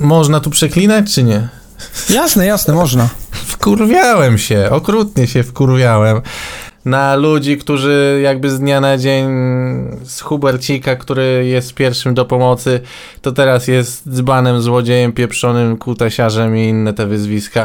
można 0.00 0.40
tu 0.40 0.50
przeklinać, 0.50 1.14
czy 1.14 1.22
nie? 1.22 1.48
Jasne, 2.10 2.46
jasne, 2.46 2.74
można. 2.74 3.08
Wkurwiałem 3.32 4.38
się, 4.38 4.68
okrutnie 4.70 5.26
się 5.26 5.42
wkurwiałem 5.42 6.20
na 6.84 7.16
ludzi, 7.16 7.58
którzy 7.58 8.20
jakby 8.22 8.50
z 8.50 8.60
dnia 8.60 8.80
na 8.80 8.98
dzień 8.98 9.26
z 10.04 10.20
Hubercika, 10.20 10.96
który 10.96 11.46
jest 11.46 11.74
pierwszym 11.74 12.14
do 12.14 12.24
pomocy, 12.24 12.80
to 13.22 13.32
teraz 13.32 13.68
jest 13.68 14.08
dzbanem, 14.10 14.62
złodziejem, 14.62 15.12
pieprzonym, 15.12 15.76
kutasiarzem 15.76 16.56
i 16.56 16.68
inne 16.68 16.92
te 16.92 17.06
wyzwiska. 17.06 17.64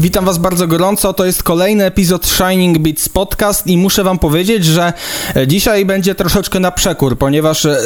Witam 0.00 0.24
Was 0.24 0.38
bardzo 0.38 0.66
gorąco. 0.66 1.12
To 1.12 1.24
jest 1.24 1.42
kolejny 1.42 1.84
epizod 1.84 2.26
Shining 2.26 2.78
Beats 2.78 3.08
Podcast 3.08 3.66
i 3.66 3.76
muszę 3.76 4.04
Wam 4.04 4.18
powiedzieć, 4.18 4.64
że 4.64 4.92
e, 5.36 5.46
dzisiaj 5.46 5.84
będzie 5.84 6.14
troszeczkę 6.14 6.60
na 6.60 6.72
przekór, 6.72 7.18
ponieważ 7.18 7.64
e, 7.64 7.78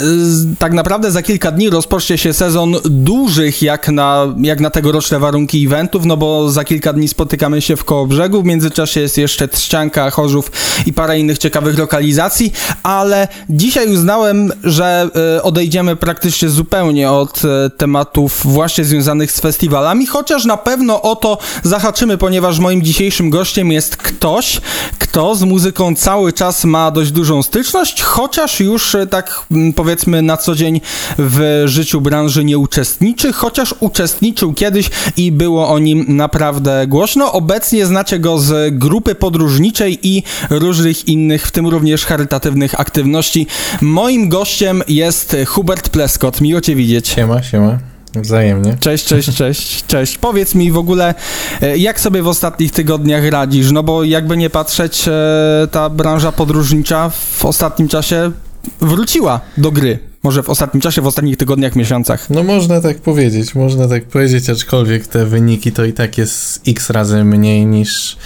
tak 0.58 0.72
naprawdę 0.72 1.10
za 1.10 1.22
kilka 1.22 1.52
dni 1.52 1.70
rozpocznie 1.70 2.18
się 2.18 2.32
sezon 2.32 2.76
dużych 2.84 3.62
jak 3.62 3.88
na, 3.88 4.34
jak 4.40 4.60
na 4.60 4.70
tegoroczne 4.70 5.18
warunki 5.18 5.66
eventów, 5.66 6.04
no 6.04 6.16
bo 6.16 6.50
za 6.50 6.64
kilka 6.64 6.92
dni 6.92 7.08
spotykamy 7.08 7.62
się 7.62 7.76
w 7.76 7.84
Kołobrzegu. 7.84 8.42
W 8.42 8.44
międzyczasie 8.44 9.00
jest 9.00 9.18
jeszcze 9.18 9.48
Trzcianka, 9.48 10.10
Chorzów 10.10 10.52
i 10.86 10.92
parę 10.92 11.18
innych 11.18 11.38
ciekawych 11.38 11.78
lokalizacji, 11.78 12.52
ale 12.82 13.28
dzisiaj 13.50 13.92
uznałem, 13.92 14.52
że 14.64 15.08
e, 15.36 15.42
odejdziemy 15.42 15.96
praktycznie 15.96 16.48
zupełnie 16.48 17.10
od 17.10 17.42
tematów 17.76 18.40
właśnie 18.44 18.84
związanych 18.84 19.32
z 19.32 19.40
festiwalami, 19.40 20.06
chociaż 20.06 20.44
na 20.44 20.56
pewno 20.56 21.02
o 21.02 21.16
to 21.16 21.38
zahaczymy 21.62 22.03
ponieważ 22.18 22.58
moim 22.58 22.82
dzisiejszym 22.82 23.30
gościem 23.30 23.72
jest 23.72 23.96
ktoś, 23.96 24.60
kto 24.98 25.34
z 25.34 25.42
muzyką 25.42 25.94
cały 25.94 26.32
czas 26.32 26.64
ma 26.64 26.90
dość 26.90 27.10
dużą 27.10 27.42
styczność, 27.42 28.02
chociaż 28.02 28.60
już 28.60 28.94
e, 28.94 29.06
tak 29.06 29.40
mm, 29.50 29.72
powiedzmy 29.72 30.22
na 30.22 30.36
co 30.36 30.54
dzień 30.54 30.80
w 31.18 31.62
życiu 31.66 32.00
branży 32.00 32.44
nie 32.44 32.58
uczestniczy, 32.58 33.32
chociaż 33.32 33.74
uczestniczył 33.80 34.54
kiedyś 34.54 34.90
i 35.16 35.32
było 35.32 35.68
o 35.68 35.78
nim 35.78 36.04
naprawdę 36.08 36.86
głośno. 36.86 37.32
Obecnie 37.32 37.86
znacie 37.86 38.18
go 38.18 38.38
z 38.38 38.78
grupy 38.78 39.14
podróżniczej 39.14 39.98
i 40.02 40.22
różnych 40.50 41.08
innych, 41.08 41.46
w 41.46 41.50
tym 41.50 41.66
również 41.66 42.04
charytatywnych 42.04 42.80
aktywności. 42.80 43.46
Moim 43.80 44.28
gościem 44.28 44.82
jest 44.88 45.36
Hubert 45.46 45.88
Pleskot. 45.88 46.40
Miło 46.40 46.60
Cię 46.60 46.74
widzieć. 46.74 47.08
Siema, 47.08 47.42
siema. 47.42 47.93
Wzajemnie. 48.16 48.76
Cześć, 48.80 49.04
cześć, 49.04 49.36
cześć, 49.36 49.86
cześć. 49.86 50.18
Powiedz 50.18 50.54
mi 50.54 50.72
w 50.72 50.78
ogóle, 50.78 51.14
e, 51.60 51.78
jak 51.78 52.00
sobie 52.00 52.22
w 52.22 52.28
ostatnich 52.28 52.72
tygodniach 52.72 53.28
radzisz? 53.30 53.70
No 53.70 53.82
bo 53.82 54.04
jakby 54.04 54.36
nie 54.36 54.50
patrzeć, 54.50 55.08
e, 55.08 55.68
ta 55.70 55.90
branża 55.90 56.32
podróżnicza 56.32 57.10
w 57.10 57.44
ostatnim 57.44 57.88
czasie 57.88 58.32
wróciła 58.80 59.40
do 59.56 59.70
gry. 59.70 59.98
Może 60.22 60.42
w 60.42 60.50
ostatnim 60.50 60.80
czasie, 60.80 61.02
w 61.02 61.06
ostatnich 61.06 61.36
tygodniach, 61.36 61.76
miesiącach. 61.76 62.30
No 62.30 62.42
można 62.42 62.80
tak 62.80 62.98
powiedzieć, 62.98 63.54
można 63.54 63.88
tak 63.88 64.04
powiedzieć, 64.04 64.50
aczkolwiek 64.50 65.06
te 65.06 65.26
wyniki 65.26 65.72
to 65.72 65.84
i 65.84 65.92
tak 65.92 66.18
jest 66.18 66.60
x 66.68 66.90
razy 66.90 67.24
mniej 67.24 67.66
niż, 67.66 68.16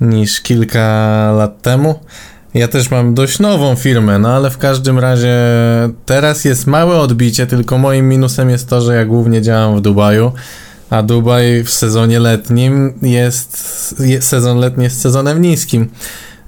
niż 0.00 0.40
kilka 0.40 0.82
lat 1.36 1.62
temu. 1.62 1.94
Ja 2.56 2.68
też 2.68 2.90
mam 2.90 3.14
dość 3.14 3.38
nową 3.38 3.74
firmę, 3.74 4.18
no 4.18 4.28
ale 4.28 4.50
w 4.50 4.58
każdym 4.58 4.98
razie 4.98 5.36
teraz 6.06 6.44
jest 6.44 6.66
małe 6.66 6.96
odbicie, 6.98 7.46
tylko 7.46 7.78
moim 7.78 8.08
minusem 8.08 8.50
jest 8.50 8.68
to, 8.68 8.80
że 8.80 8.94
ja 8.94 9.04
głównie 9.04 9.42
działam 9.42 9.76
w 9.76 9.80
Dubaju, 9.80 10.32
a 10.90 11.02
Dubaj 11.02 11.64
w 11.64 11.70
sezonie 11.70 12.20
letnim 12.20 12.94
jest, 13.02 13.94
jest 13.98 14.28
sezon 14.28 14.58
letni 14.58 14.84
jest 14.84 15.00
sezonem 15.00 15.42
niskim. 15.42 15.88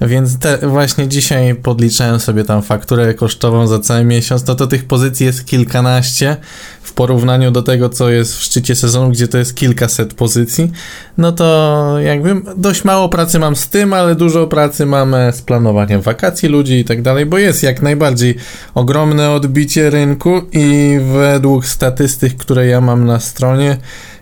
Więc 0.01 0.39
te, 0.39 0.59
właśnie 0.69 1.09
dzisiaj 1.09 1.55
podliczałem 1.55 2.20
sobie 2.20 2.45
tam 2.45 2.62
fakturę 2.62 3.14
kosztową 3.14 3.67
za 3.67 3.79
cały 3.79 4.05
miesiąc, 4.05 4.47
no 4.47 4.55
to 4.55 4.67
tych 4.67 4.84
pozycji 4.84 5.27
jest 5.27 5.47
kilkanaście 5.47 6.36
w 6.89 6.92
porównaniu 6.92 7.50
do 7.50 7.62
tego, 7.62 7.89
co 7.89 8.11
jest 8.11 8.36
w 8.36 8.42
szczycie 8.42 8.77
sezonu, 8.77 9.11
gdzie 9.11 9.28
to 9.28 9.39
jest 9.39 9.55
kilkaset 9.55 10.14
pozycji, 10.14 10.72
no 11.19 11.33
to 11.33 11.97
jakby 12.00 12.34
dość 12.56 12.85
mało 12.85 13.08
pracy 13.08 13.39
mam 13.39 13.57
z 13.57 13.68
tym, 13.68 13.92
ale 13.92 14.14
dużo 14.14 14.46
pracy 14.46 14.86
mamy 14.86 15.33
z 15.35 15.42
planowaniem 15.42 16.01
wakacji 16.01 16.48
ludzi 16.48 16.74
i 16.74 16.85
tak 16.85 17.02
dalej, 17.02 17.27
bo 17.27 17.39
jest 17.39 17.63
jak 17.63 17.83
najbardziej 17.83 18.35
ogromne 18.74 19.30
odbicie 19.30 19.90
rynku 19.90 20.40
i 20.52 20.98
według 21.13 21.67
statystyk, 21.67 22.36
które 22.36 22.67
ja 22.67 22.80
mam 22.80 23.05
na 23.05 23.20
stronie, 23.20 23.77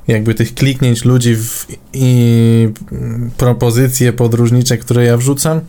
jakby 0.08 0.34
tych 0.34 0.54
kliknięć 0.54 1.04
ludzi 1.04 1.36
w, 1.36 1.66
i 1.92 2.68
propozycje 3.36 4.12
podróżnicze, 4.12 4.78
które 4.78 5.04
ja 5.04 5.16
wrzucam, 5.16 5.60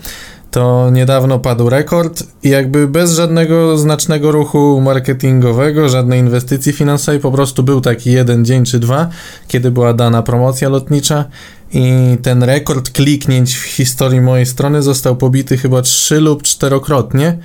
to 0.51 0.89
niedawno 0.89 1.39
padł 1.39 1.69
rekord 1.69 2.23
i 2.43 2.49
jakby 2.49 2.87
bez 2.87 3.11
żadnego 3.11 3.77
znacznego 3.77 4.31
ruchu 4.31 4.81
marketingowego, 4.81 5.89
żadnej 5.89 6.19
inwestycji 6.19 6.73
finansowej, 6.73 7.19
po 7.19 7.31
prostu 7.31 7.63
był 7.63 7.81
taki 7.81 8.11
jeden 8.11 8.45
dzień 8.45 8.65
czy 8.65 8.79
dwa, 8.79 9.09
kiedy 9.47 9.71
była 9.71 9.93
dana 9.93 10.23
promocja 10.23 10.69
lotnicza 10.69 11.25
i 11.73 12.17
ten 12.21 12.43
rekord 12.43 12.89
kliknięć 12.89 13.55
w 13.55 13.63
historii 13.63 14.21
mojej 14.21 14.45
strony 14.45 14.81
został 14.81 15.15
pobity 15.15 15.57
chyba 15.57 15.81
trzy 15.81 16.19
lub 16.19 16.43
czterokrotnie 16.43 17.37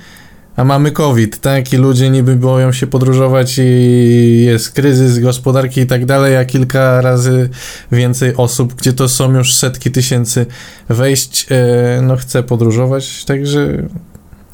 a 0.55 0.63
mamy 0.63 0.91
COVID, 0.91 1.39
tak? 1.39 1.73
I 1.73 1.77
ludzie 1.77 2.09
niby 2.09 2.35
boją 2.35 2.71
się 2.71 2.87
podróżować 2.87 3.59
i 3.59 4.43
jest 4.45 4.71
kryzys 4.71 5.19
gospodarki 5.19 5.81
i 5.81 5.87
tak 5.87 6.05
dalej, 6.05 6.37
a 6.37 6.45
kilka 6.45 7.01
razy 7.01 7.49
więcej 7.91 8.35
osób, 8.35 8.73
gdzie 8.73 8.93
to 8.93 9.09
są 9.09 9.37
już 9.37 9.53
setki 9.53 9.91
tysięcy 9.91 10.45
wejść, 10.89 11.47
e, 11.51 12.01
no 12.01 12.17
chce 12.17 12.43
podróżować, 12.43 13.25
także 13.25 13.87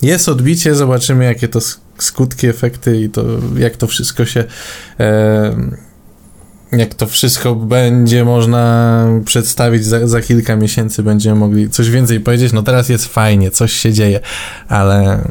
jest 0.02 0.30
odbicie, 0.30 0.76
zobaczymy 0.76 1.26
jakie 1.26 1.48
to 1.48 1.60
skutki, 1.98 2.48
efekty 2.48 3.02
i 3.02 3.10
to 3.10 3.26
jak 3.58 3.78
to 3.78 3.88
wszystko 3.88 4.26
się 4.26 4.44
e, 5.00 5.56
jak 6.72 6.96
to 6.96 7.08
wszystko 7.08 7.56
będzie 7.56 8.26
można 8.26 9.06
przedstawić 9.26 9.86
za, 9.86 10.08
za, 10.08 10.22
kilka 10.22 10.56
miesięcy, 10.56 11.04
będziemy 11.04 11.36
mogli 11.36 11.70
coś 11.70 11.90
więcej 11.90 12.20
powiedzieć. 12.20 12.54
No 12.54 12.64
teraz 12.64 12.90
jest 12.90 13.06
fajnie, 13.06 13.52
coś 13.52 13.74
się 13.74 13.94
dzieje, 13.94 14.20
ale 14.68 15.22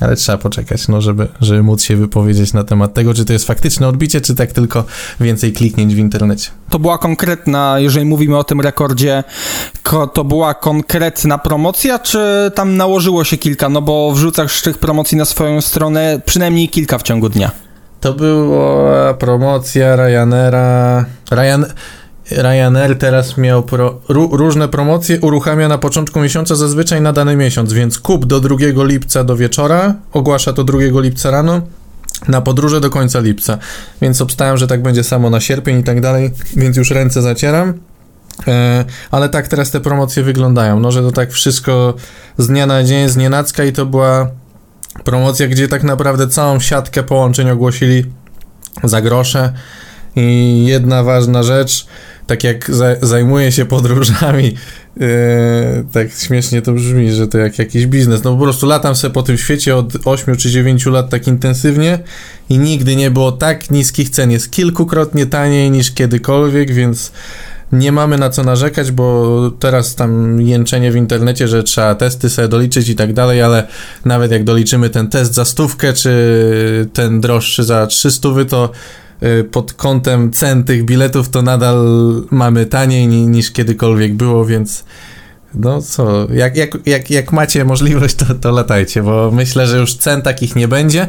ale 0.00 0.16
trzeba 0.16 0.38
poczekać, 0.38 0.88
no, 0.88 1.00
żeby, 1.00 1.28
żeby 1.40 1.62
móc 1.62 1.82
się 1.82 1.96
wypowiedzieć 1.96 2.52
na 2.52 2.64
temat 2.64 2.94
tego, 2.94 3.14
czy 3.14 3.24
to 3.24 3.32
jest 3.32 3.46
faktyczne 3.46 3.88
odbicie, 3.88 4.20
czy 4.20 4.34
tak 4.34 4.52
tylko 4.52 4.84
więcej 5.20 5.52
kliknięć 5.52 5.94
w 5.94 5.98
internecie. 5.98 6.50
To 6.70 6.78
była 6.78 6.98
konkretna, 6.98 7.74
jeżeli 7.78 8.06
mówimy 8.06 8.38
o 8.38 8.44
tym 8.44 8.60
rekordzie, 8.60 9.24
to 10.14 10.24
była 10.24 10.54
konkretna 10.54 11.38
promocja, 11.38 11.98
czy 11.98 12.52
tam 12.54 12.76
nałożyło 12.76 13.24
się 13.24 13.36
kilka? 13.36 13.68
No 13.68 13.82
bo 13.82 14.12
wrzucasz 14.12 14.62
tych 14.62 14.78
promocji 14.78 15.18
na 15.18 15.24
swoją 15.24 15.60
stronę 15.60 16.20
przynajmniej 16.26 16.68
kilka 16.68 16.98
w 16.98 17.02
ciągu 17.02 17.28
dnia. 17.28 17.50
To 18.00 18.12
była 18.12 19.14
promocja 19.14 19.96
Ryanaira. 19.96 21.04
Ryan, 21.30 21.64
Ryanair 22.30 22.98
teraz 22.98 23.38
miał 23.38 23.62
pro, 23.62 24.00
różne 24.08 24.68
promocje, 24.68 25.20
uruchamia 25.20 25.68
na 25.68 25.78
początku 25.78 26.20
miesiąca 26.20 26.54
zazwyczaj 26.54 27.00
na 27.00 27.12
dany 27.12 27.36
miesiąc, 27.36 27.72
więc 27.72 27.98
kup 27.98 28.26
do 28.26 28.40
2 28.40 28.56
lipca 28.84 29.24
do 29.24 29.36
wieczora, 29.36 29.94
ogłasza 30.12 30.52
to 30.52 30.64
2 30.64 30.78
lipca 31.00 31.30
rano, 31.30 31.60
na 32.28 32.40
podróże 32.40 32.80
do 32.80 32.90
końca 32.90 33.20
lipca. 33.20 33.58
Więc 34.02 34.20
obstałem, 34.20 34.56
że 34.56 34.66
tak 34.66 34.82
będzie 34.82 35.04
samo 35.04 35.30
na 35.30 35.40
sierpień 35.40 35.78
i 35.78 35.84
tak 35.84 36.00
dalej, 36.00 36.30
więc 36.56 36.76
już 36.76 36.90
ręce 36.90 37.22
zacieram. 37.22 37.74
E, 38.48 38.84
ale 39.10 39.28
tak 39.28 39.48
teraz 39.48 39.70
te 39.70 39.80
promocje 39.80 40.22
wyglądają, 40.22 40.80
no 40.80 40.92
że 40.92 41.02
to 41.02 41.12
tak 41.12 41.32
wszystko 41.32 41.94
z 42.38 42.46
dnia 42.46 42.66
na 42.66 42.84
dzień, 42.84 43.08
z 43.08 43.16
nienacka 43.16 43.64
i 43.64 43.72
to 43.72 43.86
była 43.86 44.30
promocja, 45.04 45.48
gdzie 45.48 45.68
tak 45.68 45.82
naprawdę 45.82 46.28
całą 46.28 46.60
siatkę 46.60 47.02
połączeń 47.02 47.50
ogłosili 47.50 48.04
za 48.84 49.02
grosze. 49.02 49.52
I 50.16 50.64
jedna 50.66 51.02
ważna 51.02 51.42
rzecz, 51.42 51.86
tak 52.26 52.44
jak 52.44 52.70
za, 52.70 52.96
zajmuję 53.02 53.52
się 53.52 53.64
podróżami, 53.64 54.54
yy, 54.96 55.06
tak 55.92 56.12
śmiesznie 56.12 56.62
to 56.62 56.72
brzmi, 56.72 57.12
że 57.12 57.28
to 57.28 57.38
jak 57.38 57.58
jakiś 57.58 57.86
biznes. 57.86 58.24
No 58.24 58.36
po 58.36 58.42
prostu 58.42 58.66
latam 58.66 58.96
sobie 58.96 59.14
po 59.14 59.22
tym 59.22 59.38
świecie 59.38 59.76
od 59.76 59.92
8 60.04 60.36
czy 60.36 60.50
9 60.50 60.86
lat 60.86 61.10
tak 61.10 61.26
intensywnie 61.26 61.98
i 62.48 62.58
nigdy 62.58 62.96
nie 62.96 63.10
było 63.10 63.32
tak 63.32 63.70
niskich 63.70 64.10
cen. 64.10 64.30
Jest 64.30 64.50
kilkukrotnie 64.50 65.26
taniej 65.26 65.70
niż 65.70 65.90
kiedykolwiek, 65.90 66.72
więc 66.72 67.12
nie 67.72 67.92
mamy 67.92 68.18
na 68.18 68.30
co 68.30 68.42
narzekać, 68.42 68.90
bo 68.90 69.50
teraz 69.58 69.94
tam 69.94 70.40
jęczenie 70.40 70.92
w 70.92 70.96
internecie, 70.96 71.48
że 71.48 71.62
trzeba 71.62 71.94
testy 71.94 72.30
sobie 72.30 72.48
doliczyć 72.48 72.88
i 72.88 72.94
tak 72.94 73.12
dalej, 73.12 73.42
ale 73.42 73.66
nawet 74.04 74.30
jak 74.30 74.44
doliczymy 74.44 74.90
ten 74.90 75.08
test 75.08 75.34
za 75.34 75.44
stówkę, 75.44 75.92
czy 75.92 76.88
ten 76.92 77.20
droższy 77.20 77.64
za 77.64 77.86
300, 77.86 78.28
to 78.48 78.70
Y, 78.70 79.03
pod 79.50 79.72
kątem 79.72 80.32
cen 80.32 80.64
tych 80.64 80.84
biletów 80.84 81.28
to 81.28 81.42
nadal 81.42 81.86
mamy 82.30 82.66
taniej 82.66 83.06
niż 83.06 83.50
kiedykolwiek 83.50 84.14
było, 84.14 84.44
więc 84.44 84.84
no 85.54 85.82
co, 85.82 86.26
jak, 86.32 86.56
jak, 86.56 86.70
jak, 86.86 87.10
jak 87.10 87.32
macie 87.32 87.64
możliwość, 87.64 88.14
to, 88.14 88.34
to 88.34 88.50
latajcie, 88.50 89.02
bo 89.02 89.30
myślę, 89.30 89.66
że 89.66 89.78
już 89.78 89.94
cen 89.94 90.22
takich 90.22 90.56
nie 90.56 90.68
będzie. 90.68 91.06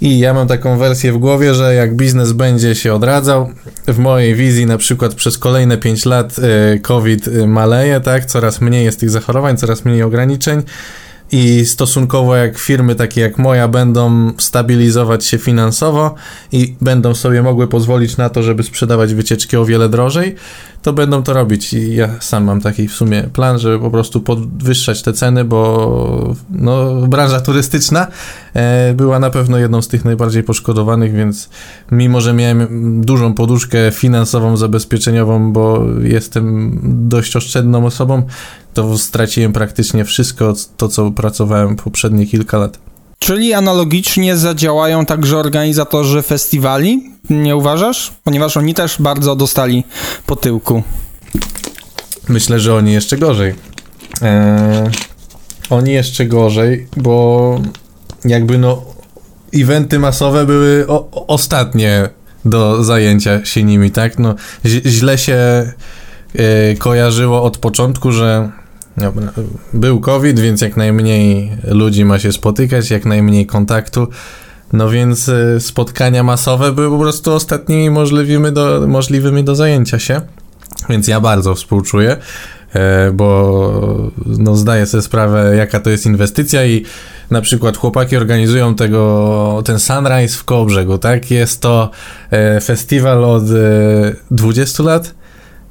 I 0.00 0.18
ja 0.18 0.34
mam 0.34 0.48
taką 0.48 0.78
wersję 0.78 1.12
w 1.12 1.18
głowie, 1.18 1.54
że 1.54 1.74
jak 1.74 1.96
biznes 1.96 2.32
będzie 2.32 2.74
się 2.74 2.94
odradzał, 2.94 3.50
w 3.88 3.98
mojej 3.98 4.34
wizji 4.34 4.66
na 4.66 4.78
przykład 4.78 5.14
przez 5.14 5.38
kolejne 5.38 5.78
5 5.78 6.04
lat 6.04 6.36
y, 6.38 6.80
COVID 6.80 7.28
y, 7.28 7.46
maleje, 7.46 8.00
tak, 8.00 8.24
coraz 8.24 8.60
mniej 8.60 8.84
jest 8.84 9.00
tych 9.00 9.10
zachorowań, 9.10 9.56
coraz 9.56 9.84
mniej 9.84 10.02
ograniczeń, 10.02 10.62
i 11.32 11.64
stosunkowo 11.66 12.36
jak 12.36 12.58
firmy 12.58 12.94
takie 12.94 13.20
jak 13.20 13.38
moja 13.38 13.68
będą 13.68 14.32
stabilizować 14.38 15.24
się 15.24 15.38
finansowo 15.38 16.14
i 16.52 16.74
będą 16.80 17.14
sobie 17.14 17.42
mogły 17.42 17.68
pozwolić 17.68 18.16
na 18.16 18.28
to, 18.28 18.42
żeby 18.42 18.62
sprzedawać 18.62 19.14
wycieczki 19.14 19.56
o 19.56 19.64
wiele 19.64 19.88
drożej, 19.88 20.34
to 20.82 20.92
będą 20.92 21.22
to 21.22 21.32
robić. 21.32 21.72
I 21.72 21.94
ja 21.94 22.08
sam 22.20 22.44
mam 22.44 22.60
taki 22.60 22.88
w 22.88 22.92
sumie 22.92 23.22
plan, 23.22 23.58
żeby 23.58 23.78
po 23.78 23.90
prostu 23.90 24.20
podwyższać 24.20 25.02
te 25.02 25.12
ceny, 25.12 25.44
bo 25.44 26.34
no, 26.50 27.06
branża 27.06 27.40
turystyczna 27.40 28.06
e, 28.54 28.94
była 28.94 29.18
na 29.18 29.30
pewno 29.30 29.58
jedną 29.58 29.82
z 29.82 29.88
tych 29.88 30.04
najbardziej 30.04 30.42
poszkodowanych, 30.42 31.12
więc 31.12 31.48
mimo, 31.90 32.20
że 32.20 32.34
miałem 32.34 33.00
dużą 33.04 33.34
poduszkę 33.34 33.78
finansową, 33.92 34.56
zabezpieczeniową, 34.56 35.52
bo 35.52 35.84
jestem 36.02 36.78
dość 37.08 37.36
oszczędną 37.36 37.86
osobą, 37.86 38.22
to 38.78 38.98
straciłem 38.98 39.52
praktycznie 39.52 40.04
wszystko 40.04 40.54
to, 40.76 40.88
co 40.88 41.10
pracowałem 41.10 41.76
poprzednie 41.76 42.26
kilka 42.26 42.58
lat. 42.58 42.78
Czyli 43.18 43.54
analogicznie 43.54 44.36
zadziałają 44.36 45.06
także 45.06 45.38
organizatorzy 45.38 46.22
festiwali, 46.22 47.10
nie 47.30 47.56
uważasz? 47.56 48.12
Ponieważ 48.24 48.56
oni 48.56 48.74
też 48.74 48.96
bardzo 49.00 49.36
dostali 49.36 49.84
po 50.26 50.36
tyłku. 50.36 50.82
Myślę, 52.28 52.60
że 52.60 52.74
oni 52.74 52.92
jeszcze 52.92 53.18
gorzej. 53.18 53.54
Eee, 54.22 54.90
oni 55.70 55.92
jeszcze 55.92 56.26
gorzej, 56.26 56.88
bo 56.96 57.60
jakby 58.24 58.58
no 58.58 58.82
eventy 59.54 59.98
masowe 59.98 60.46
były 60.46 60.84
o, 60.88 61.26
ostatnie 61.26 62.08
do 62.44 62.84
zajęcia 62.84 63.44
się 63.44 63.62
nimi, 63.62 63.90
tak? 63.90 64.18
No, 64.18 64.34
źle 64.64 65.18
się 65.18 65.36
e, 66.34 66.74
kojarzyło 66.74 67.42
od 67.42 67.58
początku, 67.58 68.12
że. 68.12 68.57
Był 69.72 70.00
COVID, 70.00 70.40
więc 70.40 70.60
jak 70.60 70.76
najmniej 70.76 71.50
ludzi 71.64 72.04
ma 72.04 72.18
się 72.18 72.32
spotykać, 72.32 72.90
jak 72.90 73.04
najmniej 73.04 73.46
kontaktu. 73.46 74.08
No 74.72 74.90
więc 74.90 75.28
e, 75.28 75.60
spotkania 75.60 76.22
masowe 76.22 76.72
były 76.72 76.90
po 76.90 76.98
prostu 76.98 77.32
ostatnimi 77.32 77.90
możliwymi 77.90 78.52
do, 78.52 78.84
możliwymi 78.88 79.44
do 79.44 79.54
zajęcia 79.54 79.98
się. 79.98 80.20
Więc 80.88 81.08
ja 81.08 81.20
bardzo 81.20 81.54
współczuję, 81.54 82.16
e, 82.74 83.12
bo 83.12 84.10
no 84.26 84.56
zdaję 84.56 84.86
sobie 84.86 85.02
sprawę, 85.02 85.56
jaka 85.56 85.80
to 85.80 85.90
jest 85.90 86.06
inwestycja 86.06 86.66
i 86.66 86.84
na 87.30 87.40
przykład 87.40 87.76
chłopaki 87.76 88.16
organizują 88.16 88.74
tego, 88.74 89.62
ten 89.64 89.78
Sunrise 89.78 90.38
w 90.38 90.44
Kołbrzegu, 90.44 90.98
tak? 90.98 91.30
Jest 91.30 91.60
to 91.60 91.90
e, 92.30 92.60
festiwal 92.60 93.24
od 93.24 93.44
20 94.30 94.82
lat 94.82 95.14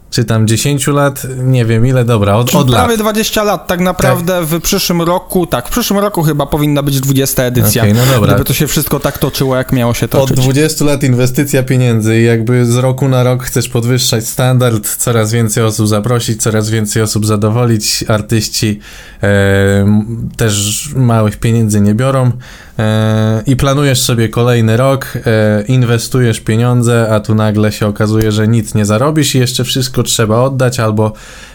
czy 0.09 0.25
tam 0.25 0.47
10 0.47 0.87
lat, 0.87 1.27
nie 1.37 1.65
wiem 1.65 1.85
ile, 1.85 2.05
dobra, 2.05 2.35
od, 2.35 2.55
od 2.55 2.71
Prawie 2.71 2.93
lat. 2.93 2.99
20 2.99 3.43
lat, 3.43 3.67
tak 3.67 3.79
naprawdę 3.79 4.39
tak. 4.39 4.45
w 4.45 4.61
przyszłym 4.61 5.01
roku, 5.01 5.47
tak, 5.47 5.67
w 5.67 5.71
przyszłym 5.71 5.99
roku 5.99 6.23
chyba 6.23 6.45
powinna 6.45 6.83
być 6.83 6.99
20 6.99 7.43
edycja, 7.43 7.83
okay, 7.83 7.93
no 7.93 8.05
dobra. 8.13 8.33
gdyby 8.33 8.45
to 8.45 8.53
się 8.53 8.67
wszystko 8.67 8.99
tak 8.99 9.17
toczyło, 9.17 9.55
jak 9.55 9.71
miało 9.71 9.93
się 9.93 10.07
toczyć. 10.07 10.37
Od 10.37 10.43
20 10.43 10.85
lat 10.85 11.03
inwestycja 11.03 11.63
pieniędzy 11.63 12.19
i 12.19 12.23
jakby 12.23 12.65
z 12.65 12.75
roku 12.75 13.07
na 13.07 13.23
rok 13.23 13.43
chcesz 13.43 13.69
podwyższać 13.69 14.27
standard, 14.27 14.95
coraz 14.95 15.31
więcej 15.31 15.63
osób 15.63 15.87
zaprosić, 15.87 16.41
coraz 16.41 16.69
więcej 16.69 17.01
osób 17.01 17.25
zadowolić, 17.25 18.05
artyści 18.07 18.79
e, 19.23 20.03
też 20.37 20.83
małych 20.95 21.37
pieniędzy 21.37 21.81
nie 21.81 21.95
biorą, 21.95 22.31
E, 22.79 23.43
i 23.45 23.55
planujesz 23.55 24.01
sobie 24.01 24.29
kolejny 24.29 24.77
rok, 24.77 25.13
e, 25.25 25.63
inwestujesz 25.67 26.39
pieniądze, 26.39 27.07
a 27.11 27.19
tu 27.19 27.35
nagle 27.35 27.71
się 27.71 27.87
okazuje, 27.87 28.31
że 28.31 28.47
nic 28.47 28.75
nie 28.75 28.85
zarobisz 28.85 29.35
i 29.35 29.39
jeszcze 29.39 29.63
wszystko 29.63 30.03
trzeba 30.07 30.41
oddać, 30.41 30.79
albo, 30.79 31.13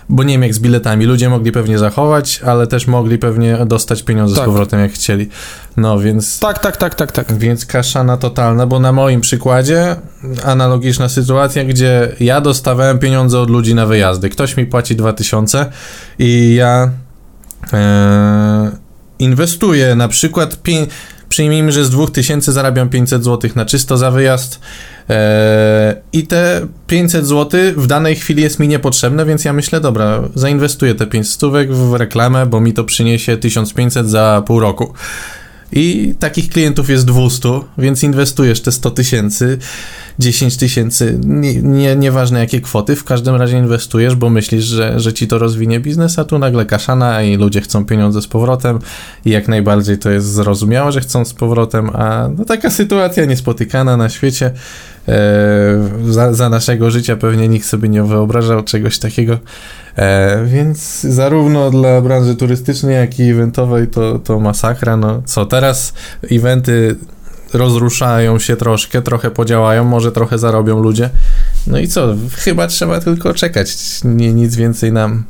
bo 0.09 0.23
nie 0.23 0.35
wiem 0.35 0.43
jak 0.43 0.55
z 0.55 0.59
biletami, 0.59 1.07
ludzie 1.07 1.29
mogli 1.29 1.53
pewnie 1.53 1.79
zachować, 1.79 2.41
ale 2.47 2.67
też 2.67 2.87
mogli 2.87 3.19
pewnie 3.19 3.59
dostać 3.67 4.03
pieniądze 4.03 4.35
tak. 4.35 4.45
z 4.45 4.47
powrotem 4.47 4.81
jak 4.81 4.93
chcieli. 4.93 5.29
No 5.77 5.99
więc. 5.99 6.41
Tak, 6.41 6.59
tak, 6.59 6.77
tak, 6.77 6.95
tak, 6.95 7.13
tak. 7.13 7.33
Więc 7.33 7.67
kaszana 7.67 8.17
totalna, 8.17 8.67
bo 8.67 8.81
na 8.81 8.93
moim 8.93 9.21
przykładzie 9.21 9.97
analogiczna 10.45 11.09
sytuacja, 11.09 11.65
gdzie 11.65 12.17
ja 12.21 12.41
dostawałem 12.41 12.99
pieniądze 12.99 13.41
od 13.41 13.51
ludzi 13.51 13.75
na 13.75 13.87
wyjazdy. 13.87 14.29
Ktoś 14.29 14.57
mi 14.57 14.67
płaci 14.67 14.97
2000 14.97 15.67
i 16.19 16.55
ja. 16.55 16.91
E, 17.73 18.71
inwestuję 19.19 19.95
na 19.95 20.09
przykład, 20.09 20.57
przyjmijmy, 21.33 21.73
że 21.73 21.85
z 21.85 21.91
2000 21.91 22.53
zarabiam 22.53 22.89
500 22.89 23.25
zł 23.25 23.51
na 23.55 23.65
czysto 23.65 23.97
za 23.97 24.11
wyjazd 24.11 24.61
e, 25.11 25.97
i 26.13 26.27
te 26.27 26.67
500 26.87 27.27
zł 27.27 27.61
w 27.77 27.87
danej 27.87 28.17
chwili 28.17 28.43
jest 28.43 28.59
mi 28.59 28.69
niepotrzebne, 28.69 29.27
więc 29.27 29.45
ja 29.45 29.53
myślę, 29.53 29.81
dobra, 29.81 30.23
zainwestuję 30.35 30.95
te 30.95 31.07
500 31.07 31.35
stówek 31.35 31.75
w 31.75 31.95
reklamę, 31.95 32.47
bo 32.47 32.61
mi 32.61 32.73
to 32.73 32.85
przyniesie 32.85 33.37
1500 33.37 34.11
za 34.11 34.43
pół 34.47 34.61
roku. 34.61 34.95
I 35.73 36.15
takich 36.19 36.49
klientów 36.49 36.91
jest 36.91 37.07
200, 37.07 37.49
więc 37.79 38.03
inwestujesz 38.03 38.61
te 38.61 38.73
100 38.73 38.91
tysięcy, 38.91 39.59
10 40.19 40.57
tysięcy, 40.57 41.19
nie, 41.25 41.63
nie, 41.63 41.97
nieważne 41.97 42.41
jakie 42.41 42.61
kwoty, 42.61 42.97
w 42.97 43.05
każdym 43.05 43.35
razie 43.35 43.59
inwestujesz, 43.59 44.15
bo 44.15 44.31
myślisz, 44.31 44.65
że, 44.65 45.01
że 45.01 45.13
ci 45.13 45.29
to 45.29 45.39
rozwinie 45.39 45.81
biznes, 45.81 46.19
a 46.19 46.25
tu 46.25 46.39
nagle 46.39 46.67
kaszana 46.67 47.23
i 47.23 47.37
ludzie 47.37 47.61
chcą 47.61 47.85
pieniądze 47.85 48.23
z 48.23 48.27
powrotem 48.27 48.79
i 49.25 49.31
jak 49.31 49.49
najbardziej 49.49 49.99
to 49.99 50.11
jest 50.11 50.27
zrozumiałe, 50.27 50.93
że 50.93 51.01
chcą 51.01 51.25
z 51.25 51.35
powrotem, 51.35 51.91
a 51.95 52.29
no, 52.39 52.45
taka 52.45 52.71
sytuacja 52.71 53.25
niespotykana 53.25 53.97
na 53.97 54.09
świecie. 54.09 54.51
E, 55.09 55.89
za, 56.09 56.33
za 56.33 56.49
naszego 56.49 56.91
życia 56.91 57.17
pewnie 57.17 57.49
nikt 57.49 57.67
sobie 57.67 57.89
nie 57.89 58.03
wyobrażał 58.03 58.63
czegoś 58.63 58.99
takiego. 58.99 59.39
E, 59.97 60.45
więc 60.47 61.01
zarówno 61.01 61.71
dla 61.71 62.01
branży 62.01 62.37
turystycznej, 62.37 62.97
jak 62.97 63.19
i 63.19 63.31
eventowej 63.31 63.89
to, 63.89 64.19
to 64.19 64.41
masakra. 64.41 64.97
No 64.97 65.23
co, 65.25 65.47
teraz 65.47 65.95
eventy 66.31 66.97
rozruszają 67.53 68.39
się 68.39 68.57
troszkę, 68.57 69.03
trochę 69.03 69.31
podziałają, 69.31 69.85
może 69.85 70.13
trochę 70.13 70.39
zarobią 70.39 70.83
ludzie. 70.83 71.11
No 71.67 71.79
i 71.79 71.89
co, 71.89 72.15
chyba 72.37 72.67
trzeba 72.67 73.01
tylko 73.01 73.35
czekać. 73.35 73.77
Nie, 74.05 74.33
nic 74.33 74.57
więcej 74.57 74.93
nam 74.93 75.25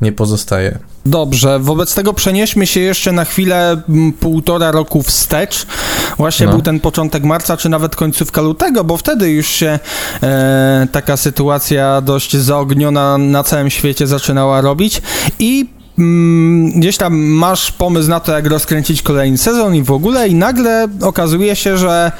nie 0.00 0.12
pozostaje. 0.12 0.78
Dobrze, 1.06 1.58
wobec 1.58 1.94
tego 1.94 2.12
przenieśmy 2.12 2.66
się 2.66 2.80
jeszcze 2.80 3.12
na 3.12 3.24
chwilę 3.24 3.82
półtora 4.20 4.70
roku 4.70 5.02
wstecz. 5.02 5.66
Właśnie 6.16 6.46
no. 6.46 6.52
był 6.52 6.62
ten 6.62 6.80
początek 6.80 7.24
marca, 7.24 7.56
czy 7.56 7.68
nawet 7.68 7.96
końcówka 7.96 8.40
lutego, 8.40 8.84
bo 8.84 8.96
wtedy 8.96 9.30
już 9.30 9.46
się 9.46 9.78
e, 10.22 10.88
taka 10.92 11.16
sytuacja 11.16 12.00
dość 12.00 12.36
zaogniona 12.36 13.18
na 13.18 13.42
całym 13.42 13.70
świecie 13.70 14.06
zaczynała 14.06 14.60
robić 14.60 15.02
i 15.38 15.66
mm, 15.98 16.80
gdzieś 16.80 16.96
tam 16.96 17.16
masz 17.18 17.72
pomysł 17.72 18.10
na 18.10 18.20
to, 18.20 18.32
jak 18.32 18.46
rozkręcić 18.46 19.02
kolejny 19.02 19.38
sezon 19.38 19.74
i 19.74 19.82
w 19.82 19.90
ogóle 19.90 20.28
i 20.28 20.34
nagle 20.34 20.88
okazuje 21.00 21.56
się, 21.56 21.78
że 21.78 22.12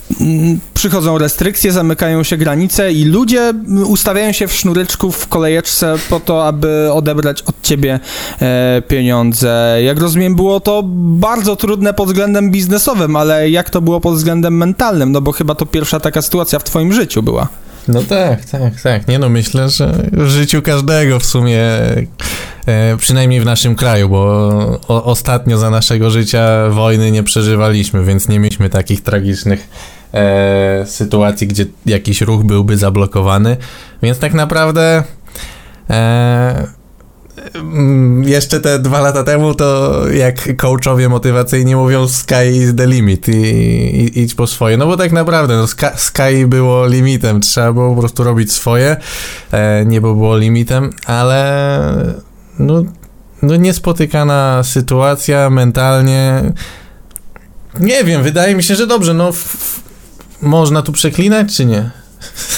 przychodzą 0.73 1.17
restrykcje, 1.17 1.71
zamykają 1.71 2.23
się 2.23 2.37
granice 2.37 2.93
i 2.93 3.05
ludzie 3.05 3.53
ustawiają 3.85 4.31
się 4.31 4.47
w 4.47 4.53
sznuryczku 4.53 5.11
w 5.11 5.27
kolejeczce 5.27 5.95
po 6.09 6.19
to, 6.19 6.47
aby 6.47 6.89
odebrać 6.93 7.41
od 7.41 7.61
ciebie 7.61 7.99
e, 8.41 8.81
pieniądze. 8.87 9.77
Jak 9.83 9.99
rozumiem, 9.99 10.35
było 10.35 10.59
to 10.59 10.83
bardzo 10.95 11.55
trudne 11.55 11.93
pod 11.93 12.07
względem 12.07 12.51
biznesowym, 12.51 13.15
ale 13.15 13.49
jak 13.49 13.69
to 13.69 13.81
było 13.81 13.99
pod 13.99 14.15
względem 14.15 14.57
mentalnym? 14.57 15.11
No 15.11 15.21
bo 15.21 15.31
chyba 15.31 15.55
to 15.55 15.65
pierwsza 15.65 15.99
taka 15.99 16.21
sytuacja 16.21 16.59
w 16.59 16.63
twoim 16.63 16.93
życiu 16.93 17.23
była. 17.23 17.47
No 17.87 18.03
tak, 18.03 18.45
tak, 18.45 18.81
tak. 18.81 19.07
Nie 19.07 19.19
no, 19.19 19.29
myślę, 19.29 19.69
że 19.69 19.93
w 20.11 20.27
życiu 20.27 20.61
każdego 20.61 21.19
w 21.19 21.25
sumie, 21.25 21.61
e, 22.65 22.97
przynajmniej 22.97 23.41
w 23.41 23.45
naszym 23.45 23.75
kraju, 23.75 24.09
bo 24.09 24.19
o, 24.87 25.03
ostatnio 25.03 25.57
za 25.57 25.69
naszego 25.69 26.09
życia 26.09 26.69
wojny 26.69 27.11
nie 27.11 27.23
przeżywaliśmy, 27.23 28.03
więc 28.03 28.27
nie 28.27 28.39
mieliśmy 28.39 28.69
takich 28.69 29.01
tragicznych 29.03 29.69
e, 30.13 30.85
sytuacji, 30.85 31.47
gdzie 31.47 31.65
jakiś 31.85 32.21
ruch 32.21 32.43
byłby 32.43 32.77
zablokowany. 32.77 33.57
Więc 34.03 34.19
tak 34.19 34.33
naprawdę 34.33 35.03
e, 35.89 36.67
mm, 37.53 38.23
jeszcze 38.23 38.59
te 38.59 38.79
dwa 38.79 39.01
lata 39.01 39.23
temu, 39.23 39.53
to 39.53 39.91
jak 40.09 40.57
coachowie 40.57 41.09
motywacyjni 41.09 41.75
mówią 41.75 42.07
sky 42.07 42.51
is 42.53 42.75
the 42.75 42.87
limit 42.87 43.27
i, 43.27 43.31
i 43.31 44.21
idź 44.21 44.35
po 44.35 44.47
swoje. 44.47 44.77
No 44.77 44.87
bo 44.87 44.97
tak 44.97 45.11
naprawdę 45.11 45.57
no, 45.57 45.67
sky, 45.95 46.47
było 46.47 46.87
limitem, 46.87 47.41
trzeba 47.41 47.73
było 47.73 47.95
po 47.95 48.01
prostu 48.01 48.23
robić 48.23 48.51
swoje, 48.51 48.97
e, 49.51 49.85
niebo 49.85 50.13
było 50.15 50.37
limitem, 50.37 50.89
ale 51.05 52.21
no, 52.59 52.83
no 53.41 53.55
niespotykana 53.55 54.63
sytuacja 54.63 55.49
mentalnie. 55.49 56.53
Nie 57.79 58.03
wiem, 58.03 58.23
wydaje 58.23 58.55
mi 58.55 58.63
się, 58.63 58.75
że 58.75 58.87
dobrze, 58.87 59.13
no 59.13 59.31
można 60.41 60.81
tu 60.81 60.91
przeklinać, 60.91 61.55
czy 61.55 61.65
nie? 61.65 61.89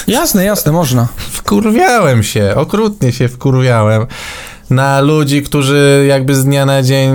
Jasne, 0.06 0.44
jasne, 0.44 0.72
można. 0.72 1.08
Wkurwiałem 1.16 2.22
się, 2.22 2.52
okrutnie 2.56 3.12
się 3.12 3.28
wkurwiałem 3.28 4.06
na 4.70 5.00
ludzi, 5.00 5.42
którzy 5.42 6.04
jakby 6.08 6.34
z 6.34 6.44
dnia 6.44 6.66
na 6.66 6.82
dzień 6.82 7.12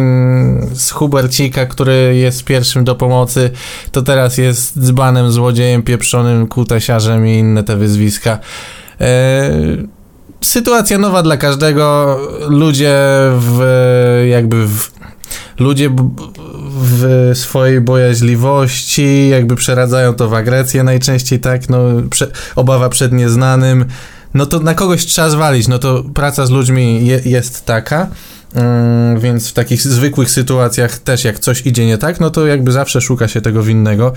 z 0.73 0.91
Hubercika, 0.91 1.65
który 1.65 2.15
jest 2.15 2.43
pierwszym 2.43 2.83
do 2.83 2.95
pomocy, 2.95 3.51
to 3.91 4.01
teraz 4.01 4.37
jest 4.37 4.79
dzbanem, 4.79 5.31
złodziejem, 5.31 5.83
pieprzonym, 5.83 6.47
kutasiarzem 6.47 7.27
i 7.27 7.37
inne 7.37 7.63
te 7.63 7.75
wyzwiska. 7.75 8.39
E, 9.01 9.51
sytuacja 10.41 10.97
nowa 10.97 11.23
dla 11.23 11.37
każdego. 11.37 12.17
Ludzie 12.47 12.95
w 13.31 13.61
jakby 14.29 14.67
w 14.67 14.98
ludzie 15.59 15.89
w 16.81 17.31
swojej 17.33 17.81
bojaźliwości 17.81 19.29
jakby 19.29 19.55
przeradzają 19.55 20.13
to 20.13 20.29
w 20.29 20.33
agresję 20.33 20.83
najczęściej, 20.83 21.39
tak, 21.39 21.69
no, 21.69 21.79
prze, 22.09 22.31
obawa 22.55 22.89
przed 22.89 23.13
nieznanym, 23.13 23.85
no 24.33 24.45
to 24.45 24.59
na 24.59 24.73
kogoś 24.73 25.05
trzeba 25.05 25.29
zwalić, 25.29 25.67
no 25.67 25.79
to 25.79 26.03
praca 26.13 26.45
z 26.45 26.49
ludźmi 26.49 27.07
je, 27.07 27.21
jest 27.25 27.65
taka, 27.65 28.07
mm, 28.55 29.19
więc 29.19 29.49
w 29.49 29.53
takich 29.53 29.81
zwykłych 29.81 30.31
sytuacjach 30.31 30.97
też 30.97 31.23
jak 31.23 31.39
coś 31.39 31.65
idzie 31.65 31.85
nie 31.85 31.97
tak, 31.97 32.19
no 32.19 32.29
to 32.29 32.47
jakby 32.47 32.71
zawsze 32.71 33.01
szuka 33.01 33.27
się 33.27 33.41
tego 33.41 33.63
winnego. 33.63 34.13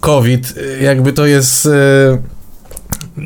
COVID, 0.00 0.54
jakby 0.80 1.12
to 1.12 1.26
jest... 1.26 1.64
Yy, 1.64 2.39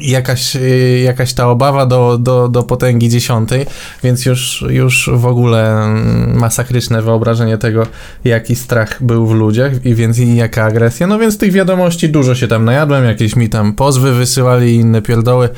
jakaś, 0.00 0.56
y, 0.56 1.00
jakaś 1.04 1.32
ta 1.32 1.48
obawa 1.48 1.86
do, 1.86 2.18
do, 2.18 2.48
do 2.48 2.62
potęgi 2.62 3.08
dziesiątej, 3.08 3.66
więc 4.02 4.26
już, 4.26 4.64
już 4.68 5.10
w 5.12 5.26
ogóle 5.26 5.84
mm, 5.84 6.38
masakryczne 6.38 7.02
wyobrażenie 7.02 7.58
tego, 7.58 7.86
jaki 8.24 8.56
strach 8.56 9.02
był 9.02 9.26
w 9.26 9.34
ludziach 9.34 9.86
i 9.86 9.94
więc 9.94 10.18
i 10.18 10.36
jaka 10.36 10.64
agresja. 10.64 11.06
No 11.06 11.18
więc 11.18 11.38
tych 11.38 11.52
wiadomości 11.52 12.08
dużo 12.08 12.34
się 12.34 12.48
tam 12.48 12.64
najadłem, 12.64 13.04
jakieś 13.04 13.36
mi 13.36 13.48
tam 13.48 13.72
pozwy 13.72 14.12
wysyłali 14.12 14.74
inne 14.74 15.02
pierdoły. 15.02 15.48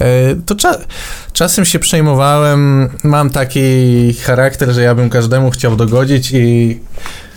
E, 0.00 0.34
to 0.46 0.54
cza 0.54 0.78
czasem 1.32 1.64
się 1.64 1.78
przejmowałem, 1.78 2.88
mam 3.04 3.30
taki 3.30 4.14
charakter, 4.14 4.70
że 4.70 4.82
ja 4.82 4.94
bym 4.94 5.10
każdemu 5.10 5.50
chciał 5.50 5.76
dogodzić 5.76 6.30
i 6.34 6.80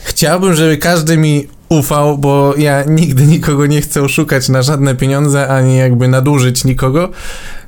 chciałbym, 0.10 0.56
żeby 0.56 0.78
każdy 0.78 1.18
mi 1.18 1.48
ufał, 1.70 2.18
bo 2.18 2.54
ja 2.58 2.84
nigdy 2.84 3.26
nikogo 3.26 3.66
nie 3.66 3.82
chcę 3.82 4.02
oszukać 4.02 4.50
na 4.50 4.62
żadne 4.62 4.96
pieniądze, 4.96 5.48
ani 5.48 5.78
jakby 5.78 6.08
nadużyć 6.08 6.64
nikogo. 6.66 7.10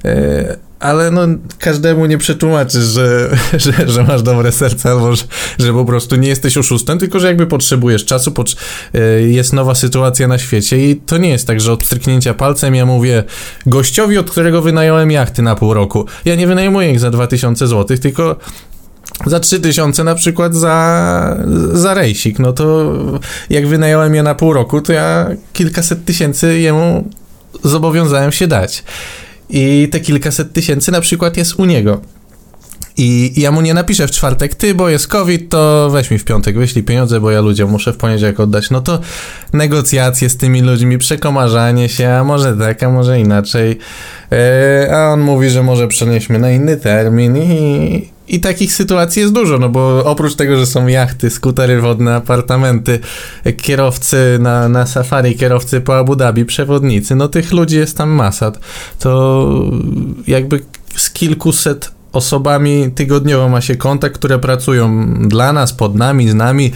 E, 0.06 0.58
ale 0.80 1.12
no, 1.12 1.22
każdemu 1.60 2.06
nie 2.06 2.18
przetłumaczysz, 2.18 2.84
że, 2.84 3.38
że, 3.64 3.90
że 3.90 4.04
masz 4.04 4.22
dobre 4.22 4.52
serce, 4.52 4.90
albo 4.90 5.16
że, 5.16 5.24
że 5.60 5.74
po 5.74 5.86
prostu 5.86 6.16
nie 6.16 6.30
jesteś 6.30 6.58
oszustem, 6.58 7.00
tylko 7.00 7.20
że 7.20 7.28
jakby 7.28 7.48
potrzebujesz 7.48 8.06
czasu, 8.06 8.32
pot, 8.32 8.56
e, 8.94 9.22
jest 9.22 9.54
nowa 9.54 9.76
sytuacja 9.76 10.28
na 10.28 10.38
świecie 10.38 10.90
i 10.90 10.96
to 10.96 11.18
nie 11.18 11.30
jest 11.30 11.48
tak, 11.48 11.62
że 11.62 11.74
od 11.74 11.86
stryknięcia 11.86 12.34
palcem 12.34 12.76
ja 12.76 12.86
mówię 12.86 13.24
gościowi, 13.66 14.18
od 14.18 14.32
którego 14.32 14.62
wynająłem 14.62 15.12
jachty 15.12 15.42
na 15.42 15.56
pół 15.56 15.74
roku. 15.74 16.06
Ja 16.26 16.36
nie 16.36 16.48
wynajmuję 16.48 16.92
ich 16.92 17.00
za 17.00 17.12
2000 17.12 17.68
zł, 17.68 17.98
tylko 17.98 18.36
za 19.26 19.40
3000 19.40 20.04
na 20.04 20.16
przykład 20.16 20.56
za, 20.56 21.38
za 21.74 21.94
rejsik, 21.94 22.40
no 22.40 22.54
to 22.54 22.94
jak 23.50 23.68
wynająłem 23.68 24.16
je 24.16 24.24
na 24.24 24.36
pół 24.36 24.54
roku, 24.54 24.82
to 24.82 24.94
ja 24.94 25.30
kilkaset 25.54 26.06
tysięcy 26.06 26.60
jemu 26.60 27.10
zobowiązałem 27.64 28.32
się 28.32 28.48
dać. 28.48 28.84
I 29.50 29.88
te 29.92 30.00
kilkaset 30.00 30.54
tysięcy 30.54 30.92
na 30.92 31.02
przykład 31.02 31.38
jest 31.38 31.60
u 31.60 31.66
niego. 31.66 32.02
I 32.98 33.34
ja 33.42 33.52
mu 33.52 33.62
nie 33.62 33.74
napiszę 33.74 34.08
w 34.08 34.12
czwartek, 34.12 34.56
ty, 34.56 34.76
bo 34.76 34.90
jest 34.90 35.08
COVID, 35.08 35.50
to 35.50 35.90
weź 35.92 36.12
mi 36.12 36.18
w 36.18 36.24
piątek, 36.24 36.58
wyślij 36.58 36.84
pieniądze, 36.84 37.20
bo 37.20 37.32
ja 37.32 37.42
ludziom 37.42 37.72
muszę 37.72 37.94
w 37.94 37.98
poniedziałek 37.98 38.40
oddać. 38.40 38.70
No 38.70 38.82
to 38.82 39.00
negocjacje 39.54 40.30
z 40.30 40.38
tymi 40.38 40.62
ludźmi, 40.62 40.98
przekomarzanie 40.98 41.90
się, 41.90 42.10
a 42.10 42.24
może 42.24 42.58
tak, 42.58 42.84
a 42.84 42.90
może 42.90 43.20
inaczej. 43.20 43.78
Yy, 44.32 44.96
a 44.96 45.14
on 45.14 45.22
mówi, 45.22 45.50
że 45.50 45.64
może 45.64 45.88
przenieśmy 45.88 46.40
na 46.40 46.52
inny 46.52 46.78
termin 46.78 47.38
i, 47.38 48.10
i 48.32 48.40
takich 48.40 48.74
sytuacji 48.74 49.22
jest 49.22 49.34
dużo, 49.34 49.58
no 49.58 49.70
bo 49.70 50.04
oprócz 50.06 50.36
tego, 50.36 50.58
że 50.58 50.66
są 50.66 50.88
jachty, 50.88 51.30
skutery 51.30 51.82
wodne, 51.82 52.16
apartamenty, 52.16 53.00
kierowcy 53.58 54.38
na, 54.40 54.70
na 54.70 54.86
safari, 54.86 55.36
kierowcy 55.36 55.82
po 55.82 55.98
Abu 55.98 56.16
Dhabi, 56.16 56.46
przewodnicy, 56.46 57.16
no 57.16 57.28
tych 57.28 57.52
ludzi 57.52 57.78
jest 57.78 57.98
tam 57.98 58.10
masa. 58.10 58.52
To 59.00 59.50
jakby 60.28 60.60
z 60.96 61.10
kilkuset 61.10 61.92
osobami 62.14 62.92
tygodniowo 62.96 63.50
ma 63.50 63.62
się 63.62 63.76
kontakt, 63.76 64.16
które 64.16 64.40
pracują 64.40 65.14
dla 65.28 65.54
nas, 65.54 65.74
pod 65.74 65.96
nami, 65.96 66.30
z 66.30 66.34
nami. 66.34 66.72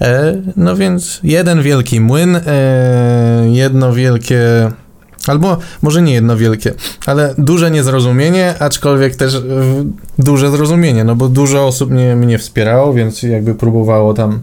E, 0.00 0.42
no 0.56 0.76
więc 0.76 1.20
jeden 1.22 1.62
wielki 1.62 2.00
młyn, 2.00 2.36
e, 2.36 2.42
jedno 3.52 3.92
wielkie 3.92 4.70
Albo 5.26 5.56
może 5.82 6.02
nie 6.02 6.12
jedno 6.12 6.36
wielkie, 6.36 6.74
ale 7.06 7.34
duże 7.38 7.70
niezrozumienie, 7.70 8.54
aczkolwiek 8.58 9.16
też 9.16 9.42
duże 10.18 10.50
zrozumienie, 10.50 11.04
no 11.04 11.16
bo 11.16 11.28
dużo 11.28 11.66
osób 11.66 11.90
mnie, 11.90 12.16
mnie 12.16 12.38
wspierało, 12.38 12.94
więc 12.94 13.22
jakby 13.22 13.54
próbowało 13.54 14.14
tam 14.14 14.42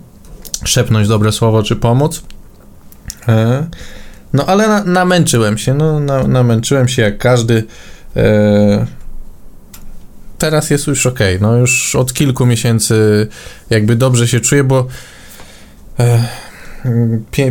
szepnąć 0.64 1.08
dobre 1.08 1.32
słowo 1.32 1.64
czy 1.64 1.76
pomóc. 1.76 2.24
E, 3.28 3.68
no 4.34 4.46
ale 4.46 4.68
na, 4.68 4.84
namęczyłem 4.84 5.58
się, 5.58 5.74
no 5.74 6.00
na, 6.00 6.28
namęczyłem 6.28 6.88
się 6.88 7.02
jak 7.02 7.18
każdy. 7.18 7.64
E, 8.16 8.86
teraz 10.38 10.70
jest 10.70 10.88
już 10.88 11.06
ok, 11.06 11.20
no 11.42 11.56
już 11.56 11.96
od 11.96 12.14
kilku 12.14 12.46
miesięcy 12.46 13.28
jakby 13.70 13.96
dobrze 13.96 14.28
się 14.28 14.40
czuję, 14.40 14.64
bo 14.64 14.88
e, 16.00 16.24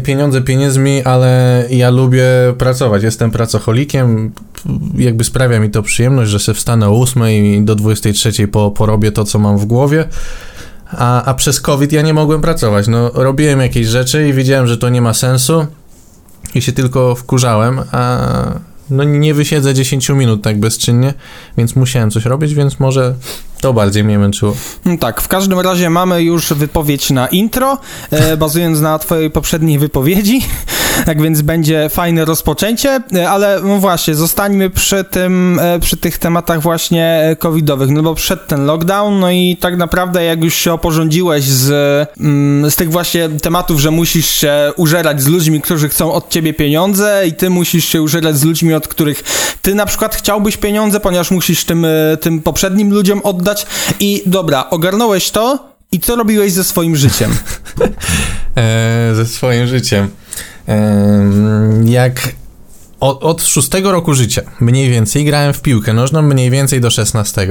pieniądze 0.03 0.43
pieniędzmi, 0.43 1.03
ale 1.03 1.65
ja 1.71 1.91
lubię 1.91 2.25
pracować. 2.59 3.03
Jestem 3.03 3.31
pracocholikiem, 3.31 4.33
jakby 4.95 5.25
sprawia 5.25 5.61
mi 5.61 5.71
to 5.71 5.83
przyjemność, 5.83 6.31
że 6.31 6.41
się 6.41 6.55
wstanę 6.55 6.89
o 6.89 7.01
8 7.01 7.23
i 7.29 7.63
do 7.65 7.75
23 7.75 8.49
po, 8.49 8.71
porobię 8.71 9.13
to, 9.13 9.25
co 9.25 9.39
mam 9.39 9.59
w 9.59 9.65
głowie. 9.65 10.05
A, 10.93 11.25
a 11.25 11.35
przez 11.35 11.61
COVID 11.61 11.93
ja 11.93 12.03
nie 12.03 12.15
mogłem 12.15 12.41
pracować. 12.41 12.89
No, 12.89 13.11
robiłem 13.15 13.61
jakieś 13.61 13.87
rzeczy 13.87 14.29
i 14.29 14.33
widziałem, 14.33 14.67
że 14.67 14.79
to 14.79 14.89
nie 14.89 15.03
ma 15.03 15.15
sensu 15.15 15.67
i 16.55 16.63
się 16.63 16.73
tylko 16.73 17.15
wkurzałem, 17.15 17.81
a 17.93 18.19
no 18.91 19.05
nie 19.05 19.35
wysiedzę 19.35 19.75
10 19.75 20.09
minut 20.09 20.43
tak 20.43 20.61
bezczynnie, 20.61 21.15
więc 21.59 21.77
musiałem 21.77 22.11
coś 22.11 22.25
robić, 22.25 22.55
więc 22.55 22.81
może 22.81 23.15
to 23.61 23.73
bardziej 23.73 24.05
mnie 24.05 24.19
męczyło. 24.19 24.57
No 24.85 24.97
tak, 24.99 25.21
w 25.21 25.29
każdym 25.29 25.61
razie 25.61 25.90
mamy 25.90 26.23
już 26.23 26.52
wypowiedź 26.52 27.11
na 27.11 27.26
intro, 27.26 27.79
e, 28.11 28.37
bazując 28.37 28.81
na 28.81 28.99
twojej 28.99 29.31
poprzedniej 29.31 29.79
wypowiedzi, 29.79 30.40
tak 31.07 31.23
więc 31.23 31.43
będzie 31.43 31.88
fajne 31.88 32.25
rozpoczęcie, 32.25 33.00
e, 33.14 33.31
ale 33.31 33.61
no 33.64 33.79
właśnie, 33.79 34.14
zostańmy 34.14 34.71
przy 34.71 35.05
tym, 35.05 35.59
e, 35.62 35.79
przy 35.79 35.97
tych 35.97 36.19
tematach 36.19 36.62
właśnie 36.62 37.37
covidowych, 37.38 37.90
no 37.90 38.02
bo 38.02 38.14
przed 38.14 38.47
ten 38.47 38.67
lockdown, 38.67 39.21
no 39.21 39.31
i 39.31 39.57
tak 39.61 39.76
naprawdę 39.76 40.25
jak 40.25 40.45
już 40.45 40.55
się 40.55 40.73
oporządziłeś 40.73 41.45
z, 41.45 41.71
mm, 42.21 42.71
z 42.71 42.76
tych 42.76 42.90
właśnie 42.90 43.29
tematów, 43.29 43.81
że 43.81 43.90
musisz 43.90 44.31
się 44.31 44.73
użerać 44.76 45.23
z 45.23 45.26
ludźmi, 45.26 45.61
którzy 45.61 45.88
chcą 45.88 46.12
od 46.12 46.29
ciebie 46.29 46.55
pieniądze 46.55 47.23
i 47.26 47.33
ty 47.33 47.50
musisz 47.50 47.85
się 47.85 48.02
użerać 48.02 48.38
z 48.38 48.45
ludźmi, 48.45 48.75
od 48.75 48.88
których 48.88 49.25
ty 49.62 49.75
na 49.75 49.87
przykład 49.87 50.14
chciałbyś 50.17 50.57
pieniądze, 50.57 51.00
ponieważ 51.00 51.31
musisz 51.31 51.64
tym, 51.64 51.87
tym 52.21 52.40
poprzednim 52.43 52.93
ludziom 52.93 53.21
oddać 53.25 53.50
i 54.00 54.23
dobra, 54.26 54.71
ogarnąłeś 54.71 55.30
to 55.30 55.71
i 55.92 56.00
co 56.00 56.16
robiłeś 56.16 56.52
ze 56.52 56.64
swoim 56.64 56.97
życiem? 56.97 57.30
e, 58.57 59.12
ze 59.14 59.26
swoim 59.26 59.66
życiem. 59.66 60.09
E, 60.69 61.83
jak 61.85 62.33
od, 63.00 63.25
od 63.25 63.42
roku 63.85 64.14
życia 64.14 64.42
mniej 64.61 64.90
więcej 64.90 65.25
grałem 65.25 65.52
w 65.52 65.62
piłkę 65.62 65.92
nożną, 65.92 66.23
mniej 66.23 66.50
więcej 66.50 66.80
do 66.80 66.90
16. 66.90 67.49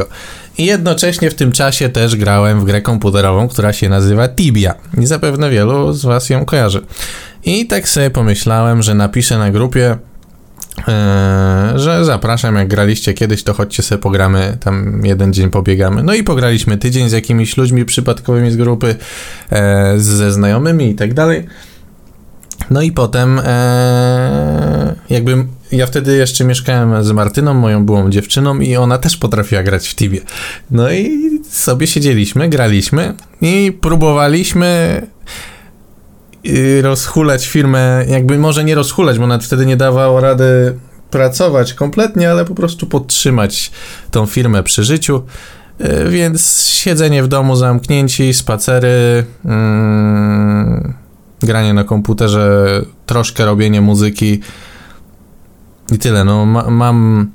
I 0.57 0.65
jednocześnie 0.65 1.31
w 1.31 1.35
tym 1.35 1.51
czasie 1.51 1.89
też 1.89 2.15
grałem 2.15 2.61
w 2.61 2.63
grę 2.63 2.81
komputerową, 2.81 3.47
która 3.47 3.73
się 3.73 3.89
nazywa 3.89 4.27
Tibia. 4.27 4.75
I 4.97 5.05
zapewne 5.05 5.49
wielu 5.49 5.93
z 5.93 6.05
Was 6.05 6.29
ją 6.29 6.45
kojarzy. 6.45 6.81
I 7.43 7.67
tak 7.67 7.89
sobie 7.89 8.09
pomyślałem, 8.09 8.81
że 8.81 8.93
napiszę 8.93 9.37
na 9.37 9.51
grupie 9.51 9.97
że 11.75 12.05
zapraszam, 12.05 12.55
jak 12.55 12.67
graliście 12.67 13.13
kiedyś, 13.13 13.43
to 13.43 13.53
chodźcie 13.53 13.83
sobie 13.83 14.01
pogramy, 14.01 14.57
tam 14.59 15.01
jeden 15.03 15.33
dzień 15.33 15.49
pobiegamy. 15.49 16.03
No 16.03 16.13
i 16.13 16.23
pograliśmy 16.23 16.77
tydzień 16.77 17.09
z 17.09 17.11
jakimiś 17.11 17.57
ludźmi 17.57 17.85
przypadkowymi 17.85 18.51
z 18.51 18.55
grupy, 18.55 18.95
e, 19.51 19.93
ze 19.97 20.31
znajomymi 20.31 20.89
i 20.89 20.95
tak 20.95 21.13
dalej. 21.13 21.45
No 22.69 22.81
i 22.81 22.91
potem 22.91 23.41
e, 23.43 24.95
jakby 25.09 25.45
ja 25.71 25.87
wtedy 25.87 26.17
jeszcze 26.17 26.45
mieszkałem 26.45 27.03
z 27.03 27.11
Martyną, 27.11 27.53
moją 27.53 27.85
byłą 27.85 28.09
dziewczyną 28.09 28.59
i 28.59 28.75
ona 28.75 28.97
też 28.97 29.17
potrafiła 29.17 29.63
grać 29.63 29.87
w 29.87 29.95
Tibie. 29.95 30.19
No 30.71 30.91
i 30.91 31.29
sobie 31.49 31.87
siedzieliśmy, 31.87 32.49
graliśmy 32.49 33.13
i 33.41 33.77
próbowaliśmy 33.81 35.01
rozhulać 36.81 37.47
firmę, 37.47 38.05
jakby 38.07 38.37
może 38.37 38.63
nie 38.63 38.75
rozhulać, 38.75 39.19
bo 39.19 39.27
nawet 39.27 39.45
wtedy 39.45 39.65
nie 39.65 39.77
dawało 39.77 40.19
rady 40.21 40.79
pracować 41.09 41.73
kompletnie, 41.73 42.31
ale 42.31 42.45
po 42.45 42.55
prostu 42.55 42.87
podtrzymać 42.87 43.71
tą 44.11 44.25
firmę 44.25 44.63
przy 44.63 44.83
życiu. 44.83 45.23
E, 45.79 46.09
więc 46.09 46.65
siedzenie 46.65 47.23
w 47.23 47.27
domu, 47.27 47.55
zamknięci, 47.55 48.33
spacery, 48.33 49.25
mm, 49.45 50.93
granie 51.41 51.73
na 51.73 51.83
komputerze, 51.83 52.81
troszkę 53.05 53.45
robienie 53.45 53.81
muzyki 53.81 54.41
i 55.91 55.97
tyle. 55.97 56.23
No, 56.23 56.45
ma, 56.45 56.69
mam 56.69 57.29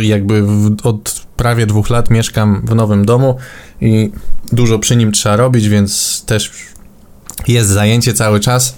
jakby 0.00 0.42
w, 0.42 0.76
od 0.82 1.26
prawie 1.36 1.66
dwóch 1.66 1.90
lat 1.90 2.10
mieszkam 2.10 2.62
w 2.64 2.74
nowym 2.74 3.04
domu 3.04 3.36
i 3.80 4.10
dużo 4.52 4.78
przy 4.78 4.96
nim 4.96 5.12
trzeba 5.12 5.36
robić, 5.36 5.68
więc 5.68 6.24
też 6.24 6.52
jest 7.48 7.68
zajęcie 7.70 8.14
cały 8.14 8.40
czas. 8.40 8.76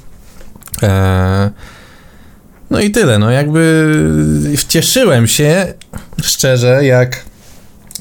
Eee, 0.83 1.51
no 2.71 2.81
i 2.81 2.91
tyle, 2.91 3.19
no 3.19 3.31
jakby 3.31 3.95
cieszyłem 4.69 5.27
się 5.27 5.75
szczerze, 6.23 6.85
jak, 6.85 7.25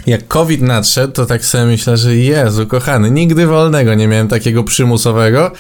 jak 0.07 0.27
COVID 0.27 0.61
nadszedł, 0.61 1.13
to 1.13 1.25
tak 1.25 1.45
sobie 1.45 1.65
myślę, 1.65 1.97
że 1.97 2.15
Jezu, 2.15 2.67
kochany, 2.67 3.11
nigdy 3.11 3.47
wolnego 3.47 3.93
nie 3.93 4.07
miałem 4.07 4.27
takiego 4.27 4.63
przymusowego. 4.63 5.51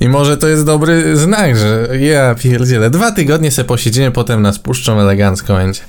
I 0.00 0.08
może 0.08 0.36
to 0.36 0.48
jest 0.48 0.64
dobry 0.64 1.16
znak, 1.16 1.56
że 1.56 1.88
ja 2.00 2.34
pierdzielę, 2.34 2.90
dwa 2.90 3.12
tygodnie 3.12 3.50
se 3.50 3.64
posiedzimy, 3.64 4.10
potem 4.10 4.42
nas 4.42 4.58
puszczą 4.58 5.00
elegancko 5.00 5.54
będzie. 5.54 5.80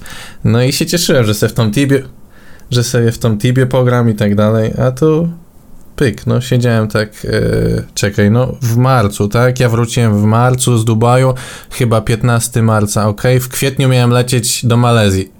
No 0.43 0.63
i 0.63 0.73
się 0.73 0.85
cieszyłem, 0.85 1.25
że 1.25 1.33
se 1.33 1.49
w 1.49 1.53
tą 1.53 1.71
Tibie, 1.71 2.03
że 2.71 2.83
sobie 2.83 3.11
w 3.11 3.17
tą 3.17 3.37
Tibie 3.37 3.65
pogram 3.65 4.09
i 4.09 4.15
tak 4.15 4.35
dalej, 4.35 4.73
a 4.77 4.91
tu 4.91 5.29
pyk, 5.95 6.27
no 6.27 6.41
siedziałem 6.41 6.87
tak, 6.87 7.23
yy, 7.23 7.83
czekaj, 7.93 8.31
no 8.31 8.55
w 8.61 8.77
marcu, 8.77 9.27
tak? 9.27 9.59
Ja 9.59 9.69
wróciłem 9.69 10.21
w 10.21 10.23
marcu 10.23 10.77
z 10.77 10.85
Dubaju, 10.85 11.33
chyba 11.71 12.01
15 12.01 12.61
marca, 12.61 13.07
ok? 13.07 13.21
W 13.41 13.49
kwietniu 13.49 13.89
miałem 13.89 14.11
lecieć 14.11 14.65
do 14.65 14.77
Malezji. 14.77 15.31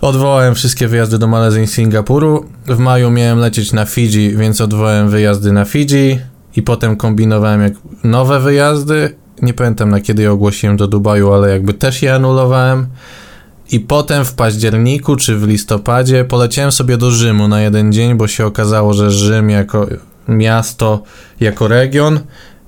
Odwołałem 0.00 0.54
wszystkie 0.54 0.88
wyjazdy 0.88 1.18
do 1.18 1.26
Malezji 1.26 1.62
i 1.62 1.66
Singapuru. 1.66 2.46
W 2.66 2.78
maju 2.78 3.10
miałem 3.10 3.38
lecieć 3.38 3.72
na 3.72 3.84
Fidżi, 3.84 4.36
więc 4.36 4.60
odwołałem 4.60 5.08
wyjazdy 5.08 5.52
na 5.52 5.64
Fidżi 5.64 6.18
i 6.56 6.62
potem 6.62 6.96
kombinowałem 6.96 7.62
jak 7.62 7.72
nowe 8.04 8.40
wyjazdy. 8.40 9.14
Nie 9.42 9.54
pamiętam 9.54 9.90
na 9.90 10.00
kiedy 10.00 10.22
je 10.22 10.32
ogłosiłem 10.32 10.76
do 10.76 10.88
Dubaju, 10.88 11.32
ale 11.32 11.50
jakby 11.50 11.74
też 11.74 12.02
je 12.02 12.14
anulowałem. 12.14 12.86
I 13.72 13.80
potem 13.80 14.24
w 14.24 14.34
październiku 14.34 15.16
czy 15.16 15.36
w 15.36 15.48
listopadzie 15.48 16.24
poleciałem 16.24 16.72
sobie 16.72 16.96
do 16.96 17.10
Rzymu 17.10 17.48
na 17.48 17.60
jeden 17.60 17.92
dzień, 17.92 18.14
bo 18.14 18.28
się 18.28 18.46
okazało, 18.46 18.94
że 18.94 19.10
Rzym 19.10 19.50
jako 19.50 19.86
miasto, 20.28 21.02
jako 21.40 21.68
region 21.68 22.20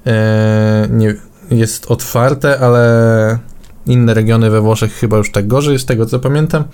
e, 0.06 0.88
nie, 0.90 1.14
jest 1.50 1.90
otwarte, 1.90 2.60
ale 2.60 3.38
inne 3.86 4.14
regiony 4.14 4.50
we 4.50 4.60
Włoszech 4.60 4.92
chyba 4.92 5.16
już 5.16 5.32
tak 5.32 5.46
gorzej, 5.46 5.78
z 5.78 5.84
tego 5.84 6.06
co 6.06 6.18
pamiętam. 6.18 6.64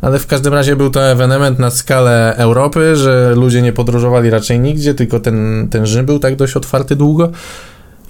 Ale 0.00 0.18
w 0.18 0.26
każdym 0.26 0.54
razie 0.54 0.76
był 0.76 0.90
to 0.90 1.10
ewenement 1.10 1.58
na 1.58 1.70
skalę 1.70 2.34
Europy, 2.36 2.96
że 2.96 3.34
ludzie 3.36 3.62
nie 3.62 3.72
podróżowali 3.72 4.30
raczej 4.30 4.60
nigdzie, 4.60 4.94
tylko 4.94 5.20
ten, 5.20 5.68
ten 5.70 5.86
Rzym 5.86 6.06
był 6.06 6.18
tak 6.18 6.36
dość 6.36 6.56
otwarty 6.56 6.96
długo. 6.96 7.30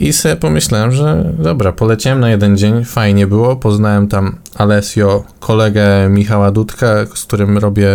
I 0.02 0.12
sobie 0.12 0.37
pomyślałem, 0.37 0.92
że 0.92 1.32
dobra, 1.38 1.73
poleciałem 1.73 2.21
na 2.21 2.30
jeden 2.30 2.56
dzień, 2.56 2.85
fajnie 2.85 3.26
było. 3.26 3.56
Poznałem 3.56 4.09
tam 4.09 4.37
Alessio, 4.54 5.25
kolegę 5.40 6.09
Michała 6.09 6.50
Dudka, 6.50 6.87
z 7.14 7.25
którym 7.25 7.59
robię 7.59 7.88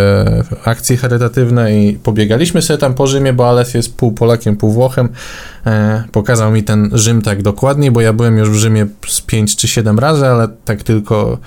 akcje 0.66 0.98
charytatywne 0.98 1.78
i 1.78 1.94
pobiegaliśmy 1.94 2.62
sobie 2.62 2.78
tam 2.78 2.94
po 2.94 3.08
Rzymie, 3.08 3.34
bo 3.34 3.50
Alessio 3.50 3.78
jest 3.78 3.98
pół 3.98 4.12
Polakiem, 4.12 4.58
pół 4.58 4.72
Włochem. 4.72 5.10
E, 5.66 6.04
pokazał 6.12 6.52
mi 6.52 6.64
ten 6.64 6.90
Rzym 6.94 7.22
tak 7.22 7.42
dokładnie, 7.42 7.92
bo 7.92 8.02
ja 8.02 8.14
byłem 8.14 8.38
już 8.38 8.50
w 8.50 8.56
Rzymie 8.56 8.88
z 9.08 9.22
5 9.22 9.56
czy 9.56 9.68
7 9.68 10.00
razy, 10.00 10.28
ale 10.28 10.48
tak 10.66 10.84
tylko 10.84 11.38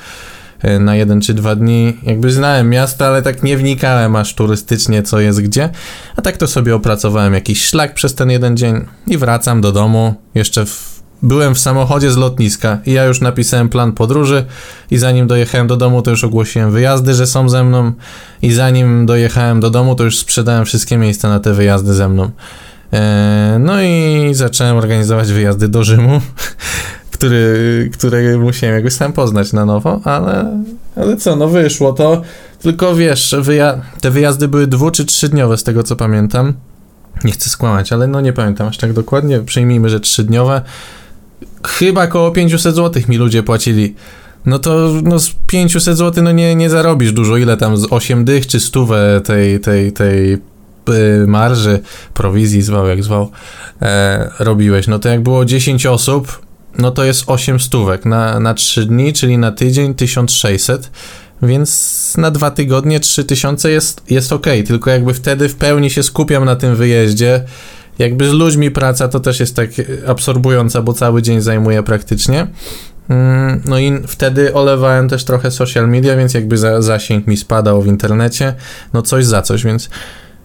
na 0.81 0.97
jeden 0.97 1.21
czy 1.21 1.35
dwa 1.35 1.57
dni. 1.57 1.97
Jakby 2.03 2.33
znałem 2.33 2.71
miasto, 2.71 3.07
ale 3.07 3.23
tak 3.23 3.43
nie 3.43 3.57
wnikałem 3.57 4.17
aż 4.17 4.35
turystycznie, 4.35 5.03
co 5.03 5.21
jest 5.21 5.43
gdzie. 5.43 5.71
A 6.17 6.23
tak 6.23 6.37
to 6.37 6.47
sobie 6.47 6.75
opracowałem 6.75 7.35
jakiś 7.35 7.65
szlak 7.65 7.95
przez 7.95 8.15
ten 8.15 8.31
jeden 8.31 8.57
dzień 8.57 8.87
i 9.07 9.19
wracam 9.19 9.61
do 9.61 9.73
domu. 9.73 10.15
Jeszcze 10.35 10.67
w... 10.67 11.03
byłem 11.23 11.55
w 11.55 11.59
samochodzie 11.59 12.11
z 12.11 12.17
lotniska 12.17 12.79
i 12.87 12.93
ja 12.93 13.05
już 13.05 13.21
napisałem 13.21 13.69
plan 13.69 13.93
podróży 13.93 14.45
i 14.91 14.99
zanim 14.99 15.27
dojechałem 15.27 15.67
do 15.67 15.77
domu, 15.77 16.03
to 16.03 16.11
już 16.11 16.25
ogłosiłem 16.25 16.73
wyjazdy, 16.73 17.15
że 17.15 17.27
są 17.27 17.49
ze 17.49 17.65
mną 17.65 17.93
i 18.43 18.53
zanim 18.53 19.07
dojechałem 19.07 19.61
do 19.61 19.71
domu, 19.71 19.95
to 19.95 20.05
już 20.05 20.19
sprzedałem 20.19 20.65
wszystkie 20.65 20.97
miejsca 20.97 21.29
na 21.29 21.41
te 21.41 21.53
wyjazdy 21.53 21.95
ze 21.95 22.09
mną. 22.09 22.31
E, 22.93 23.57
no 23.61 23.83
i 23.83 24.31
zacząłem 24.33 24.77
organizować 24.77 25.33
wyjazdy 25.33 25.69
do 25.69 25.85
Rzymu. 25.85 26.21
który, 27.21 27.91
który 27.93 28.39
musiałem 28.39 28.77
jakoś 28.77 28.93
sam 28.93 29.13
poznać 29.13 29.53
na 29.53 29.65
nowo, 29.65 30.01
ale, 30.05 30.65
ale 30.97 31.17
co, 31.17 31.37
no 31.37 31.49
wyszło 31.49 31.93
to. 31.93 32.23
Tylko 32.63 32.95
wiesz, 32.95 33.35
wyja 33.39 33.81
te 34.01 34.11
wyjazdy 34.11 34.49
były 34.49 34.67
dwu 34.67 34.91
czy 34.91 35.05
trzydniowe 35.05 35.57
z 35.57 35.63
tego 35.63 35.83
co 35.83 35.97
pamiętam. 35.97 36.53
Nie 37.25 37.33
chcę 37.33 37.51
skłamać, 37.51 37.93
ale 37.93 38.07
no 38.07 38.21
nie 38.21 38.33
pamiętam 38.33 38.69
aż 38.69 38.79
tak 38.79 38.93
dokładnie. 38.93 39.41
Przyjmijmy, 39.41 39.91
że 39.91 40.01
trzydniowe. 40.01 40.63
Chyba 41.67 42.05
około 42.05 42.31
500 42.31 42.77
zł 42.77 43.03
mi 43.09 43.17
ludzie 43.17 43.43
płacili. 43.43 43.95
No 44.47 44.59
to 44.59 44.91
no 45.03 45.19
z 45.19 45.31
500 45.47 45.97
zł 45.97 46.25
no 46.25 46.33
nie, 46.33 46.55
nie 46.55 46.71
zarobisz 46.71 47.13
dużo. 47.13 47.37
Ile 47.37 47.57
tam 47.57 47.77
z 47.77 47.87
8 47.91 48.25
dych 48.25 48.47
czy 48.47 48.61
stówę 48.61 49.21
tej, 49.25 49.61
tej, 49.61 49.93
tej 49.93 50.33
y, 50.33 50.39
marży, 51.27 51.81
prowizji 52.15 52.63
zwał 52.63 52.87
jak 52.87 53.05
zwał, 53.05 53.31
e, 53.83 54.31
robiłeś. 54.39 54.87
No 54.87 54.99
to 54.99 55.09
jak 55.09 55.23
było 55.23 55.45
10 55.45 55.87
osób, 55.87 56.50
no 56.79 56.91
to 56.91 57.05
jest 57.05 57.25
8 57.27 57.61
stówek 57.61 58.05
na, 58.05 58.41
na 58.41 58.55
3 58.55 58.87
dni, 58.87 59.13
czyli 59.13 59.39
na 59.39 59.53
tydzień 59.53 59.95
1600, 59.95 60.91
więc 61.43 62.15
na 62.17 62.31
dwa 62.31 62.51
tygodnie 62.51 63.01
3000 63.01 63.71
jest, 63.71 64.03
jest 64.11 64.33
ok, 64.33 64.47
tylko 64.67 64.91
jakby 64.91 65.15
wtedy 65.15 65.49
w 65.49 65.55
pełni 65.55 65.91
się 65.91 66.03
skupiam 66.03 66.45
na 66.45 66.57
tym 66.57 66.77
wyjeździe. 66.77 67.45
Jakby 67.99 68.29
z 68.29 68.33
ludźmi 68.33 68.71
praca 68.71 69.09
to 69.09 69.21
też 69.21 69.41
jest 69.41 69.57
tak 69.57 69.71
absorbująca, 70.07 70.83
bo 70.83 70.93
cały 70.93 71.23
dzień 71.23 71.41
zajmuje 71.41 71.83
praktycznie. 71.83 72.47
Mm, 73.09 73.63
no 73.65 73.79
i 73.79 73.93
wtedy 74.07 74.55
olewałem 74.55 75.09
też 75.09 75.25
trochę 75.25 75.51
social 75.51 75.89
media, 75.89 76.17
więc 76.17 76.35
jakby 76.35 76.59
za, 76.59 76.83
zasięg 76.83 77.27
mi 77.27 77.37
spadał 77.37 77.83
w 77.83 77.87
internecie, 77.87 78.55
no 78.93 79.03
coś 79.03 79.27
za 79.27 79.43
coś, 79.43 79.65
więc 79.65 79.91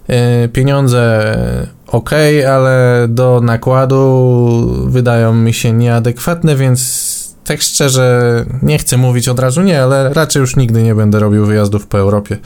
yy, 0.08 0.16
pieniądze 0.50 1.38
ok, 1.88 2.12
ale 2.50 3.06
do 3.10 3.42
nakładu 3.44 4.86
wydają 4.86 5.34
mi 5.34 5.54
się 5.54 5.74
nieadekwatne, 5.74 6.56
więc 6.56 7.16
tak 7.44 7.62
szczerze 7.62 8.46
nie 8.62 8.78
chcę 8.78 8.98
mówić 8.98 9.30
od 9.30 9.40
razu 9.40 9.62
nie, 9.62 9.84
ale 9.84 10.14
raczej 10.14 10.40
już 10.40 10.56
nigdy 10.56 10.84
nie 10.84 10.96
będę 10.96 11.20
robił 11.20 11.46
wyjazdów 11.46 11.88
po 11.88 12.00
Europie, 12.00 12.38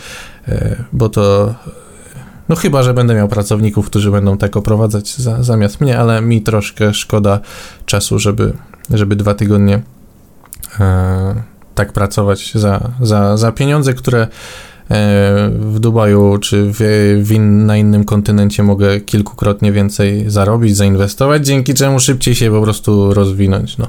e, 0.48 0.84
bo 0.94 1.10
to 1.10 1.56
no 2.50 2.56
chyba, 2.56 2.84
że 2.84 2.94
będę 2.94 3.16
miał 3.16 3.28
pracowników, 3.28 3.86
którzy 3.86 4.12
będą 4.12 4.38
tak 4.38 4.58
oprowadzać 4.58 5.16
za, 5.16 5.44
zamiast 5.44 5.82
mnie, 5.82 6.00
ale 6.00 6.22
mi 6.22 6.42
troszkę 6.42 6.94
szkoda 6.94 7.40
czasu, 7.86 8.20
żeby, 8.20 8.54
żeby 8.90 9.16
dwa 9.16 9.34
tygodnie 9.34 9.82
e, 10.80 11.44
tak 11.76 11.94
pracować 11.94 12.52
za, 12.56 12.92
za, 13.02 13.38
za 13.38 13.52
pieniądze, 13.52 13.94
które 13.94 14.28
w 15.50 15.78
Dubaju 15.80 16.38
czy 16.38 16.72
w, 16.74 16.78
w 17.24 17.32
in, 17.32 17.66
na 17.66 17.78
innym 17.78 18.04
kontynencie 18.04 18.64
mogę 18.64 19.00
kilkukrotnie 19.00 19.72
więcej 19.72 20.30
zarobić, 20.30 20.76
zainwestować, 20.76 21.46
dzięki 21.46 21.74
czemu 21.74 22.00
szybciej 22.00 22.36
się 22.36 22.52
po 22.52 22.62
prostu 22.62 23.14
rozwinąć. 23.14 23.78
No. 23.78 23.88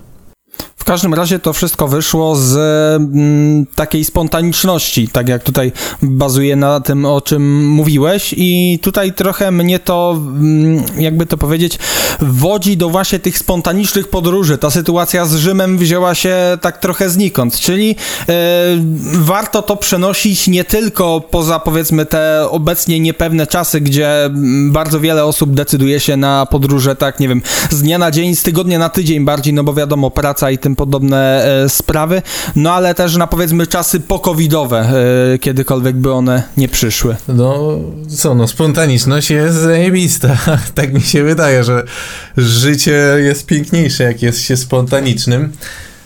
W 0.81 0.85
każdym 0.85 1.15
razie 1.15 1.39
to 1.39 1.53
wszystko 1.53 1.89
wyszło 1.89 2.37
z 2.37 2.57
mm, 2.97 3.67
takiej 3.75 4.05
spontaniczności, 4.05 5.09
tak 5.09 5.29
jak 5.29 5.43
tutaj 5.43 5.73
bazuje 6.03 6.57
na 6.57 6.81
tym, 6.81 7.05
o 7.05 7.21
czym 7.21 7.67
mówiłeś 7.69 8.35
i 8.37 8.79
tutaj 8.83 9.13
trochę 9.13 9.51
mnie 9.51 9.79
to, 9.79 10.15
mm, 10.17 10.83
jakby 10.99 11.27
to 11.27 11.37
powiedzieć, 11.37 11.79
wodzi 12.21 12.77
do 12.77 12.91
właśnie 12.91 13.19
tych 13.19 13.39
spontanicznych 13.39 14.09
podróży. 14.09 14.59
Ta 14.59 14.71
sytuacja 14.71 15.27
z 15.27 15.35
Rzymem 15.35 15.79
wzięła 15.79 16.15
się 16.15 16.37
tak 16.61 16.79
trochę 16.79 17.11
znikąd, 17.11 17.61
czyli 17.61 17.97
e, 18.29 18.35
warto 19.13 19.63
to 19.63 19.77
przenosić 19.77 20.49
nie 20.49 20.65
tylko 20.65 21.21
poza 21.21 21.59
powiedzmy 21.59 22.07
te 22.07 22.47
obecnie 22.51 23.01
niepewne 23.01 23.47
czasy, 23.47 23.81
gdzie 23.81 24.25
mm, 24.25 24.73
bardzo 24.73 25.01
wiele 25.01 25.25
osób 25.25 25.55
decyduje 25.55 26.01
się 26.01 26.17
na 26.17 26.47
podróże 26.47 26.97
tak, 26.97 27.21
nie 27.21 27.29
wiem, 27.29 27.43
z 27.71 27.83
dnia 27.83 27.99
na 27.99 28.11
dzień, 28.11 28.37
z 28.37 28.43
tygodnia 28.43 28.79
na 28.79 28.89
tydzień 28.89 29.25
bardziej, 29.25 29.55
no 29.55 29.65
bo 29.65 29.75
wiadomo, 29.75 30.11
praca 30.11 30.51
i 30.51 30.59
tym 30.59 30.70
podobne 30.77 31.45
e, 31.65 31.69
sprawy, 31.69 32.23
no 32.57 32.73
ale 32.73 32.95
też 32.95 33.17
na 33.17 33.27
powiedzmy 33.27 33.67
czasy 33.67 34.01
pokowidowe, 34.01 34.93
e, 35.35 35.39
kiedykolwiek 35.39 35.97
by 35.97 36.13
one 36.13 36.43
nie 36.57 36.69
przyszły. 36.69 37.17
No 37.29 37.79
co, 38.09 38.35
no 38.35 38.49
spontaniczność 38.49 39.31
jest 39.31 39.57
zajebista. 39.57 40.37
tak 40.75 40.93
mi 40.93 41.01
się 41.01 41.25
wydaje, 41.25 41.65
że 41.65 41.85
życie 42.37 43.17
jest 43.19 43.47
piękniejsze, 43.47 44.05
jak 44.05 44.23
jest 44.23 44.41
się 44.41 44.57
spontanicznym. 44.57 45.53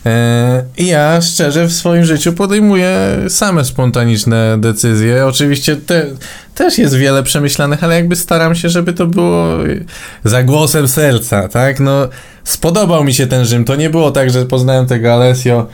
E, 0.06 0.64
I 0.76 0.86
ja 0.86 1.20
szczerze 1.20 1.66
w 1.66 1.72
swoim 1.72 2.04
życiu 2.04 2.32
podejmuję 2.32 3.18
same 3.28 3.64
spontaniczne 3.64 4.58
decyzje. 4.60 5.26
Oczywiście 5.26 5.76
te, 5.76 6.06
też 6.54 6.78
jest 6.78 6.94
wiele 6.94 7.22
przemyślanych, 7.22 7.84
ale 7.84 7.94
jakby 7.94 8.16
staram 8.16 8.54
się, 8.54 8.68
żeby 8.68 8.92
to 8.92 9.06
było 9.06 9.46
za 10.24 10.42
głosem 10.42 10.88
serca, 10.88 11.48
tak? 11.48 11.80
No, 11.80 12.08
spodobał 12.44 13.04
mi 13.04 13.14
się 13.14 13.26
ten 13.26 13.44
Rzym. 13.44 13.64
To 13.64 13.76
nie 13.76 13.90
było 13.90 14.10
tak, 14.10 14.30
że 14.30 14.46
poznałem 14.46 14.86
tego 14.86 15.14
Alessio. 15.14 15.66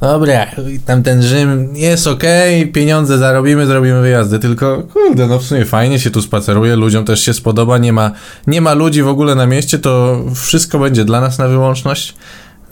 Dobra, 0.00 0.46
tam 0.86 1.02
ten 1.02 1.22
Rzym 1.22 1.76
jest 1.76 2.06
okej, 2.06 2.60
okay, 2.60 2.72
pieniądze 2.72 3.18
zarobimy, 3.18 3.66
zrobimy 3.66 4.00
wyjazdy, 4.00 4.38
tylko 4.38 4.82
kurde, 4.92 5.26
no 5.26 5.38
w 5.38 5.44
sumie 5.44 5.64
fajnie 5.64 5.98
się 5.98 6.10
tu 6.10 6.22
spaceruje, 6.22 6.76
ludziom 6.76 7.04
też 7.04 7.20
się 7.20 7.34
spodoba, 7.34 7.78
nie 7.78 7.92
ma, 7.92 8.10
nie 8.46 8.60
ma 8.60 8.74
ludzi 8.74 9.02
w 9.02 9.08
ogóle 9.08 9.34
na 9.34 9.46
mieście, 9.46 9.78
to 9.78 10.24
wszystko 10.34 10.78
będzie 10.78 11.04
dla 11.04 11.20
nas 11.20 11.38
na 11.38 11.48
wyłączność. 11.48 12.14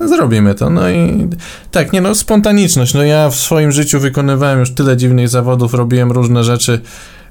Zrobimy 0.01 0.55
to. 0.55 0.71
No 0.71 0.91
i 0.91 1.29
tak, 1.71 1.93
nie 1.93 2.01
no, 2.01 2.15
spontaniczność. 2.15 2.95
No 2.95 3.03
ja 3.03 3.31
w 3.31 3.35
swoim 3.35 3.73
życiu 3.73 4.01
wykonywałem 4.01 4.61
już 4.61 4.71
tyle 4.71 4.97
dziwnych 4.97 5.29
zawodów, 5.29 5.75
robiłem 5.75 6.13
różne 6.13 6.45
rzeczy, 6.45 6.81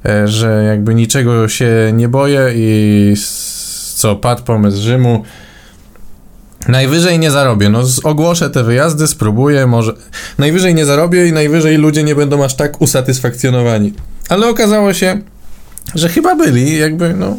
e, 0.06 0.28
że 0.28 0.64
jakby 0.68 0.96
niczego 0.96 1.48
się 1.48 1.92
nie 1.94 2.08
boję 2.08 2.52
i 2.56 3.14
co, 3.96 4.16
padł 4.16 4.44
pomysł 4.44 4.82
Rzymu. 4.82 5.24
Najwyżej 6.68 7.20
nie 7.20 7.32
zarobię. 7.32 7.70
No, 7.70 7.84
ogłoszę 8.04 8.50
te 8.50 8.64
wyjazdy, 8.64 9.08
spróbuję, 9.08 9.68
może. 9.68 9.94
Najwyżej 10.38 10.76
nie 10.76 10.86
zarobię 10.86 11.28
i 11.28 11.34
najwyżej 11.34 11.78
ludzie 11.78 12.04
nie 12.04 12.16
będą 12.16 12.44
aż 12.44 12.56
tak 12.56 12.82
usatysfakcjonowani. 12.82 13.94
ale 14.30 14.50
okazało 14.50 14.94
się, 14.94 15.22
że 15.96 16.10
chyba 16.10 16.36
byli, 16.36 16.78
jakby, 16.78 17.14
no, 17.14 17.38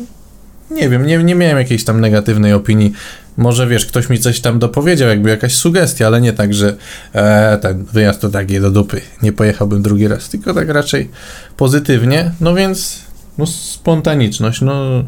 nie 0.71 0.89
wiem, 0.89 1.07
nie, 1.07 1.19
nie 1.19 1.35
miałem 1.35 1.59
jakiejś 1.59 1.85
tam 1.85 2.01
negatywnej 2.01 2.53
opinii. 2.53 2.93
Może 3.37 3.66
wiesz, 3.66 3.87
ktoś 3.87 4.09
mi 4.09 4.18
coś 4.18 4.40
tam 4.40 4.59
dopowiedział, 4.59 5.09
jakby 5.09 5.31
jakaś 5.31 5.55
sugestia, 5.55 6.07
ale 6.07 6.20
nie 6.20 6.33
tak, 6.33 6.55
że 6.55 6.77
e, 7.12 7.59
ten 7.59 7.85
wyjazd 7.85 8.20
to 8.20 8.29
taki 8.29 8.61
do 8.61 8.70
dupy, 8.70 9.01
nie 9.22 9.33
pojechałbym 9.33 9.83
drugi 9.83 10.09
raz, 10.09 10.29
tylko 10.29 10.55
tak 10.55 10.68
raczej 10.68 11.11
pozytywnie. 11.57 12.33
No 12.40 12.55
więc, 12.55 13.03
no, 13.38 13.46
spontaniczność, 13.46 14.61
no. 14.61 15.05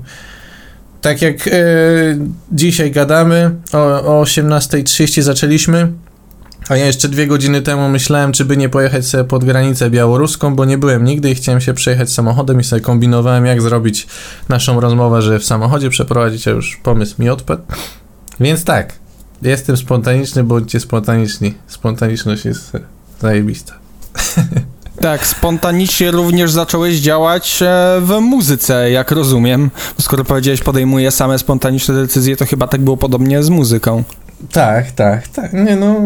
Tak 1.00 1.22
jak 1.22 1.48
e, 1.48 1.52
dzisiaj 2.52 2.90
gadamy, 2.90 3.50
o, 3.72 4.18
o 4.18 4.24
18.30 4.24 5.22
zaczęliśmy, 5.22 5.92
a 6.68 6.76
ja 6.76 6.86
jeszcze 6.86 7.08
dwie 7.08 7.26
godziny 7.26 7.62
temu 7.62 7.88
myślałem, 7.88 8.32
czy 8.32 8.44
by 8.44 8.56
nie 8.56 8.68
pojechać 8.68 9.06
sobie 9.06 9.24
pod 9.24 9.44
granicę 9.44 9.90
białoruską, 9.90 10.56
bo 10.56 10.64
nie 10.64 10.78
byłem 10.78 11.04
nigdy 11.04 11.30
i 11.30 11.34
chciałem 11.34 11.60
się 11.60 11.74
przejechać 11.74 12.12
samochodem 12.12 12.60
i 12.60 12.64
sobie 12.64 12.82
kombinowałem, 12.82 13.46
jak 13.46 13.62
zrobić 13.62 14.06
naszą 14.48 14.80
rozmowę, 14.80 15.22
że 15.22 15.38
w 15.38 15.44
samochodzie 15.44 15.90
przeprowadzić, 15.90 16.48
a 16.48 16.50
już 16.50 16.76
pomysł 16.76 17.14
mi 17.18 17.28
odpadł. 17.28 17.62
Więc 18.40 18.64
tak, 18.64 18.92
jestem 19.42 19.76
spontaniczny, 19.76 20.44
bądźcie 20.44 20.80
spontaniczni. 20.80 21.54
Spontaniczność 21.66 22.44
jest 22.44 22.72
zajebista. 23.20 23.74
Tak, 25.00 25.26
spontanicznie 25.26 26.10
również 26.10 26.52
zacząłeś 26.52 26.96
działać 26.96 27.62
e, 27.62 28.00
w 28.00 28.20
muzyce, 28.20 28.90
jak 28.90 29.10
rozumiem. 29.10 29.70
Skoro 30.00 30.24
powiedziałeś, 30.24 30.60
podejmuję 30.60 31.10
same 31.10 31.38
spontaniczne 31.38 31.94
decyzje, 31.94 32.36
to 32.36 32.46
chyba 32.46 32.68
tak 32.68 32.80
było 32.80 32.96
podobnie 32.96 33.42
z 33.42 33.48
muzyką. 33.48 34.04
Tak, 34.52 34.92
tak, 34.92 35.28
tak. 35.28 35.52
Nie 35.52 35.76
no, 35.76 35.96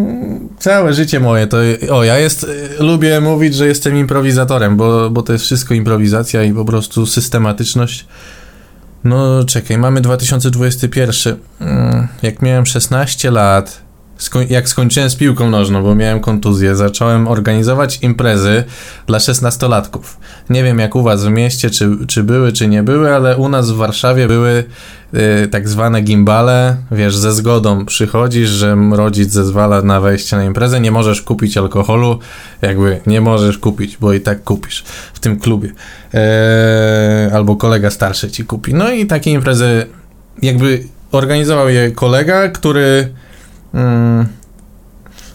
całe 0.58 0.94
życie 0.94 1.20
moje 1.20 1.46
to. 1.46 1.56
O, 1.90 2.04
ja 2.04 2.18
jest. 2.18 2.46
Lubię 2.78 3.20
mówić, 3.20 3.54
że 3.54 3.66
jestem 3.66 3.96
improwizatorem, 3.96 4.76
bo, 4.76 5.10
bo 5.10 5.22
to 5.22 5.32
jest 5.32 5.44
wszystko 5.44 5.74
improwizacja 5.74 6.42
i 6.42 6.52
po 6.52 6.64
prostu 6.64 7.06
systematyczność. 7.06 8.06
No, 9.04 9.44
czekaj, 9.44 9.78
mamy 9.78 10.00
2021. 10.00 11.36
Mm, 11.60 12.08
jak 12.22 12.42
miałem 12.42 12.66
16 12.66 13.30
lat, 13.30 13.82
Jak 14.48 14.68
skończyłem 14.68 15.10
z 15.10 15.16
piłką 15.16 15.50
nożną, 15.50 15.82
bo 15.82 15.94
miałem 15.94 16.20
kontuzję, 16.20 16.76
zacząłem 16.76 17.28
organizować 17.28 17.98
imprezy 18.02 18.64
dla 19.06 19.20
szesnastolatków. 19.20 20.16
Nie 20.50 20.64
wiem 20.64 20.78
jak 20.78 20.96
u 20.96 21.02
was 21.02 21.24
w 21.24 21.28
mieście, 21.30 21.70
czy, 21.70 21.90
czy 22.08 22.22
były, 22.22 22.52
czy 22.52 22.68
nie 22.68 22.82
były, 22.82 23.14
ale 23.14 23.36
u 23.36 23.48
nas 23.48 23.70
w 23.70 23.76
Warszawie 23.76 24.28
były 24.28 24.64
y, 25.14 25.48
tak 25.48 25.68
zwane 25.68 26.00
gimbale, 26.00 26.76
wiesz, 26.92 27.16
ze 27.16 27.32
zgodą 27.32 27.86
przychodzisz, 27.86 28.48
że 28.48 28.76
rodzic 28.92 29.32
zezwala 29.32 29.82
na 29.82 30.00
wejście 30.00 30.36
na 30.36 30.44
imprezę, 30.44 30.80
nie 30.80 30.90
możesz 30.90 31.22
kupić 31.22 31.56
alkoholu, 31.56 32.18
jakby 32.62 33.00
nie 33.06 33.20
możesz 33.20 33.58
kupić, 33.58 33.96
bo 33.96 34.12
i 34.12 34.20
tak 34.20 34.44
kupisz 34.44 34.84
w 35.14 35.20
tym 35.20 35.40
klubie. 35.40 35.72
E, 36.14 37.30
albo 37.34 37.56
kolega 37.56 37.90
starszy 37.90 38.30
ci 38.30 38.44
kupi. 38.44 38.74
No 38.74 38.90
i 38.90 39.06
takie 39.06 39.30
imprezy 39.30 39.86
jakby 40.42 40.84
organizował 41.12 41.68
je 41.68 41.90
kolega, 41.90 42.48
który 42.48 43.08
Hmm. 43.72 44.26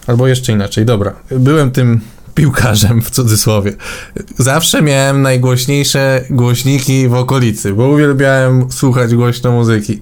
Albo 0.06 0.28
jeszcze 0.28 0.52
inaczej, 0.52 0.84
dobra. 0.84 1.14
Byłem 1.30 1.70
tym 1.70 2.00
piłkarzem 2.34 3.02
w 3.02 3.10
cudzysłowie. 3.10 3.72
Zawsze 4.38 4.82
miałem 4.82 5.22
najgłośniejsze 5.22 6.24
głośniki 6.30 7.08
w 7.08 7.14
okolicy, 7.14 7.72
bo 7.72 7.88
uwielbiałem 7.88 8.72
słuchać 8.72 9.14
głośno 9.14 9.52
muzyki. 9.52 10.00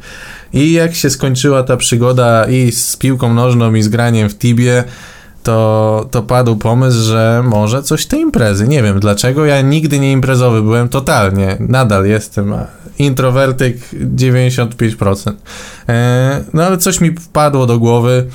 I 0.53 0.72
jak 0.72 0.94
się 0.94 1.11
skończyła 1.11 1.62
ta 1.62 1.77
przygoda 1.77 2.44
i 2.44 2.72
z 2.72 2.96
piłką 2.96 3.35
nożną, 3.35 3.75
i 3.75 3.83
z 3.83 3.88
graniem 3.88 4.29
w 4.29 4.38
Tibie, 4.38 4.85
to, 5.42 6.09
to 6.11 6.22
padł 6.22 6.57
pomysł, 6.57 7.03
że 7.03 7.42
może 7.46 7.83
coś 7.83 8.07
te 8.07 8.18
imprezy. 8.18 8.68
Nie 8.68 8.83
wiem 8.83 9.01
dlaczego. 9.01 9.46
Ja 9.46 9.61
nigdy 9.61 9.99
nie 9.99 10.12
imprezowy 10.12 10.62
byłem 10.62 10.88
totalnie. 10.88 11.57
Nadal 11.61 12.07
jestem 12.07 12.55
introwertyk 12.98 13.76
95%. 14.16 15.32
E, 15.88 16.44
no 16.54 16.64
ale 16.64 16.78
coś 16.78 17.00
mi 17.00 17.11
wpadło 17.11 17.66
do 17.66 17.78
głowy. 17.78 18.26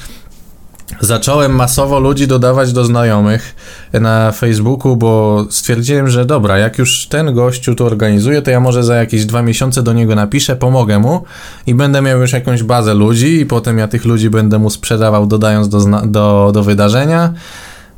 Zacząłem 0.99 1.55
masowo 1.55 1.99
ludzi 1.99 2.27
dodawać 2.27 2.73
do 2.73 2.85
znajomych 2.85 3.55
na 3.93 4.31
Facebooku, 4.31 4.95
bo 4.95 5.45
stwierdziłem, 5.49 6.09
że 6.09 6.25
dobra, 6.25 6.57
jak 6.57 6.77
już 6.77 7.07
ten 7.07 7.33
gościu 7.33 7.75
to 7.75 7.85
organizuje, 7.85 8.41
to 8.41 8.51
ja 8.51 8.59
może 8.59 8.83
za 8.83 8.95
jakieś 8.95 9.25
dwa 9.25 9.41
miesiące 9.41 9.83
do 9.83 9.93
niego 9.93 10.15
napiszę, 10.15 10.55
pomogę 10.55 10.99
mu 10.99 11.23
i 11.67 11.75
będę 11.75 12.01
miał 12.01 12.21
już 12.21 12.33
jakąś 12.33 12.63
bazę 12.63 12.93
ludzi 12.93 13.39
i 13.39 13.45
potem 13.45 13.77
ja 13.77 13.87
tych 13.87 14.05
ludzi 14.05 14.29
będę 14.29 14.59
mu 14.59 14.69
sprzedawał 14.69 15.27
dodając 15.27 15.69
do, 15.69 15.79
do, 16.05 16.51
do 16.53 16.63
wydarzenia 16.63 17.33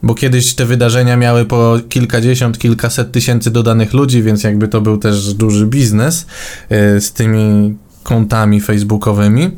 bo 0.03 0.15
kiedyś 0.15 0.55
te 0.55 0.65
wydarzenia 0.65 1.17
miały 1.17 1.45
po 1.45 1.77
kilkadziesiąt, 1.89 2.57
kilkaset 2.57 3.11
tysięcy 3.11 3.51
dodanych 3.51 3.93
ludzi, 3.93 4.23
więc 4.23 4.43
jakby 4.43 4.67
to 4.67 4.81
był 4.81 4.97
też 4.97 5.33
duży 5.33 5.67
biznes 5.67 6.25
y, 6.71 7.01
z 7.01 7.13
tymi 7.13 7.77
kontami 8.03 8.61
facebookowymi. 8.61 9.51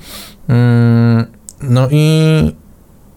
Mm, 0.48 1.26
no 1.62 1.88
i, 1.92 2.52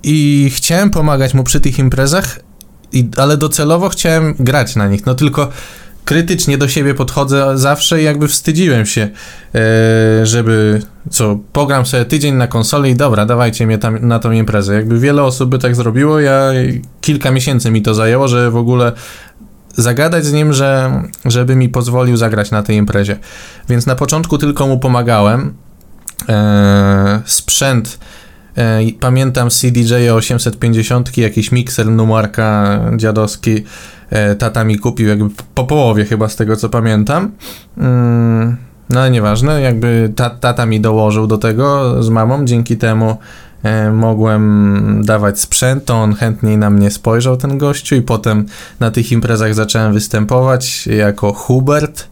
i 0.03 0.51
chciałem 0.55 0.91
pomagać 0.91 1.35
mu 1.35 1.45
przy 1.45 1.61
tych 1.61 1.79
imprezach, 1.79 2.41
ale 3.17 3.37
docelowo 3.37 3.89
chciałem 3.89 4.35
grać 4.39 4.77
na 4.77 4.89
nich. 4.89 5.07
No 5.07 5.15
tylko 5.15 5.49
krytycznie 6.09 6.59
do 6.59 6.69
siebie 6.69 6.95
podchodzę 6.95 7.59
zawsze 7.59 8.01
i 8.01 8.05
jakby 8.05 8.29
wstydziłem 8.29 8.87
się, 8.87 9.09
e, 9.55 10.27
żeby 10.27 10.83
co, 11.11 11.39
pogram 11.53 11.87
sobie 11.87 12.05
tydzień 12.05 12.35
na 12.35 12.47
konsoli 12.47 12.91
i 12.91 12.97
dobra, 12.97 13.27
dawajcie 13.27 13.67
mnie 13.67 13.79
tam 13.79 14.09
na 14.09 14.19
tą 14.19 14.33
imprezę. 14.33 14.75
Jakby 14.75 14.99
wiele 14.99 15.23
osób 15.23 15.51
by 15.51 15.59
tak 15.59 15.77
zrobiło, 15.77 16.21
ja 16.21 16.51
kilka 17.01 17.31
miesięcy 17.31 17.71
mi 17.71 17.83
to 17.83 17.95
zajęło, 17.95 18.29
że 18.29 18.51
w 18.51 18.57
ogóle 18.57 18.93
zagadać 19.77 20.25
z 20.25 20.33
nim, 20.33 20.53
że, 20.53 21.03
żeby 21.25 21.57
mi 21.57 21.69
pozwolił 21.69 22.17
zagrać 22.17 22.51
na 22.51 22.63
tej 22.63 22.77
imprezie. 22.77 23.17
Więc 23.69 23.87
na 23.87 23.95
początku 23.95 24.39
tylko 24.39 24.67
mu 24.67 24.79
pomagałem. 24.79 25.55
E, 26.29 27.23
sprzęt 27.25 27.99
Pamiętam 29.01 29.51
CDJ 29.51 30.11
850, 30.11 31.19
jakiś 31.19 31.53
mikser 31.53 31.87
numarka 31.87 32.81
dziadowski 32.97 33.65
E, 34.11 34.35
tata 34.35 34.65
mi 34.65 34.79
kupił 34.79 35.09
jakby 35.09 35.31
po 35.55 35.65
połowie 35.65 36.05
chyba 36.05 36.29
z 36.29 36.37
tego 36.37 36.57
co 36.57 36.69
pamiętam. 36.69 37.31
Mm, 37.79 38.57
no 38.91 39.01
ale 39.01 39.11
nieważne, 39.11 39.61
jakby 39.61 40.13
tata 40.41 40.67
mi 40.67 40.81
dołożył 40.81 41.27
do 41.27 41.39
tego 41.39 42.03
z 42.03 42.09
mamą, 42.09 42.45
dzięki 42.45 42.77
temu 42.77 43.17
e, 43.63 43.91
mogłem 43.91 45.03
dawać 45.05 45.41
sprzęt, 45.41 45.85
to 45.85 45.95
on 45.95 46.15
chętniej 46.15 46.59
na 46.59 46.71
mnie 46.71 46.91
spojrzał 46.91 47.37
ten 47.37 47.59
gościu 47.59 47.95
i 47.95 48.03
potem 48.03 48.47
na 48.81 48.91
tych 48.91 49.13
imprezach 49.13 49.55
zacząłem 49.55 49.93
występować 49.93 50.87
jako 50.87 51.33
Hubert, 51.33 52.09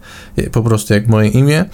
po 0.53 0.63
prostu 0.63 0.95
jak 0.95 1.09
moje 1.09 1.29
imię. 1.29 1.65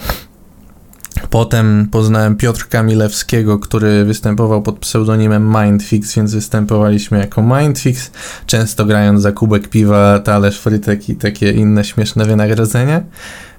Potem 1.30 1.88
poznałem 1.90 2.36
Piotrka 2.36 2.82
Milewskiego, 2.82 3.58
który 3.58 4.04
występował 4.04 4.62
pod 4.62 4.78
pseudonimem 4.78 5.54
Mindfix, 5.56 6.14
więc 6.14 6.34
występowaliśmy 6.34 7.18
jako 7.18 7.42
Mindfix, 7.42 8.10
często 8.46 8.84
grając 8.84 9.22
za 9.22 9.32
kubek 9.32 9.68
piwa, 9.68 10.18
talerz 10.18 10.58
frytek 10.58 11.08
i 11.08 11.16
takie 11.16 11.52
inne 11.52 11.84
śmieszne 11.84 12.24
wynagrodzenia. 12.24 13.02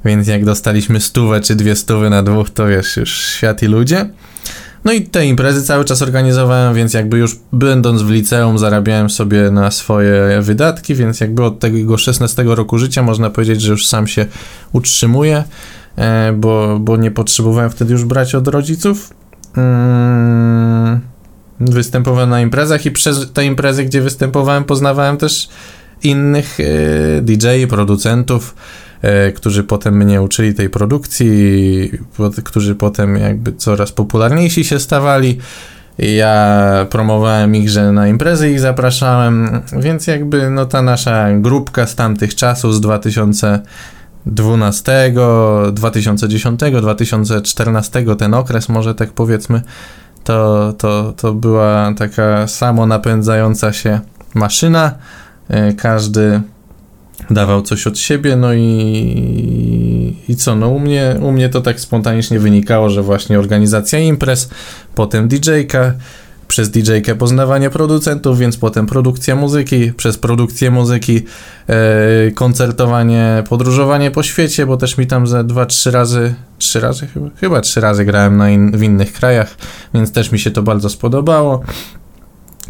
Więc 0.06 0.28
jak 0.28 0.46
dostaliśmy 0.46 1.00
stówę 1.00 1.42
czy 1.42 1.56
dwie 1.56 1.76
stówy 1.76 2.10
na 2.10 2.24
dwóch, 2.24 2.50
to 2.50 2.68
wiesz, 2.68 2.98
już 2.98 3.18
świat 3.18 3.64
i 3.64 3.66
ludzie. 3.66 4.10
No 4.86 4.92
i 4.92 5.02
te 5.02 5.26
imprezy 5.26 5.64
cały 5.64 5.86
czas 5.86 6.02
organizowałem, 6.02 6.76
więc 6.76 6.94
jakby 6.94 7.18
już 7.18 7.40
będąc 7.52 8.02
w 8.02 8.10
liceum 8.10 8.58
zarabiałem 8.58 9.10
sobie 9.10 9.52
na 9.52 9.72
swoje 9.72 10.42
wydatki, 10.42 10.96
więc 10.96 11.20
jakby 11.20 11.44
od 11.44 11.60
tego 11.60 11.98
16 11.98 12.44
roku 12.48 12.78
życia 12.78 13.04
można 13.04 13.30
powiedzieć, 13.30 13.62
że 13.62 13.72
już 13.72 13.88
sam 13.88 14.08
się 14.08 14.26
utrzymuję. 14.72 15.44
E, 15.98 16.34
bo, 16.34 16.80
bo 16.80 16.98
nie 16.98 17.12
potrzebowałem 17.12 17.70
wtedy 17.70 17.92
już 17.92 18.06
brać 18.06 18.36
od 18.36 18.48
rodziców. 18.48 19.14
Mm, 19.58 21.02
występowałem 21.60 22.30
na 22.30 22.42
imprezach 22.42 22.86
i 22.86 22.92
przez 22.92 23.32
te 23.34 23.46
imprezy, 23.46 23.86
gdzie 23.86 24.02
występowałem, 24.02 24.64
poznawałem 24.64 25.18
też 25.18 25.50
innych 26.04 26.60
e, 26.60 27.22
DJ, 27.22 27.48
producentów, 27.70 28.56
e, 29.02 29.32
którzy 29.32 29.64
potem 29.64 29.98
mnie 29.98 30.22
uczyli 30.22 30.54
tej 30.54 30.70
produkcji, 30.70 31.92
którzy 32.44 32.76
potem 32.76 33.18
jakby 33.18 33.54
coraz 33.54 33.92
popularniejsi 33.92 34.64
się 34.64 34.80
stawali. 34.80 35.38
Ja 35.98 36.88
promowałem 36.90 37.56
ich, 37.56 37.70
że 37.70 37.92
na 37.92 38.08
imprezy 38.08 38.52
ich 38.52 38.60
zapraszałem, 38.60 39.62
więc 39.80 40.08
jakby 40.08 40.50
no 40.50 40.66
ta 40.66 40.82
nasza 40.82 41.28
grupka 41.34 41.88
z 41.88 41.96
tamtych 41.96 42.36
czasów 42.36 42.76
z 42.76 42.82
2000 42.82 43.60
12, 44.26 45.14
2010, 45.72 46.60
2014, 46.82 48.06
ten 48.18 48.34
okres 48.34 48.70
może 48.70 48.96
tak 48.96 49.12
powiedzmy, 49.12 49.62
to, 50.24 50.74
to, 50.78 51.14
to 51.18 51.34
była 51.34 51.94
taka 51.98 52.48
samo 52.48 52.86
napędzająca 52.86 53.74
się 53.74 54.00
maszyna. 54.34 54.92
E, 55.50 55.74
każdy 55.74 56.42
dawał 57.30 57.62
coś 57.62 57.88
od 57.88 58.00
siebie, 58.00 58.36
no 58.36 58.54
i, 58.54 60.18
i 60.30 60.36
co, 60.36 60.56
no 60.56 60.70
u 60.70 60.80
mnie, 60.80 61.16
u 61.22 61.32
mnie 61.32 61.50
to 61.50 61.62
tak 61.62 61.80
spontanicznie 61.80 62.40
wynikało, 62.40 62.90
że 62.90 63.04
właśnie 63.04 63.40
organizacja 63.40 64.00
imprez, 64.00 64.50
potem 64.96 65.28
DJ-ka, 65.28 65.94
przez 66.54 66.70
DJ-kę 66.70 67.16
poznawanie 67.16 67.70
producentów, 67.70 68.40
więc 68.40 68.58
potem 68.58 68.86
produkcja 68.86 69.36
muzyki, 69.36 69.94
przez 69.94 70.18
produkcję 70.18 70.72
muzyki 70.72 71.22
e, 71.68 72.32
koncertowanie, 72.32 73.44
podróżowanie 73.50 74.12
po 74.12 74.24
świecie, 74.24 74.66
bo 74.66 74.78
też 74.78 74.98
mi 74.98 75.08
tam 75.08 75.26
dwa, 75.48 75.66
trzy 75.66 75.92
razy, 75.92 76.34
trzy 76.58 76.80
razy 76.80 77.08
chyba, 77.08 77.30
chyba 77.36 77.62
trzy 77.62 77.82
razy 77.82 78.06
grałem 78.06 78.38
na 78.38 78.50
in, 78.50 78.78
w 78.78 78.84
innych 78.84 79.14
krajach, 79.14 79.56
więc 79.94 80.12
też 80.12 80.32
mi 80.32 80.40
się 80.40 80.52
to 80.52 80.64
bardzo 80.64 80.90
spodobało. 80.90 81.64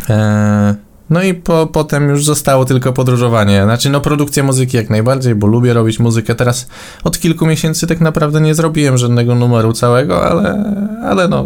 E, 0.10 0.76
no 1.10 1.24
i 1.24 1.34
po, 1.34 1.68
potem 1.68 2.10
już 2.10 2.26
zostało 2.26 2.66
tylko 2.66 2.94
podróżowanie. 2.94 3.64
Znaczy, 3.64 3.90
no 3.90 4.02
produkcja 4.02 4.44
muzyki 4.44 4.78
jak 4.78 4.90
najbardziej, 4.90 5.36
bo 5.36 5.48
lubię 5.48 5.74
robić 5.74 6.00
muzykę. 6.00 6.36
Teraz 6.36 6.68
od 7.04 7.20
kilku 7.20 7.46
miesięcy 7.46 7.88
tak 7.88 8.02
naprawdę 8.02 8.42
nie 8.42 8.56
zrobiłem 8.56 8.98
żadnego 8.98 9.36
numeru 9.36 9.74
całego, 9.74 10.26
ale, 10.26 10.74
ale 11.04 11.28
no, 11.28 11.46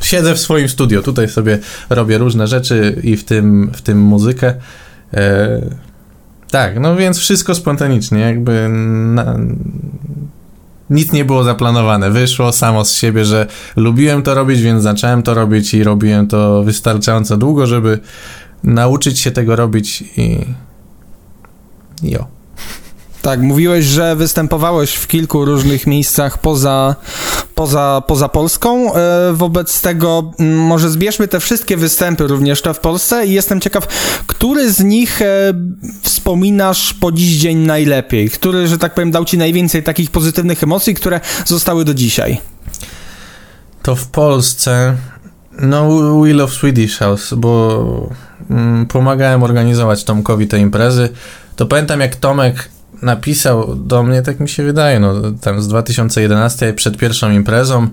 siedzę 0.00 0.34
w 0.34 0.38
swoim 0.38 0.68
studio. 0.68 1.02
Tutaj 1.02 1.28
sobie 1.28 1.58
robię 1.90 2.18
różne 2.18 2.46
rzeczy 2.46 3.00
i 3.02 3.16
w 3.16 3.24
tym, 3.24 3.70
w 3.72 3.82
tym 3.82 4.00
muzykę. 4.00 4.54
E, 5.14 5.60
tak, 6.50 6.80
no 6.80 6.96
więc 6.96 7.18
wszystko 7.18 7.54
spontanicznie, 7.54 8.20
jakby 8.20 8.68
na, 8.68 9.36
nic 10.90 11.12
nie 11.12 11.24
było 11.24 11.44
zaplanowane. 11.44 12.10
Wyszło 12.10 12.52
samo 12.52 12.84
z 12.84 12.94
siebie, 12.94 13.24
że 13.24 13.46
lubiłem 13.76 14.22
to 14.22 14.34
robić, 14.34 14.62
więc 14.62 14.82
zacząłem 14.82 15.22
to 15.22 15.34
robić 15.34 15.74
i 15.74 15.84
robiłem 15.84 16.26
to 16.26 16.62
wystarczająco 16.62 17.36
długo, 17.36 17.66
żeby 17.66 18.00
nauczyć 18.64 19.20
się 19.20 19.30
tego 19.30 19.56
robić 19.56 20.04
i 20.16 20.40
jo. 22.02 22.26
Tak, 23.22 23.40
mówiłeś, 23.40 23.84
że 23.84 24.16
występowałeś 24.16 24.94
w 24.94 25.06
kilku 25.06 25.44
różnych 25.44 25.86
miejscach 25.86 26.38
poza, 26.38 26.96
poza, 27.54 28.02
poza 28.06 28.28
Polską. 28.28 28.94
E, 28.94 29.32
wobec 29.32 29.80
tego 29.80 30.32
może 30.38 30.90
zbierzmy 30.90 31.28
te 31.28 31.40
wszystkie 31.40 31.76
występy 31.76 32.26
również 32.26 32.62
te 32.62 32.74
w 32.74 32.80
Polsce 32.80 33.26
i 33.26 33.32
jestem 33.32 33.60
ciekaw, 33.60 33.86
który 34.26 34.72
z 34.72 34.80
nich 34.80 35.22
e, 35.22 35.26
wspominasz 36.02 36.94
po 36.94 37.12
dziś 37.12 37.36
dzień 37.36 37.58
najlepiej? 37.58 38.30
Który, 38.30 38.68
że 38.68 38.78
tak 38.78 38.94
powiem, 38.94 39.10
dał 39.10 39.24
ci 39.24 39.38
najwięcej 39.38 39.82
takich 39.82 40.10
pozytywnych 40.10 40.62
emocji, 40.62 40.94
które 40.94 41.20
zostały 41.44 41.84
do 41.84 41.94
dzisiaj? 41.94 42.40
To 43.82 43.96
w 43.96 44.06
Polsce 44.06 44.96
no 45.58 45.88
We 46.20 46.32
Love 46.32 46.52
Swedish 46.52 46.98
House, 46.98 47.34
bo 47.34 48.10
pomagałem 48.88 49.42
organizować 49.42 50.04
Tomkowi 50.04 50.48
te 50.48 50.58
imprezy. 50.58 51.08
To 51.56 51.66
pamiętam 51.66 52.00
jak 52.00 52.16
Tomek 52.16 52.68
napisał 53.02 53.76
do 53.76 54.02
mnie, 54.02 54.22
tak 54.22 54.40
mi 54.40 54.48
się 54.48 54.62
wydaje, 54.62 55.00
no 55.00 55.14
tam 55.40 55.62
z 55.62 55.68
2011 55.68 56.72
przed 56.72 56.96
pierwszą 56.96 57.30
imprezą, 57.30 57.88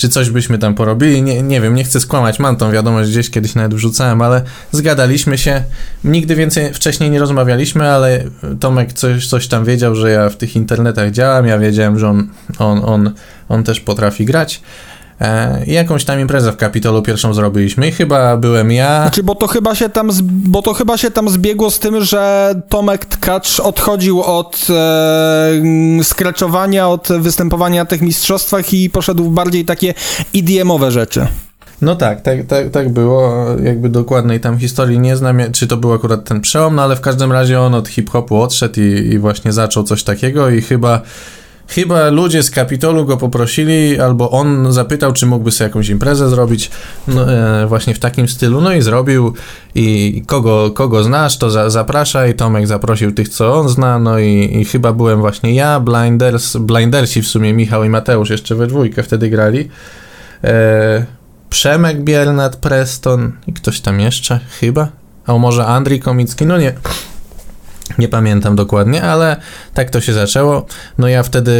czy 0.00 0.08
coś 0.08 0.30
byśmy 0.30 0.58
tam 0.58 0.74
porobili, 0.74 1.22
nie, 1.22 1.42
nie 1.42 1.60
wiem, 1.60 1.74
nie 1.74 1.84
chcę 1.84 2.00
skłamać, 2.00 2.38
mam 2.38 2.56
tą 2.56 2.72
wiadomość 2.72 3.10
gdzieś, 3.10 3.30
kiedyś 3.30 3.54
nawet 3.54 3.74
wrzucałem, 3.74 4.22
ale 4.22 4.42
zgadaliśmy 4.72 5.38
się, 5.38 5.62
nigdy 6.04 6.34
więcej 6.34 6.74
wcześniej 6.74 7.10
nie 7.10 7.18
rozmawialiśmy, 7.18 7.88
ale 7.88 8.24
Tomek 8.60 8.92
coś, 8.92 9.26
coś 9.26 9.48
tam 9.48 9.64
wiedział, 9.64 9.94
że 9.94 10.10
ja 10.10 10.28
w 10.28 10.36
tych 10.36 10.56
internetach 10.56 11.10
działam, 11.10 11.46
ja 11.46 11.58
wiedziałem, 11.58 11.98
że 11.98 12.08
on, 12.08 12.28
on, 12.58 12.84
on, 12.84 13.10
on 13.48 13.64
też 13.64 13.80
potrafi 13.80 14.24
grać, 14.24 14.62
E, 15.20 15.64
jakąś 15.66 16.04
tam 16.04 16.20
imprezę 16.20 16.52
w 16.52 16.56
Kapitolu 16.56 17.02
pierwszą 17.02 17.34
zrobiliśmy 17.34 17.88
i 17.88 17.92
chyba 17.92 18.36
byłem 18.36 18.72
ja. 18.72 19.02
Znaczy, 19.02 19.22
bo 19.22 19.34
to 19.34 19.46
chyba 19.46 19.74
się 19.74 19.88
tam, 19.88 20.12
z, 20.12 20.20
bo 20.22 20.62
to 20.62 20.74
chyba 20.74 20.96
się 20.96 21.10
tam 21.10 21.28
zbiegło 21.28 21.70
z 21.70 21.78
tym, 21.78 22.04
że 22.04 22.54
Tomek 22.68 23.04
Tkacz 23.04 23.60
odchodził 23.60 24.22
od 24.22 24.66
e, 24.70 26.04
skraczowania, 26.04 26.88
od 26.88 27.08
występowania 27.18 27.82
na 27.82 27.86
tych 27.86 28.00
mistrzostwach 28.00 28.72
i 28.72 28.90
poszedł 28.90 29.24
w 29.24 29.30
bardziej 29.30 29.64
takie 29.64 29.94
idiomowe 30.32 30.90
rzeczy. 30.90 31.26
No 31.82 31.96
tak, 31.96 32.20
tak, 32.20 32.46
tak, 32.46 32.70
tak 32.70 32.88
było. 32.88 33.46
Jakby 33.62 33.88
dokładnej 33.88 34.40
tam 34.40 34.58
historii 34.58 34.98
nie 34.98 35.16
znam, 35.16 35.38
czy 35.52 35.66
to 35.66 35.76
był 35.76 35.92
akurat 35.92 36.24
ten 36.24 36.40
przełom, 36.40 36.74
no 36.74 36.82
ale 36.82 36.96
w 36.96 37.00
każdym 37.00 37.32
razie 37.32 37.60
on 37.60 37.74
od 37.74 37.88
hip-hopu 37.88 38.42
odszedł 38.42 38.80
i, 38.80 38.84
i 38.84 39.18
właśnie 39.18 39.52
zaczął 39.52 39.84
coś 39.84 40.02
takiego 40.02 40.50
i 40.50 40.62
chyba 40.62 41.00
Chyba 41.70 42.08
ludzie 42.08 42.42
z 42.42 42.50
Kapitolu 42.50 43.06
go 43.06 43.16
poprosili, 43.16 44.00
albo 44.00 44.30
on 44.30 44.72
zapytał, 44.72 45.12
czy 45.12 45.26
mógłby 45.26 45.50
sobie 45.50 45.68
jakąś 45.68 45.88
imprezę 45.88 46.28
zrobić 46.28 46.70
no, 47.08 47.32
e, 47.32 47.66
właśnie 47.66 47.94
w 47.94 47.98
takim 47.98 48.28
stylu, 48.28 48.60
no 48.60 48.72
i 48.72 48.82
zrobił. 48.82 49.34
I 49.74 50.22
kogo, 50.26 50.70
kogo 50.70 51.02
znasz, 51.02 51.38
to 51.38 51.50
za, 51.50 51.70
zapraszaj, 51.70 52.34
Tomek 52.34 52.66
zaprosił 52.66 53.12
tych, 53.12 53.28
co 53.28 53.54
on 53.54 53.68
zna, 53.68 53.98
no 53.98 54.18
i, 54.18 54.58
i 54.60 54.64
chyba 54.64 54.92
byłem 54.92 55.20
właśnie 55.20 55.54
ja, 55.54 55.80
Blinders, 55.80 56.56
Blindersi 56.56 57.22
w 57.22 57.28
sumie, 57.28 57.52
Michał 57.52 57.84
i 57.84 57.88
Mateusz 57.88 58.30
jeszcze 58.30 58.54
we 58.54 58.66
dwójkę 58.66 59.02
wtedy 59.02 59.30
grali, 59.30 59.68
e, 60.44 61.06
Przemek 61.50 62.00
Biernat, 62.04 62.56
Preston 62.56 63.32
i 63.46 63.52
ktoś 63.52 63.80
tam 63.80 64.00
jeszcze, 64.00 64.40
chyba, 64.60 64.88
a 65.26 65.38
może 65.38 65.66
Andrii 65.66 66.00
Komicki, 66.00 66.46
no 66.46 66.58
nie, 66.58 66.72
nie 67.98 68.08
pamiętam 68.08 68.56
dokładnie, 68.56 69.02
ale 69.02 69.36
tak 69.74 69.90
to 69.90 70.00
się 70.00 70.12
zaczęło. 70.12 70.66
No 70.98 71.08
ja 71.08 71.22
wtedy 71.22 71.52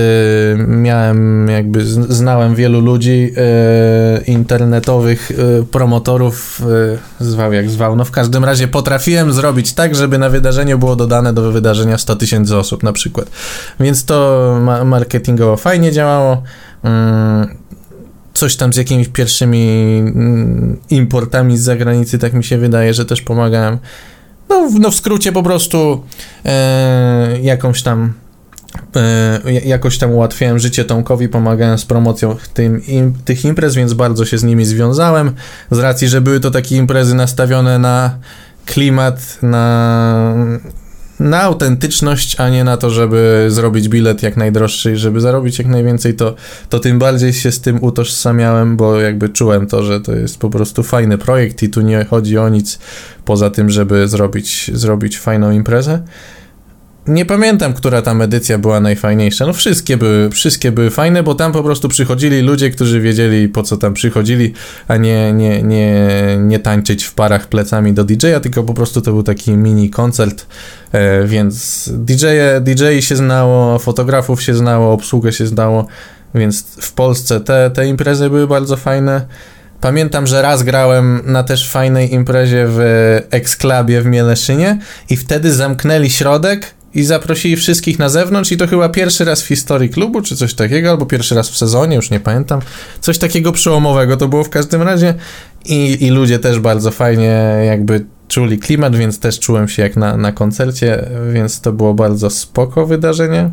miałem, 0.67 1.49
jakby 1.49 1.85
znałem 1.85 2.55
wielu 2.55 2.81
ludzi 2.81 3.33
e, 3.37 4.21
internetowych 4.25 5.31
e, 5.31 5.63
promotorów, 5.63 6.63
e, 7.21 7.25
zwał 7.25 7.53
jak 7.53 7.71
zwał. 7.71 7.97
No 7.97 8.05
w 8.05 8.11
każdym 8.11 8.45
razie 8.45 8.69
potrafiłem 8.69 9.33
zrobić 9.33 9.73
tak, 9.73 9.95
żeby 9.95 10.19
na 10.19 10.29
wydarzeniu 10.29 10.79
było 10.79 10.97
dodane 10.97 11.33
do 11.33 11.53
wydarzenia 11.53 11.99
100 11.99 12.17
tysięcy 12.17 12.57
osób 12.57 12.83
na 12.83 12.93
przykład. 12.93 13.31
Więc 13.81 14.05
to 14.05 14.59
ma 14.61 14.85
marketingowo 14.85 15.57
fajnie 15.57 15.93
działało. 15.93 16.43
Mm, 16.83 17.61
coś 18.35 18.57
tam 18.57 18.73
z 18.73 18.77
jakimiś 18.77 19.09
pierwszymi 19.09 19.69
mm, 19.99 20.81
importami 20.91 21.59
z 21.59 21.63
zagranicy, 21.63 22.19
tak 22.19 22.33
mi 22.33 22.45
się 22.45 22.59
wydaje, 22.59 22.95
że 22.95 23.05
też 23.05 23.23
pomagałem. 23.23 23.79
No, 24.51 24.69
no 24.81 24.91
w 24.91 24.95
skrócie 24.95 25.33
po 25.33 25.43
prostu 25.43 26.03
e, 26.45 27.41
jakąś 27.43 27.83
tam 27.83 28.13
e, 28.97 29.53
jakoś 29.53 29.99
tam 29.99 30.11
ułatwiałem 30.11 30.59
życie 30.59 30.85
Tomkowi, 30.85 31.29
pomagałem 31.29 31.79
z 31.79 31.85
promocją 31.85 32.37
tym, 32.55 32.87
im, 32.87 33.15
tych 33.25 33.45
imprez, 33.45 33.75
więc 33.75 33.93
bardzo 33.93 34.25
się 34.25 34.39
z 34.39 34.45
nimi 34.45 34.65
związałem. 34.65 35.33
Z 35.71 35.79
racji, 35.79 36.09
że 36.09 36.21
były 36.21 36.41
to 36.41 36.51
takie 36.51 36.77
imprezy 36.77 37.15
nastawione 37.15 37.79
na 37.79 38.19
klimat, 38.67 39.39
na 39.43 40.35
na 41.21 41.43
autentyczność, 41.43 42.41
a 42.41 42.49
nie 42.49 42.65
na 42.65 42.77
to, 42.77 42.91
żeby 42.91 43.47
zrobić 43.49 43.89
bilet 43.89 44.23
jak 44.23 44.37
najdroższy 44.37 44.93
i 44.93 44.97
żeby 44.97 45.21
zarobić 45.21 45.59
jak 45.59 45.67
najwięcej, 45.67 46.15
to, 46.15 46.35
to 46.69 46.79
tym 46.79 46.99
bardziej 46.99 47.33
się 47.33 47.53
z 47.53 47.61
tym 47.61 47.83
utożsamiałem, 47.83 48.77
bo 48.77 49.01
jakby 49.01 49.29
czułem 49.29 49.67
to, 49.67 49.83
że 49.83 50.01
to 50.01 50.13
jest 50.13 50.39
po 50.39 50.51
prostu 50.51 50.83
fajny 50.83 51.19
projekt 51.19 51.63
i 51.63 51.69
tu 51.69 51.81
nie 51.81 52.05
chodzi 52.05 52.39
o 52.39 52.49
nic 52.49 52.79
poza 53.25 53.51
tym, 53.51 53.71
żeby 53.71 54.09
zrobić, 54.09 54.71
zrobić 54.75 55.19
fajną 55.19 55.51
imprezę. 55.51 56.03
Nie 57.11 57.25
pamiętam, 57.25 57.75
która 57.75 58.03
tam 58.03 58.23
edycja 58.23 58.59
była 58.59 58.81
najfajniejsza. 58.81 59.47
No 59.47 59.53
wszystkie 59.53 59.97
były, 59.97 60.31
wszystkie 60.31 60.73
były 60.73 60.91
fajne, 60.91 61.23
bo 61.23 61.35
tam 61.35 61.53
po 61.53 61.63
prostu 61.63 61.89
przychodzili 61.89 62.41
ludzie, 62.43 62.71
którzy 62.71 63.01
wiedzieli 63.01 63.49
po 63.49 63.63
co 63.63 63.77
tam 63.77 63.95
przychodzili, 63.95 64.55
a 64.89 64.97
nie, 64.97 65.33
nie, 65.33 65.63
nie, 65.63 66.09
nie 66.41 66.59
tańczyć 66.59 67.05
w 67.05 67.15
parach 67.15 67.47
plecami 67.47 67.93
do 67.93 68.05
DJ-a, 68.05 68.41
tylko 68.41 68.63
po 68.63 68.75
prostu 68.75 69.01
to 69.01 69.13
był 69.13 69.23
taki 69.23 69.53
mini 69.53 69.91
koncert, 69.91 70.47
e, 70.93 71.25
więc 71.25 71.89
DJ-e, 71.93 72.61
DJ 72.61 73.01
się 73.01 73.17
znało, 73.17 73.79
fotografów 73.79 74.43
się 74.43 74.55
znało, 74.55 74.93
obsługę 74.93 75.33
się 75.33 75.47
znało, 75.47 75.87
więc 76.35 76.63
w 76.63 76.93
Polsce 76.93 77.41
te, 77.41 77.71
te 77.75 77.87
imprezy 77.87 78.31
były 78.31 78.47
bardzo 78.47 78.77
fajne. 78.77 79.27
Pamiętam, 79.81 80.27
że 80.27 80.43
raz 80.43 80.63
grałem 80.63 81.21
na 81.27 81.43
też 81.43 81.71
fajnej 81.71 82.15
imprezie 82.15 82.65
w 82.69 82.81
Exclubie 83.31 84.01
w 84.01 84.07
Mieleszynie 84.07 84.79
i 85.11 85.17
wtedy 85.17 85.53
zamknęli 85.53 86.11
środek 86.11 86.80
i 86.95 87.03
zaprosili 87.03 87.57
wszystkich 87.57 87.99
na 87.99 88.09
zewnątrz 88.09 88.53
i 88.53 88.57
to 88.57 88.67
chyba 88.67 88.89
pierwszy 88.89 89.25
raz 89.25 89.43
w 89.43 89.47
historii 89.47 89.91
klubu, 89.91 90.23
czy 90.23 90.37
coś 90.37 90.55
takiego, 90.55 90.91
albo 90.91 91.07
pierwszy 91.07 91.35
raz 91.35 91.51
w 91.51 91.57
sezonie, 91.57 91.97
już 91.97 92.11
nie 92.11 92.21
pamiętam. 92.21 92.61
Coś 93.01 93.19
takiego 93.19 93.53
przełomowego 93.53 94.17
to 94.17 94.29
było 94.29 94.45
w 94.45 94.51
każdym 94.51 94.83
razie 94.83 95.15
i, 95.65 96.05
i 96.05 96.11
ludzie 96.11 96.39
też 96.39 96.59
bardzo 96.59 96.91
fajnie 96.91 97.63
jakby 97.67 98.05
czuli 98.29 98.59
klimat, 98.59 98.97
więc 98.97 99.19
też 99.19 99.41
czułem 99.41 99.69
się 99.69 99.83
jak 99.83 99.97
na, 99.97 100.17
na 100.17 100.33
koncercie, 100.33 101.09
więc 101.33 101.61
to 101.61 101.73
było 101.73 101.95
bardzo 101.95 102.31
spoko 102.31 102.87
wydarzenie. 102.87 103.51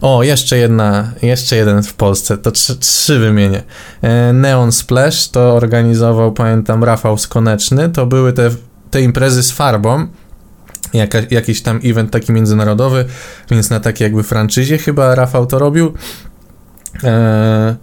O, 0.00 0.22
jeszcze 0.22 0.58
jedna, 0.58 1.12
jeszcze 1.22 1.56
jeden 1.56 1.82
w 1.82 1.94
Polsce, 1.94 2.38
to 2.38 2.50
trzy, 2.50 2.76
trzy 2.76 3.18
wymienię. 3.18 3.62
E, 4.02 4.32
Neon 4.32 4.72
Splash 4.72 5.28
to 5.28 5.54
organizował, 5.54 6.32
pamiętam, 6.32 6.84
Rafał 6.84 7.18
Skoneczny, 7.18 7.88
to 7.88 8.06
były 8.06 8.32
te, 8.32 8.50
te 8.90 9.02
imprezy 9.02 9.42
z 9.42 9.50
farbą, 9.50 10.06
jaka, 10.94 11.18
jakiś 11.30 11.62
tam 11.62 11.80
event 11.84 12.10
taki 12.10 12.32
międzynarodowy, 12.32 13.04
więc 13.50 13.70
na 13.70 13.80
takiej 13.80 14.04
jakby 14.04 14.22
franczyzie 14.22 14.78
chyba 14.78 15.14
Rafał 15.14 15.46
to 15.46 15.58
robił. 15.58 15.92
Eee, 17.02 17.74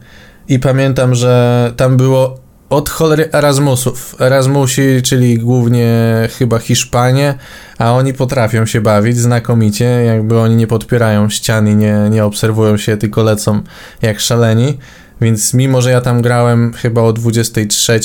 I 0.49 0.59
pamiętam, 0.59 1.15
że 1.15 1.73
tam 1.77 1.97
było 1.97 2.47
od 2.69 2.89
cholery 2.89 3.29
Erasmusów. 3.31 4.15
Erasmusi, 4.19 5.01
czyli 5.03 5.37
głównie 5.37 5.93
chyba 6.37 6.59
Hiszpanie, 6.59 7.35
a 7.77 7.93
oni 7.93 8.13
potrafią 8.13 8.65
się 8.65 8.81
bawić 8.81 9.17
znakomicie, 9.17 9.85
jakby 9.85 10.39
oni 10.39 10.55
nie 10.55 10.67
podpierają 10.67 11.29
ścian 11.29 11.67
i 11.67 11.75
nie, 11.75 12.07
nie 12.09 12.25
obserwują 12.25 12.77
się, 12.77 12.97
tylko 12.97 13.23
lecą 13.23 13.61
jak 14.01 14.19
szaleni. 14.19 14.77
Więc 15.21 15.53
mimo, 15.53 15.81
że 15.81 15.91
ja 15.91 16.01
tam 16.01 16.21
grałem 16.21 16.73
chyba 16.73 17.01
o 17.01 17.13
23, 17.13 17.99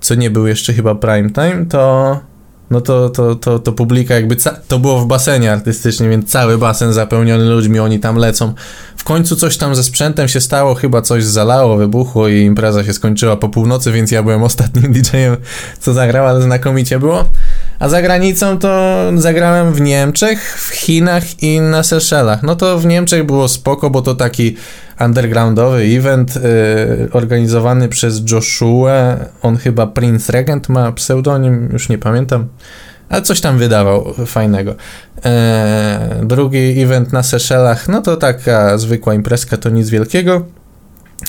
co 0.00 0.14
nie 0.14 0.30
był 0.30 0.46
jeszcze 0.46 0.72
chyba 0.72 0.94
prime 0.94 1.30
time, 1.30 1.66
to 1.68 2.20
no 2.70 2.80
to, 2.80 3.10
to, 3.10 3.34
to, 3.34 3.58
to 3.58 3.72
publika 3.72 4.14
jakby, 4.14 4.36
to 4.68 4.78
było 4.78 5.00
w 5.00 5.06
basenie 5.06 5.52
artystycznym, 5.52 6.10
więc 6.10 6.30
cały 6.30 6.58
basen 6.58 6.92
zapełniony 6.92 7.44
ludźmi, 7.44 7.78
oni 7.78 8.00
tam 8.00 8.16
lecą. 8.16 8.54
W 8.96 9.04
końcu 9.04 9.36
coś 9.36 9.56
tam 9.56 9.74
ze 9.74 9.84
sprzętem 9.84 10.28
się 10.28 10.40
stało, 10.40 10.74
chyba 10.74 11.02
coś 11.02 11.24
zalało, 11.24 11.76
wybuchło 11.76 12.28
i 12.28 12.40
impreza 12.40 12.84
się 12.84 12.92
skończyła 12.92 13.36
po 13.36 13.48
północy, 13.48 13.92
więc 13.92 14.10
ja 14.10 14.22
byłem 14.22 14.42
ostatnim 14.42 14.92
DJ-em, 14.94 15.36
co 15.80 15.92
zagrał, 15.92 16.26
ale 16.26 16.42
znakomicie 16.42 16.98
było. 16.98 17.24
A 17.78 17.88
za 17.88 18.02
granicą 18.02 18.58
to 18.58 19.02
zagrałem 19.16 19.72
w 19.72 19.80
Niemczech, 19.80 20.58
w 20.60 20.68
Chinach 20.74 21.42
i 21.42 21.60
na 21.60 21.82
Seszelach. 21.82 22.42
No 22.42 22.56
to 22.56 22.78
w 22.78 22.86
Niemczech 22.86 23.26
było 23.26 23.48
spoko, 23.48 23.90
bo 23.90 24.02
to 24.02 24.14
taki 24.14 24.56
undergroundowy 25.00 25.82
event 25.82 26.34
yy, 26.36 27.08
organizowany 27.12 27.88
przez 27.88 28.30
Joshua. 28.32 29.16
On 29.42 29.56
chyba 29.56 29.86
Prince 29.86 30.28
Regent 30.28 30.68
ma 30.68 30.92
pseudonim, 30.92 31.68
już 31.72 31.88
nie 31.88 31.98
pamiętam. 31.98 32.48
Ale 33.08 33.22
coś 33.22 33.40
tam 33.40 33.58
wydawał 33.58 34.14
fajnego. 34.26 34.74
E, 35.24 36.20
drugi 36.22 36.82
event 36.82 37.12
na 37.12 37.22
Seszelach, 37.22 37.88
no 37.88 38.02
to 38.02 38.16
taka 38.16 38.78
zwykła 38.78 39.14
imprezka, 39.14 39.56
to 39.56 39.70
nic 39.70 39.88
wielkiego. 39.88 40.46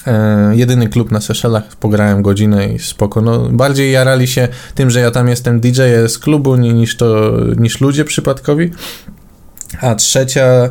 E, 0.07 0.51
jedyny 0.55 0.89
klub 0.89 1.11
na 1.11 1.21
Seszelach, 1.21 1.75
pograłem 1.75 2.21
godzinę 2.21 2.67
i 2.67 2.79
spoko. 2.79 3.21
No, 3.21 3.49
bardziej 3.49 3.91
jarali 3.91 4.27
się 4.27 4.47
tym, 4.75 4.89
że 4.89 4.99
ja 4.99 5.11
tam 5.11 5.27
jestem 5.27 5.59
DJ 5.59 5.81
z 6.07 6.19
klubu 6.19 6.55
niż, 6.55 6.97
to, 6.97 7.31
niż 7.57 7.81
ludzie 7.81 8.05
przypadkowi. 8.05 8.71
A 9.81 9.95
trzecia, 9.95 10.69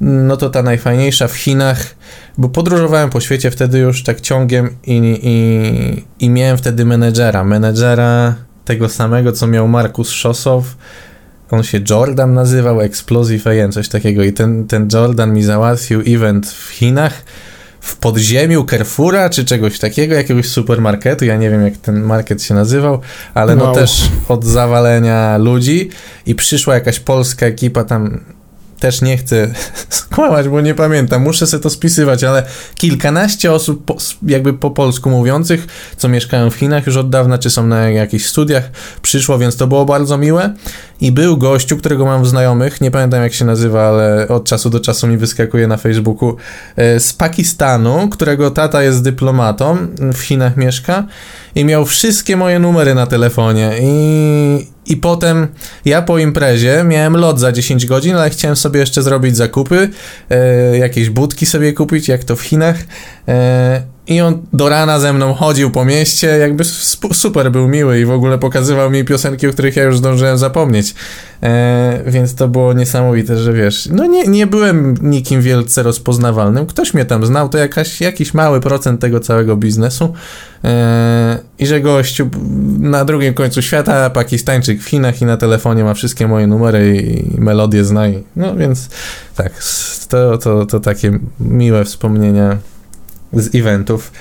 no 0.00 0.36
to 0.36 0.50
ta 0.50 0.62
najfajniejsza 0.62 1.28
w 1.28 1.34
Chinach, 1.36 1.94
bo 2.38 2.48
podróżowałem 2.48 3.10
po 3.10 3.20
świecie 3.20 3.50
wtedy 3.50 3.78
już 3.78 4.02
tak 4.02 4.20
ciągiem 4.20 4.70
i, 4.86 5.20
i, 5.22 6.24
i 6.26 6.30
miałem 6.30 6.58
wtedy 6.58 6.84
menedżera. 6.84 7.44
Menedżera 7.44 8.34
tego 8.64 8.88
samego, 8.88 9.32
co 9.32 9.46
miał 9.46 9.68
Markus 9.68 10.10
Szosow. 10.10 10.76
On 11.50 11.62
się 11.62 11.80
Jordan 11.90 12.34
nazywał, 12.34 12.80
Explosive 12.80 13.46
AM, 13.46 13.72
coś 13.72 13.88
takiego. 13.88 14.22
I 14.22 14.32
ten, 14.32 14.66
ten 14.66 14.88
Jordan 14.92 15.34
mi 15.34 15.42
załatwił 15.42 16.02
event 16.06 16.46
w 16.46 16.68
Chinach 16.68 17.22
w 17.80 17.96
podziemiu 17.96 18.64
Carrefoura 18.64 19.30
czy 19.30 19.44
czegoś 19.44 19.78
takiego, 19.78 20.14
jakiegoś 20.14 20.48
supermarketu. 20.48 21.24
Ja 21.24 21.36
nie 21.36 21.50
wiem, 21.50 21.62
jak 21.62 21.76
ten 21.76 22.02
market 22.02 22.42
się 22.42 22.54
nazywał, 22.54 23.00
ale 23.34 23.56
no 23.56 23.64
wow. 23.64 23.74
też 23.74 24.10
od 24.28 24.44
zawalenia 24.44 25.38
ludzi 25.38 25.90
i 26.26 26.34
przyszła 26.34 26.74
jakaś 26.74 27.00
polska 27.00 27.46
ekipa 27.46 27.84
tam 27.84 28.20
też 28.80 29.02
nie 29.02 29.16
chcę 29.16 29.48
skłamać, 29.88 30.48
bo 30.48 30.60
nie 30.60 30.74
pamiętam, 30.74 31.22
muszę 31.22 31.46
sobie 31.46 31.62
to 31.62 31.70
spisywać, 31.70 32.24
ale 32.24 32.46
kilkanaście 32.74 33.52
osób 33.52 33.84
po, 33.84 33.96
jakby 34.22 34.52
po 34.52 34.70
polsku 34.70 35.10
mówiących, 35.10 35.66
co 35.96 36.08
mieszkają 36.08 36.50
w 36.50 36.54
Chinach 36.54 36.86
już 36.86 36.96
od 36.96 37.10
dawna, 37.10 37.38
czy 37.38 37.50
są 37.50 37.66
na 37.66 37.90
jakichś 37.90 38.26
studiach, 38.26 38.70
przyszło, 39.02 39.38
więc 39.38 39.56
to 39.56 39.66
było 39.66 39.84
bardzo 39.84 40.18
miłe. 40.18 40.54
I 41.00 41.12
był 41.12 41.36
gościu, 41.36 41.76
którego 41.76 42.04
mam 42.04 42.22
w 42.22 42.28
znajomych, 42.28 42.80
nie 42.80 42.90
pamiętam 42.90 43.22
jak 43.22 43.34
się 43.34 43.44
nazywa, 43.44 43.88
ale 43.88 44.28
od 44.28 44.44
czasu 44.44 44.70
do 44.70 44.80
czasu 44.80 45.06
mi 45.06 45.16
wyskakuje 45.16 45.66
na 45.66 45.76
Facebooku, 45.76 46.36
e, 46.76 47.00
z 47.00 47.12
Pakistanu, 47.12 48.08
którego 48.08 48.50
tata 48.50 48.82
jest 48.82 49.02
dyplomatą, 49.02 49.76
w 50.14 50.18
Chinach 50.18 50.56
mieszka 50.56 51.06
i 51.54 51.64
miał 51.64 51.86
wszystkie 51.86 52.36
moje 52.36 52.58
numery 52.58 52.94
na 52.94 53.06
telefonie 53.06 53.72
i, 53.80 54.75
i 54.86 54.96
potem 54.96 55.48
ja 55.84 56.02
po 56.02 56.18
imprezie 56.18 56.84
miałem 56.84 57.16
lot 57.16 57.40
za 57.40 57.52
10 57.52 57.86
godzin, 57.86 58.16
ale 58.16 58.30
chciałem 58.30 58.56
sobie 58.56 58.80
jeszcze 58.80 59.02
zrobić 59.02 59.36
zakupy, 59.36 59.88
e, 60.30 60.78
jakieś 60.78 61.10
budki 61.10 61.46
sobie 61.46 61.72
kupić, 61.72 62.08
jak 62.08 62.24
to 62.24 62.36
w 62.36 62.42
Chinach. 62.42 62.76
E, 63.28 63.95
i 64.06 64.20
on 64.20 64.42
do 64.52 64.68
rana 64.68 65.00
ze 65.00 65.12
mną 65.12 65.34
chodził 65.34 65.70
po 65.70 65.84
mieście, 65.84 66.26
jakby 66.26 66.64
super 67.12 67.50
był 67.50 67.68
miły 67.68 68.00
i 68.00 68.04
w 68.04 68.10
ogóle 68.10 68.38
pokazywał 68.38 68.90
mi 68.90 69.04
piosenki, 69.04 69.46
o 69.46 69.52
których 69.52 69.76
ja 69.76 69.82
już 69.82 69.98
zdążyłem 69.98 70.38
zapomnieć. 70.38 70.94
E, 71.42 72.02
więc 72.06 72.34
to 72.34 72.48
było 72.48 72.72
niesamowite, 72.72 73.38
że 73.38 73.52
wiesz, 73.52 73.88
no 73.92 74.06
nie, 74.06 74.24
nie 74.24 74.46
byłem 74.46 74.94
nikim 75.02 75.42
wielce 75.42 75.82
rozpoznawalnym. 75.82 76.66
Ktoś 76.66 76.94
mnie 76.94 77.04
tam 77.04 77.26
znał, 77.26 77.48
to 77.48 77.58
jakaś, 77.58 78.00
jakiś 78.00 78.34
mały 78.34 78.60
procent 78.60 79.00
tego 79.00 79.20
całego 79.20 79.56
biznesu. 79.56 80.14
E, 80.64 81.38
I 81.58 81.66
że 81.66 81.80
gościu 81.80 82.30
na 82.78 83.04
drugim 83.04 83.34
końcu 83.34 83.62
świata, 83.62 84.10
Pakistańczyk 84.10 84.80
w 84.80 84.88
Chinach 84.88 85.22
i 85.22 85.24
na 85.24 85.36
telefonie 85.36 85.84
ma 85.84 85.94
wszystkie 85.94 86.28
moje 86.28 86.46
numery 86.46 86.96
i 86.96 87.40
melodie 87.40 87.84
zna. 87.84 88.02
no 88.36 88.56
więc 88.56 88.88
tak, 89.36 89.52
to, 90.08 90.38
to, 90.38 90.66
to 90.66 90.80
takie 90.80 91.18
miłe 91.40 91.84
wspomnienia 91.84 92.58
z 93.32 93.54
eventów. 93.54 94.12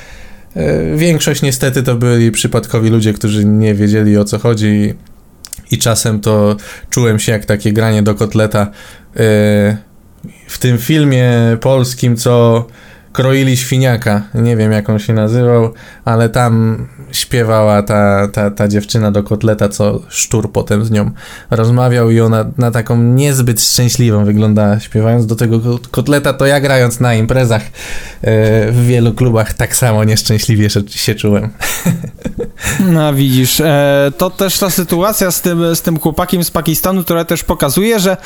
E, 0.56 0.96
większość 0.98 1.42
niestety 1.42 1.84
to 1.84 1.96
byli 1.96 2.32
przypadkowi 2.32 2.90
ludzie, 2.90 3.14
którzy 3.14 3.46
nie 3.46 3.76
wiedzieli 3.76 4.18
o 4.18 4.26
co 4.26 4.40
chodzi 4.40 4.94
i 5.72 5.78
czasem 5.78 6.20
to 6.20 6.56
czułem 6.90 7.20
się 7.20 7.32
jak 7.32 7.46
takie 7.46 7.74
granie 7.74 8.04
do 8.04 8.16
kotleta 8.16 8.62
e, 8.62 8.70
w 10.48 10.58
tym 10.60 10.78
filmie 10.78 11.32
polskim, 11.62 12.18
co 12.18 12.66
kroili 13.14 13.58
świniaka. 13.58 14.22
Nie 14.34 14.58
wiem, 14.58 14.72
jak 14.72 14.90
on 14.90 15.00
się 15.00 15.14
nazywał, 15.14 15.74
ale 16.06 16.30
tam 16.30 16.88
śpiewała 17.16 17.84
ta, 17.84 18.28
ta, 18.28 18.52
ta 18.52 18.68
dziewczyna 18.68 19.12
do 19.12 19.24
kotleta, 19.24 19.70
co 19.70 20.02
szczur 20.10 20.52
potem 20.52 20.86
z 20.86 20.92
nią 20.92 21.12
rozmawiał 21.52 22.12
i 22.12 22.20
ona 22.20 22.46
na 22.58 22.72
taką 22.72 22.98
niezbyt 22.98 23.62
szczęśliwą 23.62 24.26
wyglądała 24.26 24.80
śpiewając 24.80 25.26
do 25.26 25.36
tego 25.36 25.60
kotleta, 25.92 26.34
to 26.34 26.46
ja 26.46 26.60
grając 26.60 27.00
na 27.00 27.16
imprezach 27.16 27.62
e, 27.62 27.68
w 28.72 28.86
wielu 28.86 29.14
klubach 29.14 29.54
tak 29.54 29.76
samo 29.76 30.04
nieszczęśliwie 30.04 30.70
się, 30.88 31.16
czułem. 31.16 31.50
No 32.80 33.14
widzisz, 33.14 33.60
e, 33.60 34.12
to 34.18 34.30
też 34.30 34.60
ta 34.60 34.70
sytuacja 34.70 35.32
z 35.32 35.42
tym, 35.42 35.76
z 35.76 35.82
tym 35.82 36.00
chłopakiem 36.00 36.44
z 36.44 36.52
Pakistanu, 36.52 37.04
która 37.04 37.26
też 37.26 37.44
pokazuje, 37.44 38.00
że 38.00 38.18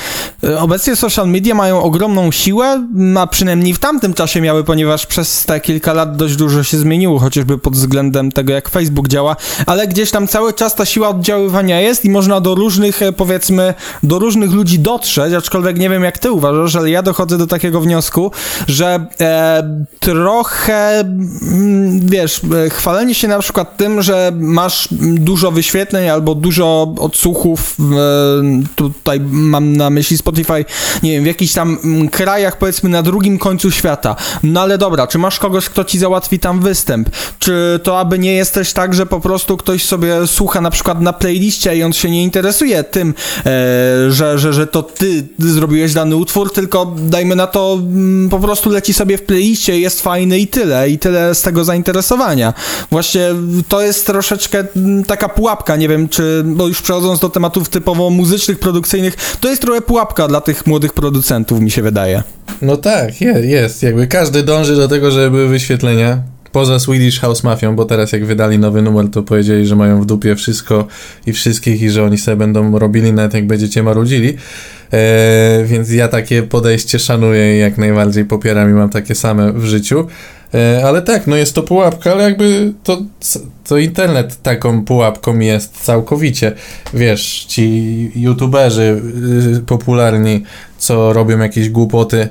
e, 0.43 0.59
obecnie 0.59 0.95
social 0.95 1.27
media 1.27 1.55
mają 1.55 1.83
ogromną 1.83 2.31
siłę, 2.31 2.87
a 3.17 3.27
przynajmniej 3.27 3.73
w 3.73 3.79
tamtym 3.79 4.13
czasie 4.13 4.41
miały, 4.41 4.63
ponieważ 4.63 5.05
przez 5.05 5.45
te 5.45 5.59
kilka 5.59 5.93
lat 5.93 6.17
dość 6.17 6.35
dużo 6.35 6.63
się 6.63 6.77
zmieniło, 6.77 7.19
chociażby 7.19 7.57
pod 7.57 7.73
względem 7.73 8.31
tego, 8.31 8.53
jak 8.53 8.69
Facebook 8.79 9.07
działa, 9.07 9.35
ale 9.65 9.87
gdzieś 9.87 10.11
tam 10.11 10.27
cały 10.27 10.53
czas 10.53 10.75
ta 10.75 10.85
siła 10.85 11.09
oddziaływania 11.09 11.79
jest 11.81 12.05
i 12.05 12.09
można 12.09 12.41
do 12.41 12.55
różnych, 12.55 13.01
e, 13.01 13.11
powiedzmy, 13.11 13.73
do 14.03 14.19
różnych 14.19 14.51
ludzi 14.51 14.79
dotrzeć, 14.79 15.33
aczkolwiek 15.33 15.79
nie 15.79 15.89
wiem, 15.89 16.03
jak 16.03 16.17
ty 16.17 16.31
uważasz, 16.31 16.75
ale 16.75 16.89
ja 16.89 17.01
dochodzę 17.01 17.37
do 17.37 17.47
takiego 17.47 17.81
wniosku, 17.81 18.31
że 18.67 19.05
e, 19.19 19.63
trochę, 19.99 20.99
mm, 20.99 22.07
wiesz, 22.07 22.41
chwalenie 22.69 23.15
się 23.15 23.27
na 23.27 23.39
przykład 23.39 23.77
tym, 23.77 24.01
że 24.01 24.31
masz 24.35 24.87
dużo 25.01 25.51
wyświetleń 25.51 26.09
albo 26.09 26.35
dużo 26.35 26.93
odsłuchów, 26.99 27.75
tutaj 28.75 29.19
mam 29.29 29.77
na 29.77 29.89
myśli 29.89 30.17
Spotify, 30.17 30.65
nie 31.03 31.11
wiem, 31.11 31.23
w 31.23 31.27
jakichś 31.27 31.53
tam 31.53 31.77
krajach, 32.11 32.57
powiedzmy, 32.57 32.89
na 32.89 33.03
drugim 33.03 33.39
końcu 33.39 33.71
świata. 33.71 34.15
No 34.43 34.61
ale 34.61 34.77
dobra, 34.77 35.07
czy 35.07 35.17
masz 35.17 35.39
kogoś, 35.39 35.69
kto 35.69 35.83
ci 35.83 35.99
załatwi 35.99 36.39
tam 36.39 36.59
występ? 36.59 37.09
Czy 37.39 37.79
to 37.83 37.99
aby 37.99 38.19
nie 38.19 38.33
jesteś 38.33 38.68
tak, 38.73 38.93
że 38.93 39.05
po 39.05 39.19
prostu 39.19 39.57
ktoś 39.57 39.85
sobie 39.85 40.27
słucha 40.27 40.61
na 40.61 40.71
przykład 40.71 41.01
na 41.01 41.13
playliście 41.13 41.77
i 41.77 41.83
on 41.83 41.93
się 41.93 42.09
nie 42.09 42.23
interesuje 42.23 42.83
tym, 42.83 43.13
e, 43.39 43.43
że, 44.11 44.39
że, 44.39 44.53
że 44.53 44.67
to 44.67 44.83
ty 44.83 45.27
zrobiłeś 45.39 45.93
dany 45.93 46.15
utwór, 46.15 46.53
tylko 46.53 46.95
dajmy 46.97 47.35
na 47.35 47.47
to 47.47 47.77
mm, 47.81 48.29
po 48.29 48.39
prostu 48.39 48.69
leci 48.69 48.93
sobie 48.93 49.17
w 49.17 49.21
playliście, 49.21 49.79
jest 49.79 50.01
fajny 50.01 50.39
i 50.39 50.47
tyle, 50.47 50.89
i 50.89 50.99
tyle 50.99 51.35
z 51.35 51.41
tego 51.41 51.63
zainteresowania. 51.63 52.53
Właśnie 52.91 53.29
to 53.67 53.81
jest 53.81 54.05
troszeczkę 54.05 54.63
mm, 54.75 55.03
taka 55.03 55.29
pułapka, 55.29 55.75
nie 55.75 55.87
wiem, 55.87 56.09
czy, 56.09 56.43
bo 56.45 56.67
już 56.67 56.81
przechodząc 56.81 57.19
do 57.19 57.29
tematów 57.29 57.69
typowo 57.69 58.09
muzycznych, 58.09 58.59
produkcyjnych, 58.59 59.15
to 59.39 59.49
jest 59.49 59.61
trochę 59.61 59.81
pułapka 59.81 60.27
dla 60.27 60.41
tych 60.41 60.67
młodych 60.67 60.93
producentów, 60.93 61.59
mi 61.59 61.71
się 61.71 61.81
wydaje. 61.81 62.23
No 62.61 62.77
tak, 62.77 63.21
jest, 63.21 63.45
jest. 63.45 63.83
Jakby 63.83 64.07
każdy 64.07 64.43
dąży 64.43 64.75
do 64.75 64.87
tego, 64.87 65.11
żeby 65.11 65.29
były 65.29 65.47
wyświetlenia. 65.47 66.23
Poza 66.51 66.79
Swedish 66.79 67.19
House 67.19 67.43
Mafią, 67.43 67.75
bo 67.75 67.85
teraz 67.85 68.11
jak 68.11 68.25
wydali 68.25 68.59
nowy 68.59 68.81
numer, 68.81 69.09
to 69.11 69.23
powiedzieli, 69.23 69.67
że 69.67 69.75
mają 69.75 70.01
w 70.01 70.05
dupie 70.05 70.35
wszystko 70.35 70.87
i 71.27 71.33
wszystkich 71.33 71.81
i 71.81 71.89
że 71.89 72.03
oni 72.03 72.17
sobie 72.17 72.37
będą 72.37 72.79
robili 72.79 73.13
nawet 73.13 73.33
jak 73.33 73.47
będziecie 73.47 73.83
marudzili. 73.83 74.37
Eee, 74.91 75.65
więc 75.65 75.91
ja 75.91 76.07
takie 76.07 76.43
podejście 76.43 76.99
szanuję 76.99 77.55
i 77.55 77.59
jak 77.59 77.77
najbardziej 77.77 78.25
popieram 78.25 78.69
i 78.69 78.73
mam 78.73 78.89
takie 78.89 79.15
same 79.15 79.53
w 79.53 79.65
życiu. 79.65 80.07
E, 80.53 80.81
ale 80.85 81.01
tak, 81.01 81.27
no 81.27 81.35
jest 81.35 81.55
to 81.55 81.63
pułapka, 81.63 82.11
ale 82.11 82.23
jakby 82.23 82.73
to, 82.83 83.01
to 83.67 83.77
internet 83.77 84.41
taką 84.41 84.85
pułapką 84.85 85.39
jest 85.39 85.83
całkowicie. 85.83 86.51
Wiesz, 86.93 87.45
ci 87.47 88.11
youtuberzy 88.15 89.01
y, 89.57 89.61
popularni, 89.61 90.43
co 90.77 91.13
robią 91.13 91.39
jakieś 91.39 91.69
głupoty, 91.69 92.17
e, 92.17 92.29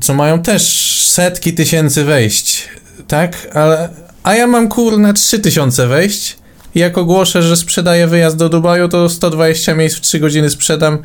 co 0.00 0.14
mają 0.14 0.42
też 0.42 0.62
setki 1.06 1.52
tysięcy 1.52 2.04
wejść, 2.04 2.68
tak? 3.08 3.48
Ale, 3.54 3.88
a 4.22 4.34
ja 4.34 4.46
mam 4.46 4.68
kurna 4.68 5.12
trzy 5.12 5.38
tysiące 5.38 5.86
wejść 5.86 6.36
i 6.74 6.78
jak 6.78 6.98
ogłoszę, 6.98 7.42
że 7.42 7.56
sprzedaję 7.56 8.06
wyjazd 8.06 8.36
do 8.36 8.48
Dubaju, 8.48 8.88
to 8.88 9.08
120 9.08 9.74
miejsc 9.74 9.96
w 9.96 10.00
3 10.00 10.18
godziny 10.20 10.50
sprzedam, 10.50 10.98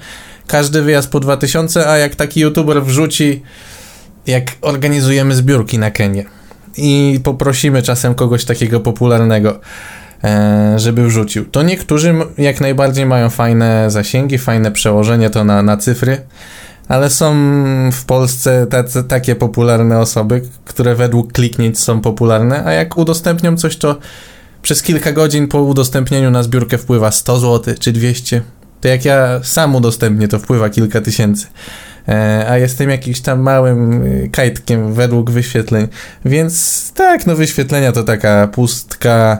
każdy 0.47 0.81
wyjazd 0.81 1.09
po 1.09 1.19
2000, 1.19 1.89
a 1.89 1.97
jak 1.97 2.15
taki 2.15 2.39
youtuber 2.39 2.83
wrzuci 2.83 3.41
jak 4.27 4.51
organizujemy 4.61 5.35
zbiórki 5.35 5.79
na 5.79 5.91
Kenię 5.91 6.25
i 6.77 7.19
poprosimy 7.23 7.81
czasem 7.81 8.15
kogoś 8.15 8.45
takiego 8.45 8.79
popularnego, 8.79 9.59
e, 10.23 10.73
żeby 10.79 11.07
wrzucił. 11.07 11.45
To 11.45 11.63
niektórzy 11.63 12.15
jak 12.37 12.61
najbardziej 12.61 13.05
mają 13.05 13.29
fajne 13.29 13.91
zasięgi, 13.91 14.37
fajne 14.37 14.71
przełożenie 14.71 15.29
to 15.29 15.43
na, 15.43 15.63
na 15.63 15.77
cyfry, 15.77 16.21
ale 16.87 17.09
są 17.09 17.33
w 17.91 18.05
Polsce 18.05 18.67
tacy, 18.67 19.03
takie 19.03 19.35
popularne 19.35 19.99
osoby, 19.99 20.41
które 20.65 20.95
według 20.95 21.33
kliknięć 21.33 21.79
są 21.79 22.01
popularne, 22.01 22.65
a 22.65 22.71
jak 22.71 22.97
udostępnią 22.97 23.57
coś, 23.57 23.77
to 23.77 23.97
przez 24.61 24.83
kilka 24.83 25.11
godzin 25.11 25.47
po 25.47 25.61
udostępnieniu 25.61 26.31
na 26.31 26.43
zbiórkę 26.43 26.77
wpływa 26.77 27.11
100 27.11 27.39
zł 27.39 27.75
czy 27.79 27.91
200. 27.91 28.41
To 28.81 28.87
jak 28.87 29.05
ja 29.05 29.39
sam 29.43 29.75
udostępnię, 29.75 30.27
to 30.27 30.39
wpływa 30.39 30.69
kilka 30.69 31.01
tysięcy. 31.01 31.47
E, 32.07 32.45
a 32.49 32.57
jestem 32.57 32.89
jakimś 32.89 33.21
tam 33.21 33.39
małym 33.39 34.03
y, 34.03 34.29
kajtkiem 34.31 34.93
według 34.93 35.31
wyświetleń. 35.31 35.87
Więc 36.25 36.91
tak, 36.95 37.27
no 37.27 37.35
wyświetlenia 37.35 37.91
to 37.91 38.03
taka 38.03 38.47
pustka. 38.47 39.39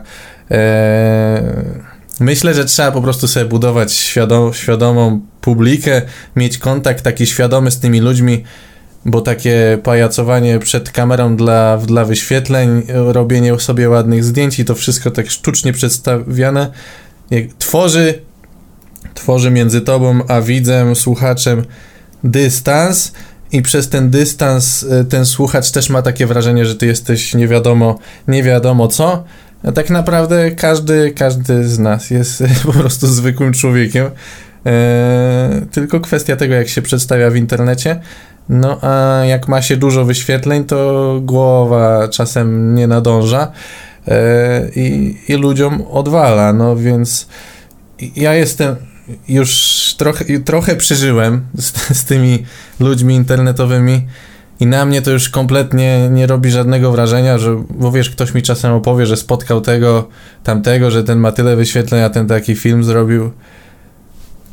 E, 0.52 1.88
myślę, 2.20 2.54
że 2.54 2.66
trzeba 2.66 2.92
po 2.92 3.02
prostu 3.02 3.28
sobie 3.28 3.46
budować 3.46 3.94
świadom, 3.94 4.54
świadomą 4.54 5.22
publikę, 5.42 6.02
mieć 6.36 6.58
kontakt 6.58 7.04
taki 7.04 7.26
świadomy 7.26 7.72
z 7.72 7.80
tymi 7.80 8.00
ludźmi, 8.00 8.44
bo 9.06 9.22
takie 9.22 9.78
pajacowanie 9.84 10.60
przed 10.60 10.92
kamerą 10.92 11.36
dla, 11.36 11.78
dla 11.78 12.06
wyświetleń, 12.06 12.84
robienie 12.88 13.60
sobie 13.60 13.90
ładnych 13.90 14.24
zdjęć 14.24 14.60
i 14.60 14.66
to 14.66 14.76
wszystko 14.76 15.12
tak 15.12 15.30
sztucznie 15.30 15.74
przedstawiane, 15.74 16.72
tworzy, 17.58 18.22
tworzy 19.14 19.52
między 19.52 19.82
tobą 19.82 20.20
a 20.28 20.42
widzem, 20.42 20.96
słuchaczem 20.96 21.66
dystans 22.24 23.12
i 23.52 23.62
przez 23.62 23.90
ten 23.90 24.10
dystans 24.10 24.84
e, 24.84 25.04
ten 25.04 25.26
słuchacz 25.26 25.72
też 25.72 25.90
ma 25.90 26.02
takie 26.02 26.28
wrażenie, 26.28 26.66
że 26.66 26.76
ty 26.76 26.86
jesteś 26.86 27.34
nie 27.34 27.48
wiadomo, 27.48 28.00
nie 28.28 28.44
wiadomo 28.44 28.88
co, 28.88 29.24
a 29.64 29.72
tak 29.72 29.90
naprawdę 29.90 30.52
każdy, 30.52 31.12
każdy 31.12 31.68
z 31.68 31.80
nas 31.80 32.10
jest 32.10 32.44
po 32.66 32.74
prostu 32.74 33.08
zwykłym 33.08 33.54
człowiekiem, 33.54 34.10
e, 34.66 35.62
tylko 35.72 36.00
kwestia 36.00 36.36
tego, 36.36 36.54
jak 36.54 36.70
się 36.70 36.82
przedstawia 36.82 37.30
w 37.30 37.36
internecie, 37.36 38.00
no 38.50 38.80
a 38.82 39.22
jak 39.26 39.48
ma 39.48 39.62
się 39.62 39.78
dużo 39.78 40.06
wyświetleń, 40.06 40.64
to 40.64 41.20
głowa 41.24 42.08
czasem 42.08 42.76
nie 42.76 42.88
nadąża 42.88 43.52
e, 44.08 44.70
i, 44.76 45.18
i 45.28 45.34
ludziom 45.34 45.82
odwala, 45.82 46.54
no 46.54 46.76
więc 46.76 47.28
ja 48.16 48.34
jestem 48.34 48.76
już 49.28 49.96
trochę, 49.98 50.26
trochę 50.40 50.76
przeżyłem 50.76 51.42
z, 51.58 51.74
z 52.00 52.06
tymi 52.06 52.46
ludźmi 52.80 53.16
internetowymi 53.16 54.08
i 54.60 54.66
na 54.66 54.86
mnie 54.86 55.02
to 55.02 55.12
już 55.12 55.30
kompletnie 55.30 56.10
nie 56.12 56.28
robi 56.28 56.52
żadnego 56.52 56.92
wrażenia, 56.92 57.38
że, 57.38 57.64
bo 57.70 57.92
wiesz, 57.92 58.10
ktoś 58.10 58.34
mi 58.34 58.42
czasem 58.42 58.74
opowie, 58.74 59.06
że 59.06 59.18
spotkał 59.18 59.62
tego, 59.62 60.08
tamtego, 60.44 60.92
że 60.92 61.04
ten 61.04 61.20
ma 61.20 61.32
tyle 61.32 61.56
wyświetleń, 61.56 62.02
a 62.02 62.10
ten 62.10 62.28
taki 62.28 62.56
film 62.56 62.84
zrobił. 62.84 63.32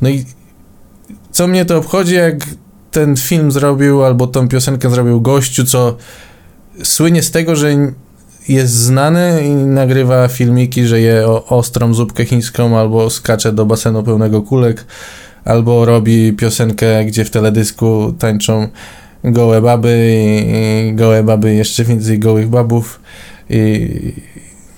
No 0.03 0.09
i 0.09 0.25
co 1.31 1.47
mnie 1.47 1.65
to 1.65 1.79
obchodzi, 1.79 2.15
jak 2.15 2.37
ten 2.91 3.17
film 3.17 3.53
zrobił, 3.53 4.05
albo 4.05 4.27
tą 4.27 4.49
piosenkę 4.49 4.91
zrobił 4.91 5.21
gościu, 5.21 5.65
co 5.65 5.97
słynie 6.83 7.23
z 7.23 7.31
tego, 7.31 7.57
że 7.57 7.71
jest 8.49 8.75
znany 8.75 9.43
i 9.47 9.51
nagrywa 9.51 10.29
filmiki, 10.29 10.87
że 10.87 11.01
je 11.01 11.27
ostrą 11.29 11.95
zupkę 11.95 12.25
chińską, 12.25 12.79
albo 12.79 13.11
skacze 13.11 13.53
do 13.53 13.67
basenu 13.67 14.03
pełnego 14.03 14.43
kulek, 14.43 14.85
albo 15.45 15.85
robi 15.85 16.33
piosenkę, 16.33 17.05
gdzie 17.05 17.25
w 17.25 17.31
teledysku 17.31 18.15
tańczą 18.19 18.69
gołe 19.25 19.63
baby 19.63 20.17
i, 20.89 20.95
gołe 20.95 21.23
baby 21.23 21.55
jeszcze 21.55 21.85
więcej 21.85 22.19
gołych 22.19 22.49
babów 22.49 23.01
i 23.51 23.89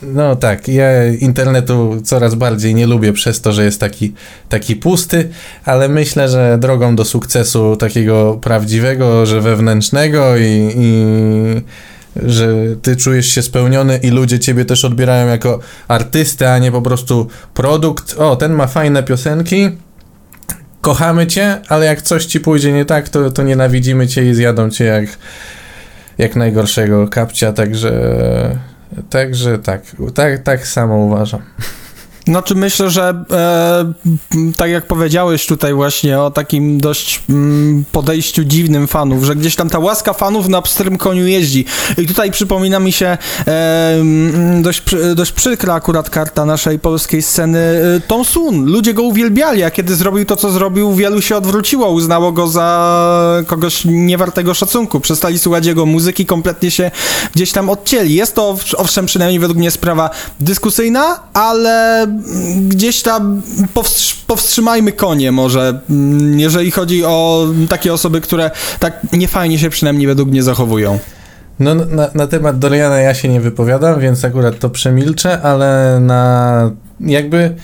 no 0.03 0.37
tak, 0.37 0.69
ja 0.69 1.07
internetu 1.21 2.01
coraz 2.05 2.35
bardziej 2.35 2.75
nie 2.75 2.87
lubię 2.87 3.13
przez 3.13 3.41
to, 3.41 3.53
że 3.53 3.65
jest 3.65 3.81
taki, 3.81 4.15
taki 4.49 4.77
pusty, 4.77 5.29
ale 5.65 5.89
myślę, 5.89 6.29
że 6.29 6.59
drogą 6.61 6.97
do 6.97 7.05
sukcesu 7.05 7.77
takiego 7.77 8.39
prawdziwego, 8.43 9.27
że 9.27 9.41
wewnętrznego 9.41 10.37
i, 10.37 10.73
i 10.77 11.07
że 12.25 12.55
ty 12.83 12.97
czujesz 12.97 13.27
się 13.27 13.43
spełniony 13.43 13.97
i 14.03 14.11
ludzie 14.11 14.39
ciebie 14.39 14.65
też 14.65 14.85
odbierają 14.85 15.29
jako 15.29 15.59
artystę, 15.89 16.53
a 16.53 16.59
nie 16.59 16.73
po 16.73 16.83
prostu 16.83 17.29
produkt. 17.55 18.15
O, 18.19 18.37
ten 18.37 18.53
ma 18.53 18.67
fajne 18.67 19.03
piosenki, 19.03 19.71
kochamy 20.87 21.27
cię, 21.27 21.61
ale 21.69 21.87
jak 21.87 22.03
coś 22.03 22.27
ci 22.27 22.41
pójdzie 22.41 22.73
nie 22.73 22.85
tak, 22.85 23.09
to, 23.09 23.31
to 23.31 23.43
nienawidzimy 23.43 24.07
cię 24.07 24.31
i 24.31 24.35
zjadą 24.35 24.71
cię 24.71 24.85
jak, 24.85 25.05
jak 26.19 26.37
najgorszego 26.37 27.09
kapcia, 27.09 27.53
także 27.53 28.59
także 29.11 29.59
tak, 29.59 29.83
tak, 30.15 30.43
tak 30.43 30.67
samo 30.67 30.97
uważam. 30.97 31.41
Znaczy 32.27 32.55
myślę, 32.55 32.91
że 32.91 33.25
e, 33.31 33.93
tak 34.57 34.71
jak 34.71 34.87
powiedziałeś 34.87 35.47
tutaj 35.47 35.75
właśnie 35.75 36.21
o 36.21 36.31
takim 36.31 36.81
dość 36.81 37.23
mm, 37.29 37.85
podejściu 37.93 38.45
dziwnym 38.45 38.87
fanów, 38.87 39.25
że 39.25 39.37
gdzieś 39.37 39.57
tam 39.57 39.71
ta 39.71 39.79
łaska 39.79 40.13
fanów 40.13 40.49
na 40.49 40.63
pstrym 40.63 40.99
koniu 40.99 41.27
jeździ. 41.27 41.65
I 41.99 42.07
tutaj 42.07 42.31
przypomina 42.31 42.81
mi 42.81 42.93
się 42.93 43.07
e, 43.47 43.95
mm, 44.01 44.63
dość, 44.63 44.83
dość 45.15 45.33
przykra 45.33 45.75
akurat 45.75 46.11
karta 46.11 46.45
naszej 46.45 46.79
polskiej 46.79 47.23
sceny 47.23 47.59
e, 47.59 48.01
Tom 48.01 48.25
Sun. 48.25 48.65
Ludzie 48.65 48.95
go 48.95 49.03
uwielbiali, 49.03 49.63
a 49.63 49.71
kiedy 49.71 49.95
zrobił 49.95 50.25
to, 50.25 50.37
co 50.37 50.51
zrobił, 50.51 50.95
wielu 50.95 51.23
się 51.23 51.37
odwróciło, 51.37 51.91
uznało 51.91 52.33
go 52.33 52.49
za 52.49 53.43
kogoś 53.47 53.85
niewartego 53.85 54.55
szacunku. 54.55 55.01
Przestali 55.01 55.39
słuchać 55.39 55.67
jego 55.67 55.87
muzyki, 55.87 56.27
kompletnie 56.27 56.71
się 56.71 56.91
gdzieś 57.35 57.53
tam 57.53 57.71
odcięli. 57.71 58.15
Jest 58.15 58.35
to 58.35 58.57
owszem 58.77 59.07
przynajmniej 59.07 59.39
według 59.39 59.59
mnie 59.59 59.71
sprawa 59.71 60.11
dyskusyjna, 60.41 61.21
ale 61.33 62.07
gdzieś 62.69 63.03
tam 63.03 63.43
powstrzy 63.75 64.17
powstrzymajmy 64.27 64.93
konie 64.93 65.33
może, 65.33 65.81
mm, 65.91 66.41
jeżeli 66.41 66.71
chodzi 66.71 67.05
o 67.05 67.49
takie 67.69 67.93
osoby, 67.93 68.21
które 68.21 68.51
tak 68.79 69.07
niefajnie 69.13 69.59
się 69.59 69.71
przynajmniej 69.71 70.07
według 70.07 70.29
mnie 70.29 70.43
zachowują. 70.43 70.99
No, 71.61 71.75
na, 71.75 72.11
na 72.15 72.27
temat 72.27 72.59
Doriana 72.59 72.99
ja 72.99 73.15
się 73.15 73.29
nie 73.29 73.41
wypowiadam, 73.41 74.01
więc 74.01 74.25
akurat 74.25 74.59
to 74.59 74.71
przemilczę, 74.71 75.43
ale 75.43 75.99
na 76.01 76.71
jakby 77.01 77.55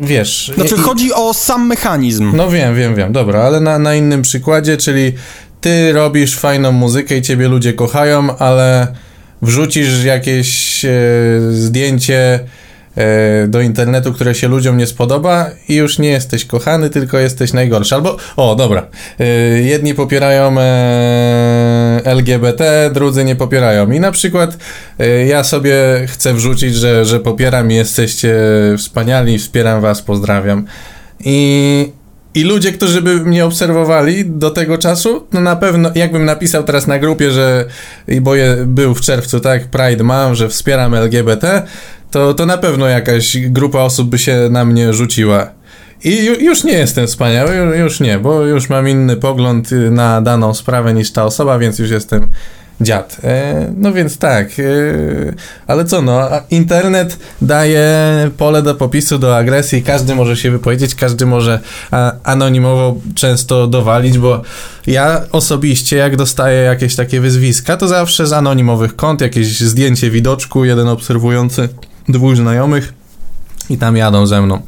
wiesz. 0.00 0.52
Znaczy, 0.54 0.76
chodzi 0.76 1.12
o 1.12 1.34
sam 1.34 1.66
mechanizm. 1.66 2.32
No 2.36 2.50
wiem, 2.50 2.76
wiem, 2.76 2.94
wiem, 2.94 3.12
dobra, 3.12 3.42
ale 3.42 3.60
na, 3.60 3.78
na 3.78 3.94
innym 3.94 4.22
przykładzie, 4.22 4.76
czyli 4.76 5.12
ty 5.60 5.92
robisz 5.92 6.36
fajną 6.36 6.72
muzykę 6.72 7.16
i 7.16 7.22
ciebie 7.22 7.48
ludzie 7.48 7.72
kochają, 7.72 8.36
ale 8.38 8.86
wrzucisz 9.42 10.04
jakieś 10.04 10.84
e, 10.84 10.90
zdjęcie 11.50 12.40
do 13.48 13.60
internetu, 13.60 14.12
które 14.12 14.34
się 14.34 14.48
ludziom 14.48 14.76
nie 14.76 14.86
spodoba 14.86 15.50
i 15.68 15.74
już 15.74 15.98
nie 15.98 16.08
jesteś 16.08 16.44
kochany, 16.44 16.90
tylko 16.90 17.18
jesteś 17.18 17.52
najgorszy. 17.52 17.94
Albo, 17.94 18.16
o 18.36 18.54
dobra, 18.54 18.86
e, 19.20 19.26
jedni 19.60 19.94
popierają 19.94 20.60
e, 20.60 22.00
LGBT, 22.04 22.90
drudzy 22.94 23.24
nie 23.24 23.36
popierają. 23.36 23.90
I 23.90 24.00
na 24.00 24.12
przykład 24.12 24.56
ja 25.26 25.44
sobie 25.44 25.74
chcę 26.06 26.34
wrzucić, 26.34 26.74
że, 26.74 27.04
że 27.04 27.20
popieram 27.20 27.70
i 27.70 27.74
jesteście 27.74 28.34
wspaniali, 28.78 29.38
wspieram 29.38 29.80
was, 29.80 30.02
pozdrawiam. 30.02 30.66
I 31.20 31.92
i 32.34 32.44
ludzie, 32.44 32.72
którzy 32.72 33.02
by 33.02 33.14
mnie 33.14 33.44
obserwowali 33.44 34.26
do 34.26 34.50
tego 34.50 34.78
czasu, 34.78 35.26
no 35.32 35.40
na 35.40 35.56
pewno, 35.56 35.90
jakbym 35.94 36.24
napisał 36.24 36.64
teraz 36.64 36.86
na 36.86 36.98
grupie, 36.98 37.30
że 37.30 37.64
bo 38.20 38.34
je, 38.34 38.56
był 38.66 38.94
w 38.94 39.00
czerwcu, 39.00 39.40
tak, 39.40 39.68
Pride 39.68 40.04
mam, 40.04 40.34
że 40.34 40.48
wspieram 40.48 40.94
LGBT, 40.94 41.62
to, 42.10 42.34
to 42.34 42.46
na 42.46 42.58
pewno 42.58 42.88
jakaś 42.88 43.36
grupa 43.38 43.78
osób 43.78 44.08
by 44.08 44.18
się 44.18 44.48
na 44.50 44.64
mnie 44.64 44.92
rzuciła. 44.92 45.50
I 46.04 46.24
już 46.24 46.64
nie 46.64 46.72
jestem 46.72 47.06
wspaniały, 47.06 47.76
już 47.78 48.00
nie, 48.00 48.18
bo 48.18 48.42
już 48.42 48.68
mam 48.68 48.88
inny 48.88 49.16
pogląd 49.16 49.70
na 49.90 50.20
daną 50.20 50.54
sprawę 50.54 50.94
niż 50.94 51.12
ta 51.12 51.24
osoba, 51.24 51.58
więc 51.58 51.78
już 51.78 51.90
jestem 51.90 52.28
dziad. 52.82 53.16
E, 53.24 53.72
no 53.76 53.92
więc 53.92 54.18
tak, 54.18 54.48
e, 54.58 54.62
ale 55.66 55.84
co 55.84 56.02
no, 56.02 56.28
internet 56.50 57.18
daje 57.42 57.90
pole 58.36 58.62
do 58.62 58.74
popisu, 58.74 59.18
do 59.18 59.36
agresji, 59.36 59.82
każdy 59.82 60.14
może 60.14 60.36
się 60.36 60.50
wypowiedzieć, 60.50 60.94
każdy 60.94 61.26
może 61.26 61.60
anonimowo 62.24 62.96
często 63.14 63.66
dowalić, 63.66 64.18
bo 64.18 64.42
ja 64.86 65.20
osobiście 65.32 65.96
jak 65.96 66.16
dostaję 66.16 66.62
jakieś 66.62 66.96
takie 66.96 67.20
wyzwiska, 67.20 67.76
to 67.76 67.88
zawsze 67.88 68.26
z 68.26 68.32
anonimowych 68.32 68.96
kont, 68.96 69.20
jakieś 69.20 69.60
zdjęcie 69.60 70.10
widoczku, 70.10 70.64
jeden 70.64 70.88
obserwujący 70.88 71.68
dwóch 72.08 72.36
znajomych 72.36 72.94
i 73.70 73.78
tam 73.78 73.96
jadą 73.96 74.26
ze 74.26 74.42
mną. 74.42 74.62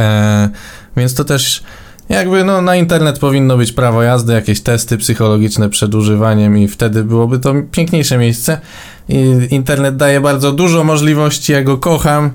E, 0.00 0.48
więc 0.96 1.14
to 1.14 1.24
też 1.24 1.62
jakby 2.08 2.44
no, 2.44 2.62
na 2.62 2.76
internet 2.76 3.18
powinno 3.18 3.56
być 3.56 3.72
prawo 3.72 4.02
jazdy, 4.02 4.32
jakieś 4.32 4.60
testy 4.60 4.98
psychologiczne 4.98 5.68
przed 5.68 5.94
używaniem 5.94 6.58
i 6.58 6.68
wtedy 6.68 7.04
byłoby 7.04 7.38
to 7.38 7.54
piękniejsze 7.72 8.18
miejsce. 8.18 8.60
I 9.08 9.48
internet 9.50 9.96
daje 9.96 10.20
bardzo 10.20 10.52
dużo 10.52 10.84
możliwości, 10.84 11.52
ja 11.52 11.62
go 11.62 11.78
kocham, 11.78 12.30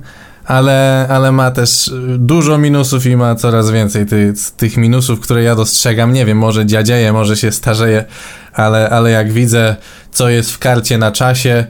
ale, 0.46 1.08
ale 1.10 1.32
ma 1.32 1.52
też 1.52 1.92
dużo 2.18 2.58
minusów 2.58 3.06
i 3.06 3.16
ma 3.16 3.36
coraz 3.36 3.72
więcej 3.72 4.06
ty, 4.06 4.34
tych 4.58 4.78
minusów, 4.78 5.20
które 5.20 5.44
ja 5.44 5.56
dostrzegam. 5.56 6.14
Nie 6.14 6.26
wiem, 6.26 6.38
może 6.38 6.66
dziadzieje, 6.66 7.14
może 7.14 7.38
się 7.38 7.52
starzeje, 7.52 8.06
ale, 8.54 8.90
ale 8.90 9.12
jak 9.12 9.32
widzę 9.32 9.76
co 10.12 10.30
jest 10.30 10.52
w 10.52 10.60
karcie 10.60 10.98
na 10.98 11.12
czasie, 11.12 11.66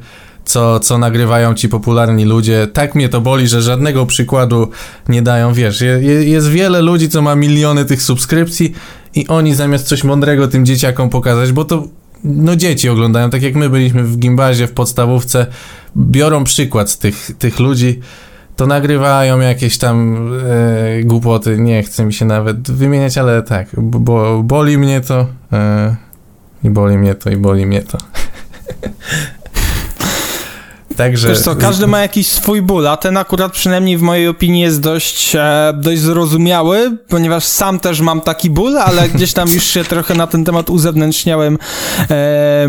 co, 0.46 0.80
co 0.80 0.98
nagrywają 0.98 1.54
ci 1.54 1.70
popularni 1.70 2.26
ludzie. 2.26 2.68
Tak 2.74 2.96
mnie 2.96 3.10
to 3.10 3.22
boli, 3.22 3.48
że 3.48 3.62
żadnego 3.62 4.06
przykładu 4.06 4.70
nie 5.10 5.22
dają. 5.22 5.54
Wiesz, 5.54 5.82
je, 5.82 6.00
jest 6.24 6.50
wiele 6.50 6.82
ludzi, 6.82 7.10
co 7.10 7.22
ma 7.22 7.36
miliony 7.36 7.86
tych 7.86 8.02
subskrypcji 8.02 8.74
i 9.16 9.28
oni 9.28 9.56
zamiast 9.56 9.88
coś 9.88 10.04
mądrego 10.04 10.48
tym 10.48 10.66
dzieciakom 10.66 11.10
pokazać, 11.10 11.52
bo 11.52 11.66
to 11.66 11.88
no 12.24 12.56
dzieci 12.56 12.90
oglądają, 12.90 13.30
tak 13.30 13.42
jak 13.42 13.56
my 13.56 13.70
byliśmy 13.70 14.04
w 14.04 14.18
gimbazie, 14.18 14.68
w 14.68 14.72
podstawówce, 14.72 15.46
biorą 15.98 16.44
przykład 16.44 16.90
z 16.90 16.98
tych, 16.98 17.32
tych 17.40 17.60
ludzi, 17.60 18.00
to 18.56 18.68
nagrywają 18.68 19.40
jakieś 19.40 19.78
tam 19.78 20.28
e, 20.46 21.04
głupoty, 21.04 21.58
nie 21.58 21.84
chcę 21.84 22.06
mi 22.06 22.14
się 22.14 22.26
nawet 22.26 22.72
wymieniać, 22.72 23.18
ale 23.18 23.42
tak, 23.42 23.68
bo 23.78 24.44
boli 24.44 24.78
mnie 24.78 25.02
to 25.02 25.28
e, 25.54 25.96
i 26.64 26.70
boli 26.70 26.98
mnie 26.98 27.16
to 27.16 27.30
i 27.30 27.38
boli 27.38 27.66
mnie 27.66 27.82
to. 27.82 27.98
Także... 30.96 31.28
Wiesz 31.28 31.42
co, 31.42 31.56
każdy 31.56 31.88
ma 31.88 32.00
jakiś 32.00 32.28
swój 32.28 32.62
ból, 32.62 32.88
a 32.88 32.98
ten 32.98 33.18
akurat 33.18 33.52
przynajmniej 33.52 33.98
w 33.98 34.02
mojej 34.02 34.28
opinii 34.28 34.62
jest 34.62 34.82
dość, 34.82 35.36
e, 35.36 35.74
dość 35.78 36.02
zrozumiały, 36.02 36.98
ponieważ 37.08 37.44
sam 37.44 37.80
też 37.80 38.02
mam 38.02 38.22
taki 38.22 38.50
ból, 38.50 38.78
ale 38.78 39.10
gdzieś 39.16 39.34
tam 39.34 39.50
już 39.50 39.64
się 39.64 39.84
trochę 39.84 40.14
na 40.14 40.28
ten 40.28 40.46
temat 40.46 40.70
uzewnętrzniałem 40.70 41.58
e, 42.10 42.68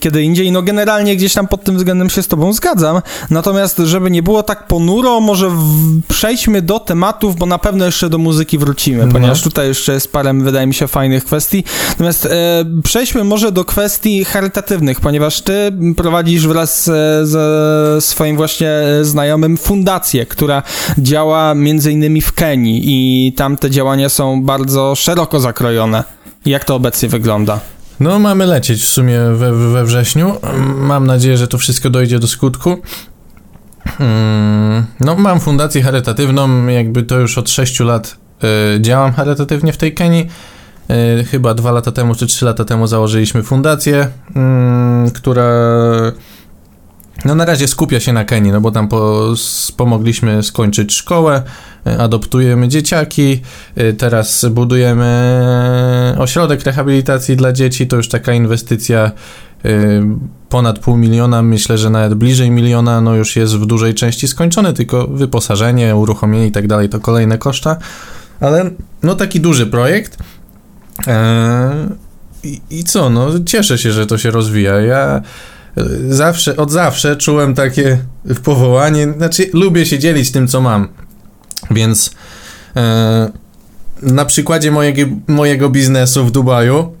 kiedy 0.00 0.22
indziej. 0.22 0.52
No 0.52 0.62
generalnie 0.62 1.16
gdzieś 1.16 1.34
tam 1.34 1.48
pod 1.48 1.64
tym 1.64 1.76
względem 1.76 2.10
się 2.10 2.22
z 2.22 2.28
tobą 2.28 2.52
zgadzam. 2.52 3.02
Natomiast, 3.30 3.78
żeby 3.78 4.10
nie 4.10 4.22
było 4.22 4.42
tak 4.42 4.66
ponuro, 4.66 5.20
może 5.20 5.50
w, 5.50 6.00
przejdźmy 6.08 6.62
do 6.62 6.80
tematów, 6.80 7.36
bo 7.36 7.46
na 7.46 7.58
pewno 7.58 7.86
jeszcze 7.86 8.08
do 8.08 8.18
muzyki 8.18 8.58
wrócimy, 8.58 9.06
no. 9.06 9.12
ponieważ 9.12 9.42
tutaj 9.42 9.68
jeszcze 9.68 9.92
jest 9.92 10.12
parę, 10.12 10.34
wydaje 10.34 10.66
mi 10.66 10.74
się, 10.74 10.88
fajnych 10.88 11.24
kwestii. 11.24 11.64
Natomiast 11.88 12.26
e, 12.26 12.64
przejdźmy 12.84 13.24
może 13.24 13.52
do 13.52 13.64
kwestii 13.64 14.24
charytatywnych, 14.24 15.00
ponieważ 15.00 15.40
ty 15.40 15.72
prowadzisz 15.96 16.46
wraz 16.46 16.84
z, 16.84 17.28
z 17.28 17.61
swoim 18.00 18.36
właśnie 18.36 18.70
znajomym 19.02 19.56
fundację, 19.56 20.26
która 20.26 20.62
działa 20.98 21.54
między 21.54 21.92
innymi 21.92 22.20
w 22.20 22.32
Kenii 22.32 22.82
i 22.84 23.32
tam 23.32 23.56
te 23.56 23.70
działania 23.70 24.08
są 24.08 24.42
bardzo 24.42 24.94
szeroko 24.94 25.40
zakrojone. 25.40 26.04
Jak 26.46 26.64
to 26.64 26.74
obecnie 26.74 27.08
wygląda? 27.08 27.60
No, 28.00 28.18
mamy 28.18 28.46
lecieć 28.46 28.82
w 28.82 28.88
sumie 28.88 29.18
we, 29.34 29.52
we 29.52 29.84
wrześniu. 29.84 30.36
Mam 30.76 31.06
nadzieję, 31.06 31.36
że 31.36 31.48
to 31.48 31.58
wszystko 31.58 31.90
dojdzie 31.90 32.18
do 32.18 32.26
skutku. 32.26 32.76
Hmm, 33.98 34.86
no, 35.00 35.16
mam 35.16 35.40
fundację 35.40 35.82
charytatywną, 35.82 36.66
jakby 36.66 37.02
to 37.02 37.18
już 37.18 37.38
od 37.38 37.50
6 37.50 37.80
lat 37.80 38.16
y, 38.76 38.80
działam 38.80 39.12
charytatywnie 39.12 39.72
w 39.72 39.76
tej 39.76 39.94
Kenii. 39.94 40.28
Chyba 41.30 41.54
dwa 41.54 41.72
lata 41.72 41.92
temu 41.92 42.14
czy 42.14 42.26
trzy 42.26 42.44
lata 42.44 42.64
temu 42.64 42.86
założyliśmy 42.86 43.42
fundację, 43.42 44.08
y, 45.06 45.10
która 45.10 45.44
no 47.24 47.34
na 47.34 47.44
razie 47.44 47.68
skupia 47.68 48.00
się 48.00 48.12
na 48.12 48.24
Kenii, 48.24 48.52
no 48.52 48.60
bo 48.60 48.70
tam 48.70 48.88
po, 48.88 49.34
pomogliśmy 49.76 50.42
skończyć 50.42 50.94
szkołę, 50.94 51.42
e, 51.86 51.98
adoptujemy 51.98 52.68
dzieciaki, 52.68 53.40
e, 53.76 53.92
teraz 53.92 54.46
budujemy 54.50 56.14
ośrodek 56.18 56.62
rehabilitacji 56.62 57.36
dla 57.36 57.52
dzieci, 57.52 57.86
to 57.86 57.96
już 57.96 58.08
taka 58.08 58.32
inwestycja 58.32 59.10
e, 59.64 59.70
ponad 60.48 60.78
pół 60.78 60.96
miliona, 60.96 61.42
myślę, 61.42 61.78
że 61.78 61.90
nawet 61.90 62.14
bliżej 62.14 62.50
miliona, 62.50 63.00
no 63.00 63.14
już 63.14 63.36
jest 63.36 63.56
w 63.56 63.66
dużej 63.66 63.94
części 63.94 64.28
skończony, 64.28 64.72
tylko 64.72 65.06
wyposażenie, 65.06 65.96
uruchomienie 65.96 66.46
i 66.46 66.52
tak 66.52 66.66
dalej, 66.66 66.88
to 66.88 67.00
kolejne 67.00 67.38
koszta, 67.38 67.76
ale 68.40 68.70
no 69.02 69.14
taki 69.14 69.40
duży 69.40 69.66
projekt. 69.66 70.18
I, 72.44 72.60
I 72.70 72.84
co, 72.84 73.10
no 73.10 73.28
cieszę 73.46 73.78
się, 73.78 73.92
że 73.92 74.06
to 74.06 74.18
się 74.18 74.30
rozwija. 74.30 74.80
Ja 74.80 75.22
zawsze, 76.08 76.56
od 76.56 76.70
zawsze 76.70 77.16
czułem 77.16 77.54
takie 77.54 77.98
powołanie, 78.44 79.12
znaczy 79.16 79.50
lubię 79.52 79.86
się 79.86 79.98
dzielić 79.98 80.30
tym, 80.30 80.48
co 80.48 80.60
mam, 80.60 80.88
więc 81.70 82.10
e, 82.76 83.30
na 84.02 84.24
przykładzie 84.24 84.70
mojego, 84.70 85.02
mojego 85.26 85.70
biznesu 85.70 86.24
w 86.24 86.30
Dubaju, 86.30 86.94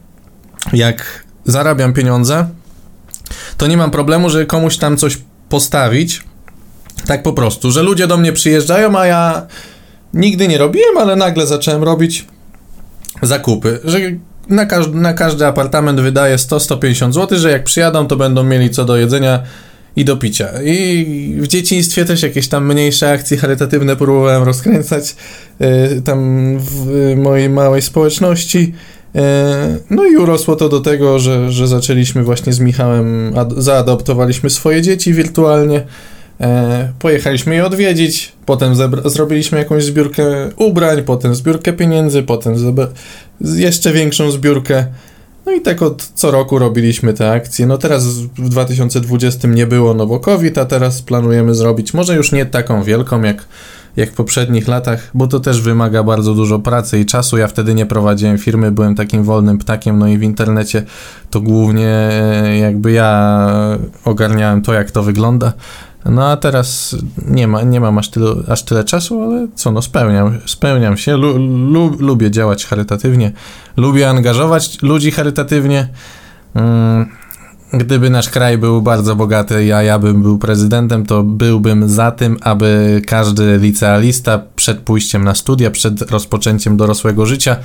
jak 0.72 1.24
zarabiam 1.44 1.92
pieniądze, 1.92 2.48
to 3.56 3.66
nie 3.66 3.76
mam 3.76 3.90
problemu, 3.90 4.30
że 4.30 4.46
komuś 4.46 4.76
tam 4.76 4.96
coś 4.96 5.18
postawić, 5.48 6.24
tak 7.06 7.22
po 7.22 7.32
prostu, 7.32 7.70
że 7.70 7.82
ludzie 7.82 8.06
do 8.06 8.16
mnie 8.16 8.32
przyjeżdżają, 8.32 8.98
a 8.98 9.06
ja 9.06 9.46
nigdy 10.14 10.48
nie 10.48 10.58
robiłem, 10.58 10.98
ale 10.98 11.16
nagle 11.16 11.46
zacząłem 11.46 11.82
robić 11.82 12.26
zakupy, 13.22 13.80
że 13.84 13.98
na, 14.48 14.66
każ 14.66 14.86
na 14.92 15.14
każdy 15.14 15.46
apartament 15.46 16.00
wydaje 16.00 16.36
100-150 16.36 17.12
zł, 17.12 17.38
że 17.38 17.50
jak 17.50 17.64
przyjadą, 17.64 18.06
to 18.06 18.16
będą 18.16 18.42
mieli 18.42 18.70
co 18.70 18.84
do 18.84 18.96
jedzenia 18.96 19.42
i 19.96 20.04
do 20.04 20.16
picia. 20.16 20.48
I 20.64 21.36
w 21.40 21.46
dzieciństwie 21.46 22.04
też 22.04 22.22
jakieś 22.22 22.48
tam 22.48 22.72
mniejsze 22.72 23.12
akcje 23.12 23.36
charytatywne 23.36 23.96
próbowałem 23.96 24.42
rozkręcać 24.42 25.16
yy, 25.60 26.02
tam 26.04 26.58
w 26.58 27.14
mojej 27.16 27.48
małej 27.48 27.82
społeczności. 27.82 28.74
Yy, 29.14 29.22
no 29.90 30.04
i 30.04 30.16
urosło 30.16 30.56
to 30.56 30.68
do 30.68 30.80
tego, 30.80 31.18
że, 31.18 31.52
że 31.52 31.68
zaczęliśmy 31.68 32.22
właśnie 32.22 32.52
z 32.52 32.60
Michałem, 32.60 33.34
zaadoptowaliśmy 33.56 34.50
swoje 34.50 34.82
dzieci 34.82 35.12
wirtualnie. 35.12 35.82
E, 36.40 36.92
pojechaliśmy 36.98 37.54
je 37.54 37.66
odwiedzić, 37.66 38.32
potem 38.46 38.74
zrobiliśmy 39.04 39.58
jakąś 39.58 39.84
zbiórkę 39.84 40.24
ubrań, 40.56 41.02
potem 41.02 41.34
zbiórkę 41.34 41.72
pieniędzy, 41.72 42.22
potem 42.22 42.54
jeszcze 43.40 43.92
większą 43.92 44.30
zbiórkę. 44.30 44.86
No 45.46 45.52
i 45.52 45.60
tak 45.60 45.82
od 45.82 46.02
co 46.14 46.30
roku 46.30 46.58
robiliśmy 46.58 47.14
te 47.14 47.32
akcje. 47.32 47.66
No 47.66 47.78
teraz 47.78 48.06
w 48.18 48.48
2020 48.48 49.48
nie 49.48 49.66
było, 49.66 49.94
no 49.94 50.06
bo 50.06 50.20
COVID, 50.20 50.58
a 50.58 50.64
teraz 50.64 51.02
planujemy 51.02 51.54
zrobić 51.54 51.94
może 51.94 52.16
już 52.16 52.32
nie 52.32 52.46
taką 52.46 52.82
wielką 52.82 53.22
jak, 53.22 53.44
jak 53.96 54.10
w 54.10 54.14
poprzednich 54.14 54.68
latach, 54.68 55.10
bo 55.14 55.26
to 55.26 55.40
też 55.40 55.60
wymaga 55.60 56.02
bardzo 56.02 56.34
dużo 56.34 56.58
pracy 56.58 56.98
i 56.98 57.06
czasu. 57.06 57.38
Ja 57.38 57.48
wtedy 57.48 57.74
nie 57.74 57.86
prowadziłem 57.86 58.38
firmy, 58.38 58.70
byłem 58.70 58.94
takim 58.94 59.24
wolnym 59.24 59.58
ptakiem, 59.58 59.98
no 59.98 60.08
i 60.08 60.18
w 60.18 60.22
internecie 60.22 60.82
to 61.30 61.40
głównie 61.40 61.88
e, 61.88 62.58
jakby 62.58 62.92
ja 62.92 63.48
ogarniałem 64.04 64.62
to, 64.62 64.72
jak 64.72 64.90
to 64.90 65.02
wygląda. 65.02 65.52
No 66.04 66.26
a 66.26 66.36
teraz 66.36 66.96
nie, 67.28 67.48
ma, 67.48 67.62
nie 67.62 67.80
mam 67.80 67.98
aż, 67.98 68.08
tylu, 68.08 68.42
aż 68.48 68.62
tyle 68.62 68.84
czasu, 68.84 69.22
ale 69.22 69.48
co, 69.54 69.72
no 69.72 69.82
spełniam, 69.82 70.38
spełniam 70.46 70.96
się, 70.96 71.16
lu, 71.16 71.38
lu, 71.72 71.96
lubię 71.98 72.30
działać 72.30 72.66
charytatywnie, 72.66 73.32
lubię 73.76 74.08
angażować 74.08 74.82
ludzi 74.82 75.10
charytatywnie. 75.10 75.88
Mm, 76.54 77.06
gdyby 77.72 78.10
nasz 78.10 78.30
kraj 78.30 78.58
był 78.58 78.82
bardzo 78.82 79.16
bogaty, 79.16 79.74
a 79.76 79.82
ja 79.82 79.98
bym 79.98 80.22
był 80.22 80.38
prezydentem, 80.38 81.06
to 81.06 81.22
byłbym 81.22 81.88
za 81.88 82.10
tym, 82.10 82.36
aby 82.40 83.02
każdy 83.06 83.58
licealista 83.58 84.42
przed 84.56 84.78
pójściem 84.78 85.24
na 85.24 85.34
studia, 85.34 85.70
przed 85.70 86.10
rozpoczęciem 86.10 86.76
dorosłego 86.76 87.26
życia 87.26 87.56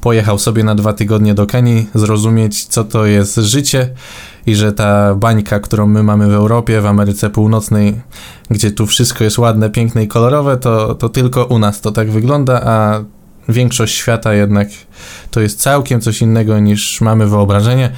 pojechał 0.00 0.38
sobie 0.38 0.64
na 0.64 0.74
dwa 0.74 0.92
tygodnie 0.92 1.34
do 1.34 1.46
Kenii, 1.46 1.86
zrozumieć 1.94 2.64
co 2.64 2.84
to 2.84 3.06
jest 3.06 3.36
życie 3.36 3.90
i 4.46 4.54
że 4.54 4.72
ta 4.72 5.14
bańka, 5.14 5.60
którą 5.60 5.86
my 5.86 6.02
mamy 6.02 6.28
w 6.28 6.32
Europie, 6.32 6.80
w 6.80 6.86
Ameryce 6.86 7.30
Północnej, 7.30 8.00
gdzie 8.50 8.70
tu 8.70 8.86
wszystko 8.86 9.24
jest 9.24 9.38
ładne, 9.38 9.70
piękne 9.70 10.04
i 10.04 10.08
kolorowe, 10.08 10.56
to, 10.56 10.94
to 10.94 11.08
tylko 11.08 11.44
u 11.44 11.58
nas 11.58 11.80
to 11.80 11.92
tak 11.92 12.10
wygląda, 12.10 12.60
a 12.64 13.04
większość 13.48 13.94
świata 13.94 14.34
jednak 14.34 14.68
to 15.30 15.40
jest 15.40 15.60
całkiem 15.60 16.00
coś 16.00 16.22
innego 16.22 16.58
niż 16.58 17.00
mamy 17.00 17.26
wyobrażenie. 17.26 17.90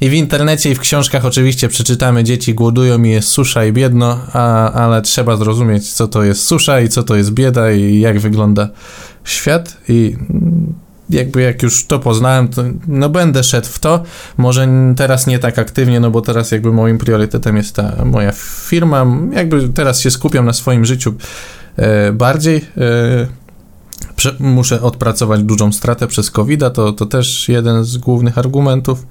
I 0.00 0.08
w 0.08 0.12
internecie 0.14 0.70
i 0.70 0.74
w 0.74 0.80
książkach 0.80 1.24
oczywiście 1.24 1.68
przeczytamy, 1.68 2.24
dzieci 2.24 2.54
głodują 2.54 3.02
i 3.02 3.10
jest 3.10 3.28
susza 3.28 3.64
i 3.64 3.72
biedno, 3.72 4.18
a, 4.32 4.72
ale 4.72 5.02
trzeba 5.02 5.36
zrozumieć, 5.36 5.92
co 5.92 6.08
to 6.08 6.22
jest 6.22 6.44
susza 6.44 6.80
i 6.80 6.88
co 6.88 7.02
to 7.02 7.16
jest 7.16 7.30
bieda 7.30 7.72
i 7.72 8.00
jak 8.00 8.20
wygląda 8.20 8.68
świat. 9.24 9.76
I 9.88 10.16
jakby 11.10 11.42
jak 11.42 11.62
już 11.62 11.86
to 11.86 11.98
poznałem, 11.98 12.48
to 12.48 12.62
no 12.88 13.08
będę 13.08 13.42
szedł 13.44 13.68
w 13.68 13.78
to. 13.78 14.02
Może 14.36 14.68
teraz 14.96 15.26
nie 15.26 15.38
tak 15.38 15.58
aktywnie, 15.58 16.00
no 16.00 16.10
bo 16.10 16.20
teraz 16.20 16.50
jakby 16.50 16.72
moim 16.72 16.98
priorytetem 16.98 17.56
jest 17.56 17.76
ta 17.76 18.04
moja 18.04 18.32
firma. 18.68 19.06
Jakby 19.32 19.68
teraz 19.68 20.00
się 20.00 20.10
skupiam 20.10 20.46
na 20.46 20.52
swoim 20.52 20.84
życiu 20.84 21.14
e, 21.76 22.12
bardziej. 22.12 22.56
E, 22.56 23.44
muszę 24.38 24.82
odpracować 24.82 25.42
dużą 25.42 25.72
stratę 25.72 26.06
przez 26.06 26.30
covid 26.30 26.60
to, 26.74 26.92
to 26.92 27.06
też 27.06 27.48
jeden 27.48 27.84
z 27.84 27.96
głównych 27.96 28.38
argumentów. 28.38 29.06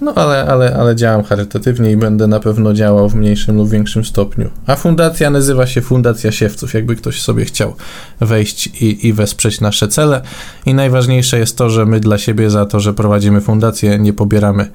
No 0.00 0.14
ale, 0.14 0.46
ale, 0.46 0.76
ale 0.76 0.96
działam 0.96 1.22
charytatywnie 1.22 1.92
i 1.92 1.96
będę 1.96 2.26
na 2.26 2.40
pewno 2.40 2.74
działał 2.74 3.08
w 3.08 3.14
mniejszym 3.14 3.56
lub 3.56 3.70
większym 3.70 4.04
stopniu. 4.04 4.50
A 4.66 4.76
fundacja 4.76 5.30
nazywa 5.30 5.66
się 5.66 5.80
Fundacja 5.80 6.32
Siewców, 6.32 6.74
jakby 6.74 6.96
ktoś 6.96 7.22
sobie 7.22 7.44
chciał 7.44 7.74
wejść 8.20 8.66
i, 8.66 9.06
i 9.06 9.12
wesprzeć 9.12 9.60
nasze 9.60 9.88
cele. 9.88 10.20
I 10.66 10.74
najważniejsze 10.74 11.38
jest 11.38 11.58
to, 11.58 11.70
że 11.70 11.86
my 11.86 12.00
dla 12.00 12.18
siebie 12.18 12.50
za 12.50 12.66
to, 12.66 12.80
że 12.80 12.94
prowadzimy 12.94 13.40
fundację, 13.40 13.98
nie 13.98 14.12
pobieramy 14.12 14.70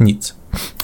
nic. 0.00 0.34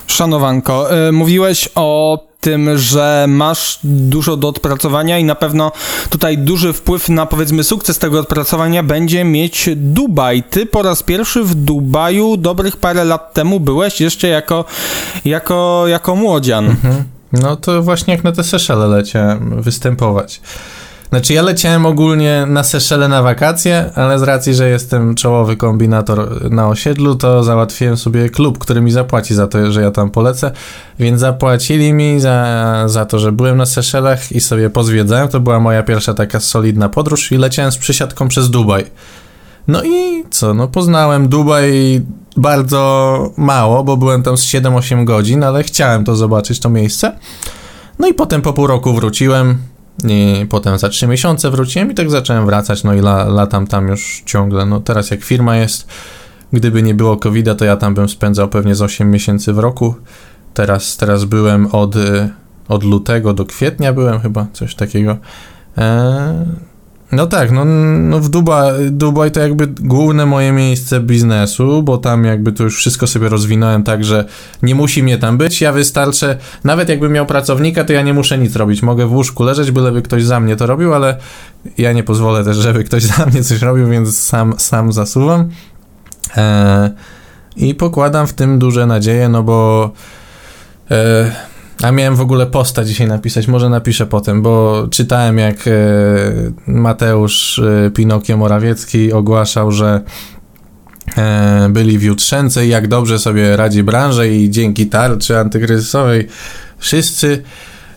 Szanowanko, 0.07 1.07
y, 1.09 1.13
mówiłeś 1.13 1.69
o 1.75 2.19
tym, 2.45 2.79
że 2.79 3.27
masz 3.29 3.79
dużo 3.85 4.37
do 4.37 4.49
odpracowania 4.49 5.19
i 5.19 5.25
na 5.25 5.35
pewno 5.35 5.73
tutaj 6.11 6.39
duży 6.39 6.73
wpływ 6.73 7.09
na 7.09 7.27
powiedzmy 7.27 7.65
sukces 7.65 7.99
tego 7.99 8.21
odpracowania 8.21 8.83
będzie 8.83 9.25
mieć 9.25 9.71
Dubaj. 9.77 10.43
Ty 10.43 10.67
po 10.67 10.83
raz 10.83 11.03
pierwszy 11.03 11.45
w 11.45 11.55
Dubaju 11.55 12.37
dobrych 12.37 12.77
parę 12.77 13.05
lat 13.05 13.35
temu 13.35 13.61
byłeś 13.61 14.01
jeszcze 14.01 14.29
jako, 14.29 14.65
jako, 15.25 15.85
jako 15.87 16.17
młodzian. 16.17 16.65
Mhm. 16.67 17.05
No 17.33 17.57
to 17.57 17.83
właśnie 17.83 18.15
jak 18.15 18.25
na 18.25 18.33
te 18.33 18.45
Seszele 18.45 18.87
leciałem 18.87 19.63
występować. 19.63 20.41
Znaczy 21.15 21.33
ja 21.33 21.43
leciałem 21.43 21.87
ogólnie 21.87 22.47
na 22.49 22.65
Seszele 22.65 23.09
na 23.09 23.23
wakacje, 23.23 23.91
ale 23.95 24.19
z 24.19 24.23
racji, 24.23 24.55
że 24.55 24.69
jestem 24.69 25.15
czołowy 25.15 25.57
kombinator 25.57 26.51
na 26.51 26.69
osiedlu, 26.69 27.15
to 27.15 27.43
załatwiłem 27.43 27.97
sobie 27.97 28.31
klub, 28.31 28.59
który 28.59 28.81
mi 28.81 28.91
zapłaci 28.91 29.35
za 29.35 29.47
to, 29.47 29.73
że 29.73 29.83
ja 29.83 29.91
tam 29.91 30.11
polecę, 30.11 30.51
więc 30.99 31.21
zapłacili 31.21 31.93
mi 31.93 32.21
za, 32.21 32.85
za 32.87 33.07
to, 33.07 33.19
że 33.19 33.33
byłem 33.33 33.57
na 33.57 33.67
Seszelach 33.67 34.33
i 34.33 34.41
sobie 34.41 34.71
pozwiedzałem. 34.71 35.29
To 35.29 35.41
była 35.41 35.61
moja 35.61 35.83
pierwsza 35.83 36.15
taka 36.15 36.41
solidna 36.41 36.89
podróż 36.89 37.33
i 37.33 37.37
leciałem 37.37 37.73
z 37.73 37.79
przysiadką 37.79 38.29
przez 38.29 38.51
Dubaj. 38.51 38.85
No 39.69 39.85
i 39.85 40.25
co, 40.31 40.55
no 40.55 40.69
poznałem 40.69 41.29
Dubaj 41.29 42.03
bardzo 42.37 43.33
mało, 43.37 43.85
bo 43.85 43.97
byłem 43.97 44.23
tam 44.23 44.37
z 44.37 44.45
7-8 44.45 45.05
godzin, 45.05 45.45
ale 45.45 45.63
chciałem 45.63 46.05
to 46.05 46.17
zobaczyć, 46.17 46.61
to 46.61 46.71
miejsce. 46.71 47.13
No 47.99 48.09
i 48.09 48.15
potem 48.15 48.43
po 48.43 48.53
pół 48.53 48.67
roku 48.67 48.93
wróciłem, 48.93 49.59
i 50.09 50.47
potem 50.51 50.79
za 50.79 50.89
3 50.89 51.07
miesiące 51.07 51.51
wróciłem 51.51 51.91
i 51.91 51.95
tak 51.95 52.11
zacząłem 52.11 52.47
wracać, 52.47 52.85
no 52.85 52.95
i 52.95 52.99
la, 52.99 53.25
latam 53.25 53.67
tam 53.67 53.89
już 53.89 54.23
ciągle. 54.27 54.67
No 54.67 54.81
teraz 54.81 55.11
jak 55.11 55.25
firma 55.25 55.57
jest, 55.57 55.89
gdyby 56.53 56.83
nie 56.83 56.95
było 56.95 57.17
covid 57.17 57.59
to 57.59 57.65
ja 57.65 57.77
tam 57.77 57.95
bym 57.95 58.09
spędzał 58.09 58.49
pewnie 58.49 58.75
z 58.75 58.83
8 58.83 59.11
miesięcy 59.11 59.53
w 59.53 59.59
roku. 59.59 59.95
Teraz, 60.55 60.97
teraz 60.97 61.25
byłem 61.25 61.67
od, 61.67 61.95
od 62.69 62.85
lutego 62.85 63.33
do 63.33 63.45
kwietnia 63.45 63.93
byłem 63.93 64.21
chyba, 64.21 64.47
coś 64.53 64.75
takiego. 64.75 65.17
Eee, 65.77 66.74
no 67.13 67.27
tak, 67.27 67.51
no, 67.51 67.65
no 67.65 68.21
w 68.21 68.29
Dubaj, 68.29 68.73
Dubaj 68.91 69.31
to 69.31 69.41
jakby 69.41 69.67
główne 69.67 70.27
moje 70.27 70.53
miejsce 70.53 71.01
biznesu, 71.01 71.83
bo 71.83 71.99
tam 71.99 72.25
jakby 72.25 72.53
to 72.53 72.65
już 72.65 72.77
wszystko 72.77 73.07
sobie 73.07 73.29
rozwinąłem 73.29 73.83
tak, 73.83 74.05
że 74.05 74.25
nie 74.63 74.75
musi 74.75 75.03
mnie 75.03 75.19
tam 75.19 75.39
być, 75.39 75.61
ja 75.61 75.73
wystarczę, 75.73 76.39
nawet 76.65 76.89
jakbym 76.89 77.13
miał 77.13 77.27
pracownika, 77.27 77.85
to 77.85 77.93
ja 77.93 78.03
nie 78.03 78.15
muszę 78.15 78.39
nic 78.39 78.57
robić, 78.57 78.83
mogę 78.83 79.07
w 79.07 79.13
łóżku 79.13 79.45
leżeć, 79.45 79.71
byleby 79.71 80.03
ktoś 80.03 80.25
za 80.25 80.41
mnie 80.41 80.57
to 80.57 80.67
robił, 80.67 80.95
ale 80.95 81.17
ja 81.79 81.93
nie 81.93 82.03
pozwolę 82.03 82.45
też, 82.45 82.57
żeby 82.57 82.85
ktoś 82.85 83.03
za 83.03 83.27
mnie 83.27 83.43
coś 83.43 83.63
robił, 83.63 83.89
więc 83.89 84.21
sam, 84.21 84.55
sam 84.59 84.93
zasuwam. 84.93 85.51
Eee, 86.37 86.91
i 87.57 87.75
pokładam 87.75 88.27
w 88.27 88.33
tym 88.33 88.59
duże 88.59 88.87
nadzieje, 88.87 89.29
no 89.29 89.43
bo 89.43 89.91
eee, 90.91 91.31
a 91.83 91.91
miałem 91.91 92.17
w 92.17 92.21
ogóle 92.21 92.47
posta 92.47 92.85
dzisiaj 92.85 93.07
napisać, 93.07 93.47
może 93.47 93.69
napiszę 93.69 94.07
potem, 94.07 94.43
bo 94.43 94.87
czytałem 94.91 95.39
jak 95.39 95.69
e, 95.69 95.71
Mateusz 96.67 97.59
e, 97.59 97.91
Pinokio 97.91 98.37
Morawiecki 98.37 99.13
ogłaszał, 99.13 99.73
że 99.73 100.01
e, 101.17 101.69
byli 101.71 101.99
w 101.99 102.03
Jutrzęce 102.03 102.67
i 102.67 102.69
jak 102.69 102.89
dobrze 102.89 103.19
sobie 103.19 103.57
radzi 103.57 103.83
branża 103.83 104.25
i 104.25 104.51
dzięki 104.51 104.87
tarczy 104.87 105.39
antykryzysowej 105.39 106.29
wszyscy 106.79 107.43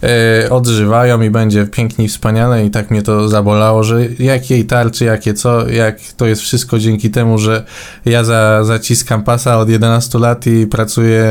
e, 0.04 0.50
odżywają 0.50 1.22
i 1.22 1.30
będzie 1.30 1.66
pięknie 1.66 2.06
i 2.06 2.08
wspaniale 2.08 2.66
i 2.66 2.70
tak 2.70 2.92
mnie 2.92 3.02
to 3.02 3.30
zabolało, 3.30 3.84
że 3.84 4.06
jakiej 4.20 4.66
tarczy, 4.66 5.06
jakie 5.06 5.34
co, 5.34 5.70
jak 5.70 6.00
to 6.18 6.26
jest 6.26 6.42
wszystko 6.42 6.80
dzięki 6.80 7.10
temu, 7.10 7.38
że 7.38 7.64
ja 8.06 8.24
za, 8.24 8.64
zaciskam 8.64 9.24
pasa 9.24 9.58
od 9.58 9.70
11 9.70 10.20
lat 10.20 10.48
i 10.48 10.68
pracuję, 10.68 11.26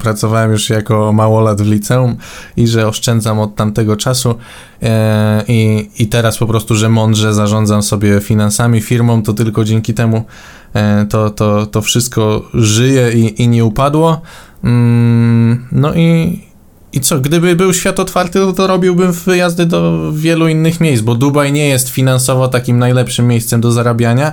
pracowałem 0.00 0.52
już 0.52 0.70
jako 0.70 1.12
małolat 1.12 1.62
w 1.62 1.70
liceum 1.70 2.16
i 2.56 2.66
że 2.66 2.88
oszczędzam 2.88 3.40
od 3.40 3.54
tamtego 3.54 3.96
czasu 3.96 4.34
e, 4.82 5.44
i, 5.48 5.90
i 5.98 6.06
teraz 6.06 6.38
po 6.38 6.46
prostu, 6.46 6.74
że 6.74 6.88
mądrze 6.88 7.34
zarządzam 7.34 7.82
sobie 7.82 8.20
finansami, 8.20 8.80
firmą, 8.80 9.22
to 9.22 9.32
tylko 9.32 9.64
dzięki 9.64 9.94
temu 9.94 10.24
e, 10.74 11.06
to, 11.06 11.30
to, 11.30 11.66
to 11.66 11.82
wszystko 11.82 12.42
żyje 12.54 13.12
i, 13.12 13.42
i 13.42 13.48
nie 13.48 13.64
upadło. 13.64 14.20
Mm, 14.64 15.66
no 15.72 15.94
i, 15.94 16.40
i 16.92 17.00
co, 17.00 17.20
gdyby 17.20 17.56
był 17.56 17.72
świat 17.72 18.00
otwarty, 18.00 18.38
to, 18.56 18.66
robiłbym 18.66 19.12
wyjazdy 19.12 19.66
do 19.66 20.12
wielu 20.12 20.48
innych 20.48 20.80
miejsc, 20.80 21.02
bo 21.02 21.14
Dubaj 21.14 21.52
nie 21.52 21.68
jest 21.68 21.88
finansowo 21.88 22.48
takim 22.48 22.78
najlepszym 22.78 23.26
miejscem 23.26 23.60
do 23.60 23.72
zarabiania, 23.72 24.32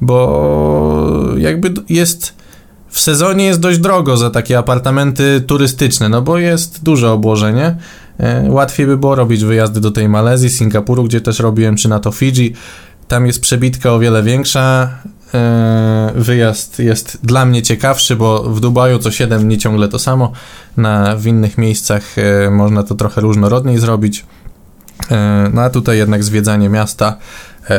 bo 0.00 1.34
jakby 1.36 1.74
jest 1.88 2.34
w 2.88 3.00
sezonie 3.00 3.44
jest 3.44 3.60
dość 3.60 3.78
drogo 3.78 4.16
za 4.16 4.30
takie 4.30 4.58
apartamenty 4.58 5.40
turystyczne, 5.46 6.08
no 6.08 6.22
bo 6.22 6.38
jest 6.38 6.82
duże 6.82 7.10
obłożenie. 7.10 7.76
E, 8.18 8.50
łatwiej 8.50 8.86
by 8.86 8.96
było 8.96 9.14
robić 9.14 9.44
wyjazdy 9.44 9.80
do 9.80 9.90
tej 9.90 10.08
Malezji, 10.08 10.50
Singapuru, 10.50 11.04
gdzie 11.04 11.20
też 11.20 11.38
robiłem, 11.38 11.76
czy 11.76 11.88
na 11.88 12.00
to 12.00 12.10
Fidżi. 12.12 12.54
Tam 13.08 13.26
jest 13.26 13.40
przebitka 13.40 13.92
o 13.92 13.98
wiele 13.98 14.22
większa, 14.22 14.90
wyjazd 16.14 16.78
jest 16.78 17.18
dla 17.22 17.44
mnie 17.44 17.62
ciekawszy, 17.62 18.16
bo 18.16 18.42
w 18.42 18.60
Dubaju 18.60 18.98
co 18.98 19.10
7 19.10 19.42
dni 19.42 19.58
ciągle 19.58 19.88
to 19.88 19.98
samo. 19.98 20.32
Na, 20.76 21.16
w 21.16 21.26
innych 21.26 21.58
miejscach 21.58 22.02
e, 22.18 22.50
można 22.50 22.82
to 22.82 22.94
trochę 22.94 23.20
różnorodniej 23.20 23.78
zrobić. 23.78 24.26
E, 25.10 25.50
no 25.54 25.62
a 25.62 25.70
tutaj 25.70 25.98
jednak 25.98 26.24
zwiedzanie 26.24 26.68
miasta, 26.68 27.16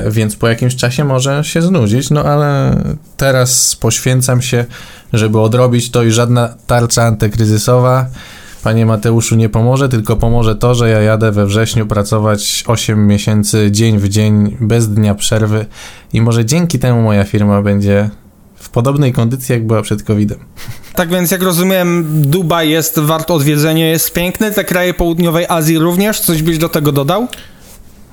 więc 0.10 0.36
po 0.36 0.48
jakimś 0.48 0.76
czasie 0.76 1.04
może 1.04 1.44
się 1.44 1.62
znudzić, 1.62 2.10
no 2.10 2.24
ale 2.24 2.76
teraz 3.18 3.76
poświęcam 3.76 4.42
się, 4.42 4.66
żeby 5.14 5.40
odrobić 5.40 5.92
to 5.92 6.04
i 6.04 6.12
żadna 6.12 6.54
tarcza 6.68 7.04
antykryzysowa 7.04 8.06
Panie 8.64 8.86
Mateuszu, 8.86 9.36
nie 9.36 9.50
pomoże, 9.50 9.90
tylko 9.90 10.16
pomoże 10.16 10.56
to, 10.56 10.76
że 10.76 10.90
ja 10.90 11.02
jadę 11.02 11.32
we 11.32 11.46
wrześniu 11.46 11.86
pracować 11.86 12.64
8 12.68 13.08
miesięcy, 13.08 13.72
dzień 13.72 13.98
w 13.98 14.10
dzień, 14.10 14.58
bez 14.60 14.90
dnia 14.90 15.16
przerwy 15.16 15.66
i 16.14 16.22
może 16.22 16.46
dzięki 16.46 16.80
temu 16.80 17.02
moja 17.02 17.24
firma 17.24 17.62
będzie 17.62 18.10
w 18.56 18.70
podobnej 18.70 19.14
kondycji, 19.14 19.54
jak 19.54 19.68
była 19.68 19.82
przed 19.82 20.04
COVID-em. 20.04 20.40
Tak 20.96 21.10
więc, 21.10 21.32
jak 21.32 21.42
rozumiem, 21.42 22.06
Dubaj 22.22 22.70
jest 22.70 23.00
wart 23.00 23.32
odwiedzenia, 23.32 23.88
jest 23.90 24.14
piękny, 24.14 24.52
te 24.52 24.64
kraje 24.64 24.94
południowej 24.94 25.46
Azji 25.50 25.80
również, 25.80 26.20
coś 26.20 26.42
byś 26.42 26.58
do 26.58 26.70
tego 26.70 26.92
dodał? 26.92 27.28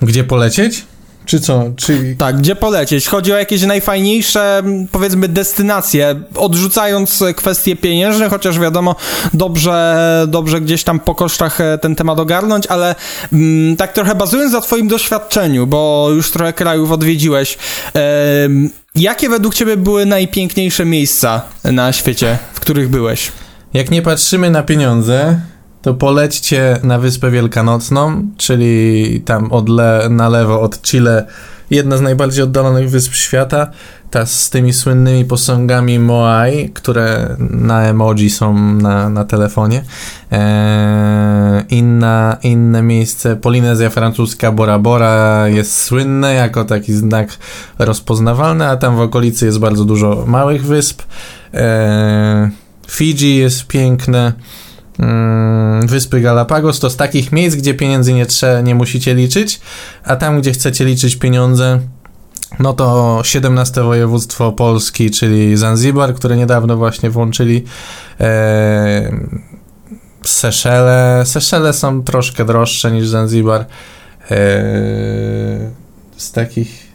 Gdzie 0.02 0.24
polecieć? 0.24 0.84
Czy 1.28 1.40
co? 1.40 1.64
Czy... 1.76 2.16
Tak, 2.18 2.36
gdzie 2.36 2.56
polecieć? 2.56 3.08
Chodzi 3.08 3.32
o 3.32 3.36
jakieś 3.36 3.62
najfajniejsze, 3.62 4.62
powiedzmy, 4.92 5.28
destynacje, 5.28 6.20
odrzucając 6.34 7.24
kwestie 7.36 7.76
pieniężne, 7.76 8.28
chociaż 8.28 8.58
wiadomo, 8.58 8.96
dobrze, 9.34 9.96
dobrze 10.28 10.60
gdzieś 10.60 10.84
tam 10.84 11.00
po 11.00 11.14
kosztach 11.14 11.60
e, 11.60 11.78
ten 11.78 11.96
temat 11.96 12.18
ogarnąć, 12.18 12.66
ale 12.66 12.94
mm, 13.32 13.76
tak 13.76 13.92
trochę 13.92 14.14
bazując 14.14 14.52
na 14.52 14.60
twoim 14.60 14.88
doświadczeniu, 14.88 15.66
bo 15.66 16.08
już 16.14 16.30
trochę 16.30 16.52
krajów 16.52 16.92
odwiedziłeś, 16.92 17.58
jakie 18.94 19.28
według 19.28 19.54
ciebie 19.54 19.76
były 19.76 20.06
najpiękniejsze 20.06 20.84
miejsca 20.84 21.42
na 21.64 21.92
świecie, 21.92 22.38
w 22.54 22.60
których 22.60 22.88
byłeś? 22.88 23.32
Jak 23.74 23.90
nie 23.90 24.02
patrzymy 24.02 24.50
na 24.50 24.62
pieniądze, 24.62 25.40
to 25.82 25.94
polećcie 25.94 26.78
na 26.82 26.98
Wyspę 26.98 27.30
Wielkanocną, 27.30 28.22
czyli 28.36 29.22
tam 29.24 29.52
od 29.52 29.68
le, 29.68 30.06
na 30.10 30.28
lewo 30.28 30.60
od 30.60 30.82
Chile, 30.82 31.26
jedna 31.70 31.96
z 31.96 32.00
najbardziej 32.00 32.44
oddalonych 32.44 32.90
wysp 32.90 33.14
świata, 33.14 33.70
ta 34.10 34.26
z 34.26 34.50
tymi 34.50 34.72
słynnymi 34.72 35.24
posągami 35.24 35.98
Moai, 35.98 36.70
które 36.70 37.36
na 37.38 37.82
emoji 37.82 38.30
są 38.30 38.54
na, 38.58 39.08
na 39.08 39.24
telefonie. 39.24 39.84
Eee, 40.30 41.64
inna, 41.68 42.36
inne 42.42 42.82
miejsce, 42.82 43.36
Polinezja 43.36 43.90
francuska 43.90 44.52
Bora 44.52 44.78
Bora 44.78 45.48
jest 45.48 45.82
słynne 45.82 46.34
jako 46.34 46.64
taki 46.64 46.92
znak 46.92 47.28
rozpoznawalny, 47.78 48.68
a 48.68 48.76
tam 48.76 48.96
w 48.96 49.00
okolicy 49.00 49.46
jest 49.46 49.58
bardzo 49.58 49.84
dużo 49.84 50.24
małych 50.26 50.66
wysp. 50.66 51.02
Eee, 51.52 52.48
Fidżi 52.88 53.36
jest 53.36 53.66
piękne. 53.66 54.32
Mm, 54.98 55.86
wyspy 55.86 56.20
Galapagos 56.20 56.80
to 56.80 56.90
z 56.90 56.96
takich 56.96 57.32
miejsc, 57.32 57.56
gdzie 57.56 57.74
pieniędzy 57.74 58.12
nie, 58.12 58.26
trze, 58.26 58.62
nie 58.62 58.74
musicie 58.74 59.14
liczyć, 59.14 59.60
a 60.04 60.16
tam, 60.16 60.40
gdzie 60.40 60.52
chcecie 60.52 60.84
liczyć 60.84 61.16
pieniądze, 61.16 61.80
no 62.58 62.72
to 62.72 63.20
17 63.24 63.82
województwo 63.82 64.52
Polski, 64.52 65.10
czyli 65.10 65.56
Zanzibar, 65.56 66.14
które 66.14 66.36
niedawno 66.36 66.76
właśnie 66.76 67.10
włączyli. 67.10 67.64
E, 68.20 69.12
Seszele. 70.24 71.22
Seszele 71.26 71.72
są 71.72 72.02
troszkę 72.02 72.44
droższe 72.44 72.92
niż 72.92 73.08
Zanzibar. 73.08 73.60
E, 73.60 73.66
z 76.16 76.32
takich 76.32 76.87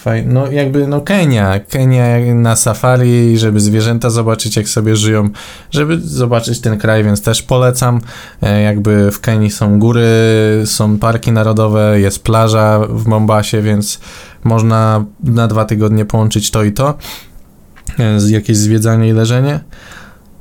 Fajnie. 0.00 0.32
No 0.32 0.50
jakby, 0.50 0.86
no 0.86 1.00
Kenia, 1.00 1.60
Kenia 1.60 2.34
na 2.34 2.56
safari, 2.56 3.38
żeby 3.38 3.60
zwierzęta 3.60 4.10
zobaczyć, 4.10 4.56
jak 4.56 4.68
sobie 4.68 4.96
żyją, 4.96 5.28
żeby 5.70 6.00
zobaczyć 6.00 6.60
ten 6.60 6.78
kraj, 6.78 7.04
więc 7.04 7.22
też 7.22 7.42
polecam. 7.42 8.00
E, 8.42 8.62
jakby 8.62 9.10
w 9.10 9.20
Kenii 9.20 9.50
są 9.50 9.78
góry, 9.78 10.06
są 10.64 10.98
parki 10.98 11.32
narodowe, 11.32 12.00
jest 12.00 12.24
plaża 12.24 12.80
w 12.88 13.06
Mombasie, 13.06 13.62
więc 13.62 14.00
można 14.44 15.04
na 15.24 15.48
dwa 15.48 15.64
tygodnie 15.64 16.04
połączyć 16.04 16.50
to 16.50 16.64
i 16.64 16.72
to, 16.72 16.94
e, 17.98 18.30
jakieś 18.30 18.56
zwiedzanie 18.56 19.08
i 19.08 19.12
leżenie. 19.12 19.60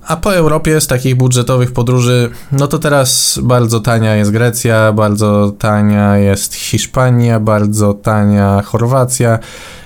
A 0.09 0.17
po 0.17 0.35
Europie 0.35 0.81
z 0.81 0.87
takich 0.87 1.15
budżetowych 1.15 1.71
podróży, 1.71 2.29
no 2.51 2.67
to 2.67 2.79
teraz 2.79 3.39
bardzo 3.43 3.79
tania 3.79 4.15
jest 4.15 4.31
Grecja, 4.31 4.93
bardzo 4.93 5.53
tania 5.59 6.17
jest 6.17 6.53
Hiszpania, 6.53 7.39
bardzo 7.39 7.93
tania 7.93 8.61
Chorwacja. 8.61 9.39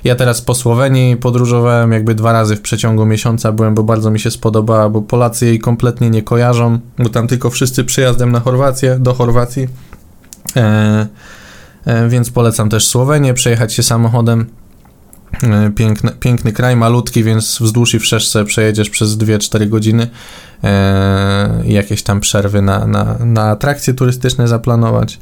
Ja 0.04 0.16
teraz 0.16 0.42
po 0.42 0.56
Słowenii 0.56 1.18
podróżowałem 1.18 1.92
jakby 1.92 2.16
dwa 2.16 2.32
razy 2.32 2.56
w 2.56 2.62
przeciągu 2.62 3.06
miesiąca 3.06 3.52
byłem, 3.52 3.76
bo 3.76 3.84
bardzo 3.84 4.12
mi 4.12 4.20
się 4.20 4.32
spodobała, 4.32 4.90
bo 4.90 5.02
Polacy 5.02 5.46
jej 5.46 5.60
kompletnie 5.60 6.10
nie 6.10 6.22
kojarzą, 6.22 6.80
bo 7.00 7.10
tam 7.10 7.28
tylko 7.28 7.50
wszyscy 7.50 7.84
przyjazdem 7.84 8.32
na 8.32 8.40
Chorwację, 8.40 8.98
do 9.00 9.14
Chorwacji. 9.14 9.68
E, 10.56 11.08
e, 11.86 12.10
więc 12.10 12.30
polecam 12.30 12.70
też 12.70 12.88
Słowenię, 12.88 13.34
przejechać 13.34 13.74
się 13.74 13.84
samochodem. 13.84 14.46
E, 15.44 15.72
piękny, 15.72 16.12
piękny 16.20 16.54
kraj, 16.54 16.76
malutki, 16.76 17.24
więc 17.24 17.60
wzdłuż 17.62 17.94
i 17.94 18.00
wszerz 18.00 18.28
sobie 18.28 18.46
przejedziesz 18.46 18.90
przez 18.90 19.18
2-4 19.18 19.70
godziny. 19.70 20.08
E, 20.64 21.64
jakieś 21.66 22.04
tam 22.04 22.20
przerwy 22.20 22.62
na, 22.62 22.88
na, 22.88 23.16
na 23.20 23.44
atrakcje 23.44 23.94
turystyczne 23.94 24.48
zaplanować. 24.48 25.20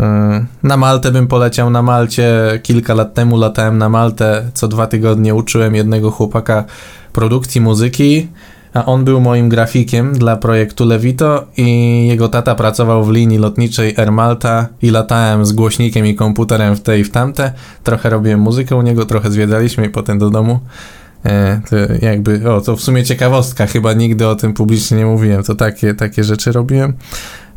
E, 0.00 0.46
na 0.62 0.76
Maltę 0.76 1.10
bym 1.10 1.26
poleciał. 1.26 1.70
Na 1.70 1.82
Malcie 1.82 2.60
kilka 2.62 2.94
lat 2.94 3.14
temu 3.14 3.36
latałem 3.36 3.78
na 3.78 3.88
Maltę. 3.88 4.50
Co 4.54 4.68
dwa 4.68 4.86
tygodnie 4.86 5.34
uczyłem 5.34 5.74
jednego 5.74 6.10
chłopaka 6.10 6.64
produkcji 7.12 7.60
muzyki 7.60 8.28
a 8.74 8.84
on 8.86 9.04
był 9.04 9.20
moim 9.20 9.48
grafikiem 9.48 10.12
dla 10.12 10.36
projektu 10.36 10.84
Levito 10.84 11.46
i 11.56 12.06
jego 12.06 12.28
tata 12.28 12.54
pracował 12.54 13.04
w 13.04 13.10
linii 13.10 13.38
lotniczej 13.38 13.94
Air 13.96 14.12
Malta 14.12 14.68
i 14.82 14.90
latałem 14.90 15.46
z 15.46 15.52
głośnikiem 15.52 16.06
i 16.06 16.14
komputerem 16.14 16.76
w 16.76 16.80
te 16.80 16.98
i 16.98 17.04
w 17.04 17.10
tamte. 17.10 17.52
Trochę 17.84 18.10
robiłem 18.10 18.40
muzykę 18.40 18.76
u 18.76 18.82
niego, 18.82 19.06
trochę 19.06 19.30
zwiedzaliśmy 19.30 19.86
i 19.86 19.88
potem 19.88 20.18
do 20.18 20.30
domu. 20.30 20.60
E, 21.24 21.60
to 21.70 21.76
jakby, 22.02 22.52
o, 22.52 22.60
to 22.60 22.76
w 22.76 22.80
sumie 22.80 23.04
ciekawostka, 23.04 23.66
chyba 23.66 23.92
nigdy 23.92 24.28
o 24.28 24.36
tym 24.36 24.54
publicznie 24.54 24.96
nie 24.96 25.06
mówiłem, 25.06 25.42
to 25.42 25.54
takie, 25.54 25.94
takie 25.94 26.24
rzeczy 26.24 26.52
robiłem. 26.52 26.92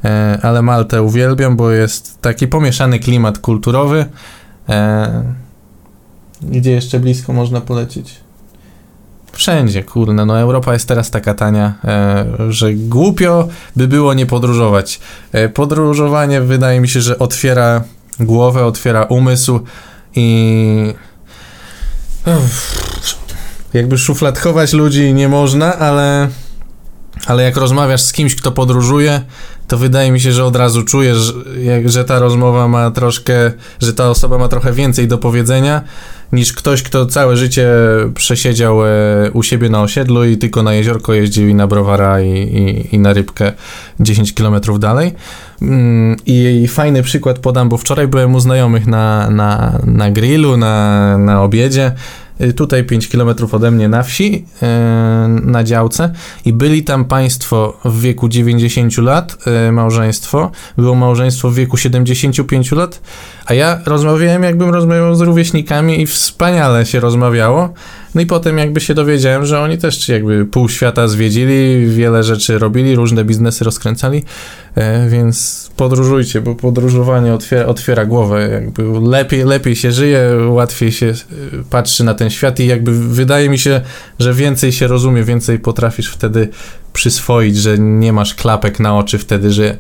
E, 0.06 0.40
ale 0.42 0.62
Maltę 0.62 1.02
uwielbiam, 1.02 1.56
bo 1.56 1.72
jest 1.72 2.22
taki 2.22 2.48
pomieszany 2.48 3.00
klimat 3.00 3.40
kulturowy. 3.40 4.06
E, 4.70 5.24
gdzie 6.42 6.72
jeszcze 6.72 7.00
blisko 7.00 7.34
można 7.34 7.62
polecieć? 7.62 8.27
Wszędzie, 9.38 9.84
kurde, 9.84 10.26
no 10.26 10.40
Europa 10.40 10.74
jest 10.74 10.88
teraz 10.88 11.12
taka 11.12 11.34
tania, 11.34 11.74
e, 11.84 12.26
że 12.50 12.74
głupio 12.74 13.48
by 13.76 13.88
było 13.88 14.14
nie 14.14 14.26
podróżować. 14.26 15.00
E, 15.32 15.50
podróżowanie 15.50 16.42
wydaje 16.42 16.80
mi 16.80 16.90
się, 16.90 17.02
że 17.02 17.20
otwiera 17.20 17.84
głowę, 18.20 18.66
otwiera 18.66 19.04
umysł 19.04 19.60
i 20.16 20.94
jakby 23.74 23.98
szufladkować 23.98 24.74
ludzi 24.74 25.14
nie 25.14 25.30
można, 25.30 25.76
ale 25.76 26.28
ale 27.28 27.44
jak 27.44 27.58
rozmawiasz 27.58 28.02
z 28.02 28.12
kimś, 28.12 28.36
kto 28.36 28.52
podróżuje, 28.52 29.22
to 29.68 29.78
wydaje 29.78 30.12
mi 30.12 30.20
się, 30.20 30.32
że 30.32 30.46
od 30.46 30.56
razu 30.56 30.84
czujesz, 30.84 31.34
że, 31.86 32.06
ta 32.06 32.20
rozmowa 32.20 32.68
ma 32.68 32.92
troszkę, 32.92 33.52
że 33.82 33.94
ta 33.94 34.10
osoba 34.10 34.38
ma 34.38 34.48
trochę 34.48 34.74
więcej 34.74 35.08
do 35.08 35.18
powiedzenia 35.18 35.82
niż 36.32 36.54
ktoś, 36.54 36.84
kto 36.84 37.06
całe 37.06 37.38
życie 37.38 37.70
przesiedział 38.16 38.86
e, 38.86 38.90
u 39.34 39.44
siebie 39.44 39.70
na 39.70 39.82
osiedlu 39.82 40.26
i 40.26 40.38
tylko 40.38 40.64
na 40.64 40.74
jeziorko 40.74 41.14
jeździł 41.14 41.48
i 41.48 41.56
na 41.56 41.68
browara 41.68 42.22
i, 42.22 42.32
i, 42.32 42.96
i 42.96 43.00
na 43.00 43.14
rybkę 43.14 43.54
10 44.00 44.34
kilometrów 44.34 44.80
dalej. 44.80 45.14
Mm, 45.62 46.16
I, 46.26 46.68
fajny 46.68 47.04
przykład 47.04 47.40
podam, 47.40 47.70
bo 47.70 47.78
wczoraj 47.78 48.08
byłem 48.08 48.36
u 48.36 48.40
znajomych 48.40 48.88
na, 48.88 49.30
na, 49.30 49.80
na 49.86 50.12
grillu, 50.12 50.58
na, 50.58 51.18
na 51.18 51.44
obiedzie 51.44 51.92
tutaj 52.56 52.84
5 52.84 53.08
km 53.08 53.30
ode 53.52 53.72
mnie 53.72 53.90
na 53.90 54.04
wsi, 54.04 54.46
y, 54.64 54.66
na 55.42 55.64
działce. 55.64 56.14
I 56.46 56.54
byli 56.54 56.84
tam 56.84 57.06
państwo 57.06 57.78
w 57.86 58.02
wieku 58.02 58.30
90 58.30 58.98
lat, 58.98 59.38
y, 59.68 59.72
małżeństwo, 59.72 60.52
było 60.78 60.96
małżeństwo 60.96 61.50
w 61.50 61.56
wieku 61.56 61.78
75 61.78 62.72
lat, 62.72 63.02
a 63.46 63.54
ja 63.54 63.80
rozmawiałem 63.86 64.44
jakbym 64.44 64.70
rozmawiał 64.70 65.16
z 65.16 65.22
rówieśnikami 65.22 66.02
i 66.02 66.06
wspaniale 66.06 66.86
się 66.86 67.00
rozmawiało. 67.00 67.74
No 68.18 68.22
i 68.22 68.26
potem 68.26 68.58
jakby 68.58 68.82
się 68.82 68.94
dowiedziałem, 68.94 69.46
że 69.46 69.60
oni 69.60 69.78
też 69.78 70.10
jakby 70.10 70.46
pół 70.46 70.70
świata 70.70 71.08
zwiedzili, 71.08 71.88
wiele 71.88 72.24
rzeczy 72.24 72.60
robili, 72.60 72.96
różne 72.96 73.26
biznesy 73.26 73.64
rozkręcali, 73.64 74.24
e, 74.76 75.10
więc 75.10 75.70
podróżujcie, 75.76 76.42
bo 76.42 76.56
podróżowanie 76.56 77.34
otwiera, 77.34 77.66
otwiera 77.66 78.06
głowę, 78.06 78.50
jakby 78.52 78.84
lepiej, 79.10 79.44
lepiej 79.44 79.76
się 79.76 79.92
żyje, 79.92 80.30
łatwiej 80.50 80.92
się 80.92 81.06
e, 81.06 81.14
patrzy 81.70 82.04
na 82.04 82.14
ten 82.14 82.30
świat 82.30 82.60
i 82.60 82.68
jakby 82.68 83.08
wydaje 83.08 83.50
mi 83.50 83.60
się, 83.60 83.82
że 84.20 84.34
więcej 84.34 84.72
się 84.72 84.88
rozumie, 84.88 85.24
więcej 85.24 85.60
potrafisz 85.60 86.12
wtedy 86.12 86.50
przyswoić, 86.94 87.58
że 87.58 87.78
nie 87.80 88.14
masz 88.14 88.34
klapek 88.34 88.80
na 88.80 88.98
oczy 88.98 89.18
wtedy, 89.18 89.52
że 89.52 89.78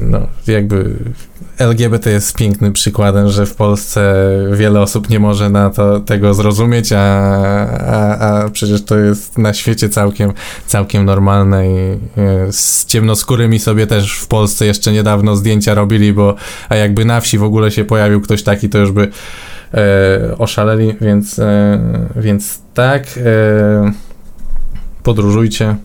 no, 0.00 0.26
jakby 0.46 0.96
LGBT 1.58 2.10
jest 2.10 2.36
pięknym 2.36 2.72
przykładem, 2.72 3.28
że 3.28 3.46
w 3.46 3.54
Polsce 3.54 4.14
wiele 4.52 4.80
osób 4.80 5.10
nie 5.10 5.20
może 5.20 5.50
na 5.50 5.70
to 5.70 6.00
tego 6.00 6.34
zrozumieć, 6.34 6.92
a, 6.92 7.00
a, 7.00 8.18
a 8.18 8.50
przecież 8.50 8.84
to 8.84 8.98
jest 8.98 9.38
na 9.38 9.54
świecie 9.54 9.88
całkiem, 9.88 10.32
całkiem 10.66 11.04
normalne 11.04 11.70
i 11.70 11.78
e, 12.16 12.52
z 12.52 12.86
ciemnoskórymi 12.86 13.58
sobie 13.58 13.86
też 13.86 14.18
w 14.18 14.26
Polsce 14.26 14.66
jeszcze 14.66 14.92
niedawno 14.92 15.36
zdjęcia 15.36 15.74
robili, 15.74 16.12
bo 16.12 16.34
a 16.68 16.76
jakby 16.76 17.04
na 17.04 17.20
wsi 17.20 17.38
w 17.38 17.44
ogóle 17.44 17.70
się 17.70 17.84
pojawił 17.84 18.20
ktoś 18.20 18.42
taki, 18.42 18.68
to 18.68 18.78
już 18.78 18.92
by 18.92 19.08
e, 19.74 20.38
oszaleli, 20.38 20.94
więc, 21.00 21.38
e, 21.38 21.78
więc 22.16 22.60
tak, 22.74 23.04
e, 23.16 23.92
podróżujcie, 25.02 25.76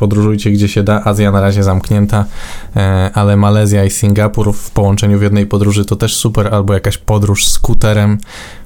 podróżujcie 0.00 0.50
gdzie 0.50 0.68
się 0.68 0.82
da. 0.82 1.04
Azja 1.04 1.30
na 1.32 1.40
razie 1.40 1.62
zamknięta, 1.62 2.24
e, 2.76 3.10
ale 3.14 3.36
Malezja 3.36 3.84
i 3.84 3.90
Singapur 3.90 4.52
w 4.54 4.70
połączeniu 4.70 5.18
w 5.18 5.22
jednej 5.22 5.46
podróży 5.46 5.84
to 5.84 5.96
też 5.96 6.16
super, 6.16 6.54
albo 6.54 6.74
jakaś 6.74 6.98
podróż 6.98 7.46
skuterem 7.46 8.18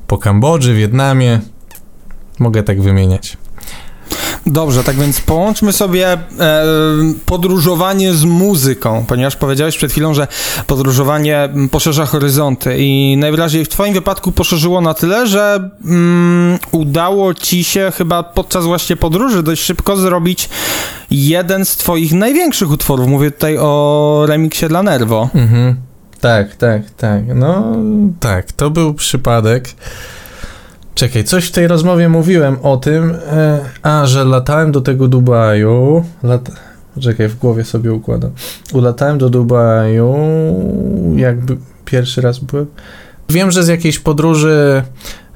po 0.07 0.18
Kambodży, 0.18 0.74
Wietnamie. 0.74 1.41
Mogę 2.39 2.62
tak 2.62 2.82
wymieniać. 2.82 3.37
Dobrze, 4.47 4.84
tak 4.84 4.97
więc 4.97 5.20
połączmy 5.20 5.72
sobie 5.72 6.12
e, 6.12 6.18
podróżowanie 7.26 8.14
z 8.14 8.24
muzyką, 8.24 9.05
ponieważ 9.09 9.36
powiedziałeś 9.36 9.76
przed 9.76 9.92
chwilą, 9.92 10.14
że 10.14 10.26
podróżowanie 10.66 11.49
poszerza 11.70 12.07
horyzonty 12.07 12.76
i 12.78 13.16
najwyraźniej 13.16 13.64
w 13.64 13.68
Twoim 13.68 13.95
wypadku 13.95 14.32
poszerzyło 14.32 14.80
na 14.80 14.95
tyle, 14.95 15.26
że 15.26 15.70
mm, 15.84 16.59
udało 16.72 17.34
Ci 17.34 17.64
się 17.64 17.92
chyba 17.97 18.22
podczas 18.22 18.64
właśnie 18.64 18.97
podróży 18.97 19.42
dość 19.42 19.62
szybko 19.62 19.97
zrobić 19.97 20.49
jeden 21.11 21.64
z 21.64 21.76
Twoich 21.76 22.12
największych 22.12 22.70
utworów. 22.70 23.09
Mówię 23.09 23.30
tutaj 23.30 23.59
o 23.59 24.24
remiksie 24.26 24.66
dla 24.68 24.82
Nervo. 24.82 25.28
Mhm. 25.34 25.76
Tak, 26.20 26.57
tak, 26.57 26.82
tak. 26.97 27.22
No 27.34 27.76
tak, 28.20 28.53
to 28.53 28.70
był 28.70 28.95
przypadek. 28.95 29.68
Czekaj, 30.95 31.24
coś 31.24 31.47
w 31.47 31.51
tej 31.51 31.68
rozmowie 31.68 32.09
mówiłem 32.09 32.57
o 32.62 32.76
tym, 32.76 33.11
e, 33.11 33.61
a, 33.82 34.07
że 34.07 34.24
latałem 34.24 34.72
do 34.72 34.80
tego 34.80 35.09
Dubaju, 35.09 36.05
lat... 36.22 36.51
czekaj, 37.01 37.28
w 37.28 37.38
głowie 37.38 37.64
sobie 37.64 37.92
układam, 37.92 38.30
ulatałem 38.72 39.18
do 39.18 39.30
Dubaju, 39.30 40.16
jakby 41.16 41.57
pierwszy 41.84 42.20
raz 42.20 42.38
byłem, 42.38 42.66
wiem, 43.28 43.51
że 43.51 43.62
z 43.62 43.68
jakiejś 43.68 43.99
podróży 43.99 44.82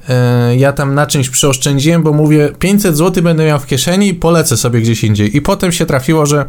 e, 0.09 0.55
ja 0.55 0.73
tam 0.73 0.95
na 0.95 1.07
czymś 1.07 1.29
przeoszczędziłem, 1.29 2.03
bo 2.03 2.13
mówię 2.13 2.49
500 2.59 2.97
zł 2.97 3.23
będę 3.23 3.45
miał 3.45 3.59
w 3.59 3.65
kieszeni 3.65 4.13
polecę 4.13 4.57
sobie 4.57 4.81
gdzieś 4.81 5.03
indziej. 5.03 5.37
I 5.37 5.41
potem 5.41 5.71
się 5.71 5.85
trafiło, 5.85 6.25
że 6.25 6.45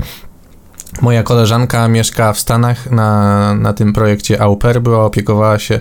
Moja 1.03 1.22
koleżanka 1.22 1.88
mieszka 1.88 2.32
w 2.32 2.38
Stanach 2.38 2.91
na, 2.91 3.55
na 3.55 3.72
tym 3.72 3.93
projekcie 3.93 4.43
Au 4.43 4.57
Pair, 4.57 4.82
była, 4.82 5.05
opiekowała 5.05 5.59
się 5.59 5.80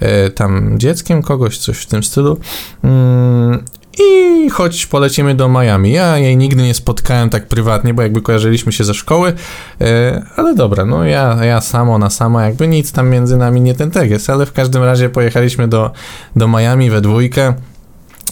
e, 0.00 0.30
tam 0.30 0.78
dzieckiem 0.78 1.22
kogoś, 1.22 1.58
coś 1.58 1.78
w 1.78 1.86
tym 1.86 2.02
stylu. 2.02 2.38
Mm, 2.84 3.64
i 3.98 4.50
choć 4.50 4.86
polecimy 4.86 5.34
do 5.34 5.48
Miami. 5.48 5.92
Ja 5.92 6.18
jej 6.18 6.36
nigdy 6.36 6.62
nie 6.62 6.74
spotkałem 6.74 7.30
tak 7.30 7.46
prywatnie, 7.48 7.94
bo 7.94 8.02
jakby 8.02 8.22
kojarzyliśmy 8.22 8.72
się 8.72 8.84
ze 8.84 8.94
szkoły, 8.94 9.32
e, 9.80 10.22
ale 10.36 10.54
dobra, 10.54 10.84
no 10.84 11.04
ja, 11.04 11.44
ja 11.44 11.60
samo 11.60 11.94
ona 11.94 12.10
sama, 12.10 12.44
jakby 12.44 12.68
nic 12.68 12.92
tam 12.92 13.08
między 13.08 13.36
nami 13.36 13.60
nie 13.60 13.74
ten 13.74 13.90
teges, 13.90 14.30
ale 14.30 14.46
w 14.46 14.52
każdym 14.52 14.82
razie 14.82 15.08
pojechaliśmy 15.08 15.68
do, 15.68 15.90
do 16.36 16.48
Miami 16.48 16.90
we 16.90 17.00
dwójkę 17.00 17.54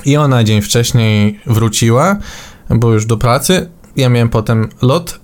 i 0.04 0.16
ona 0.16 0.44
dzień 0.44 0.62
wcześniej 0.62 1.40
wróciła, 1.46 2.16
bo 2.70 2.92
już 2.92 3.06
do 3.06 3.16
pracy. 3.16 3.70
Ja 3.96 4.08
miałem 4.08 4.28
potem 4.28 4.68
lot 4.82 5.23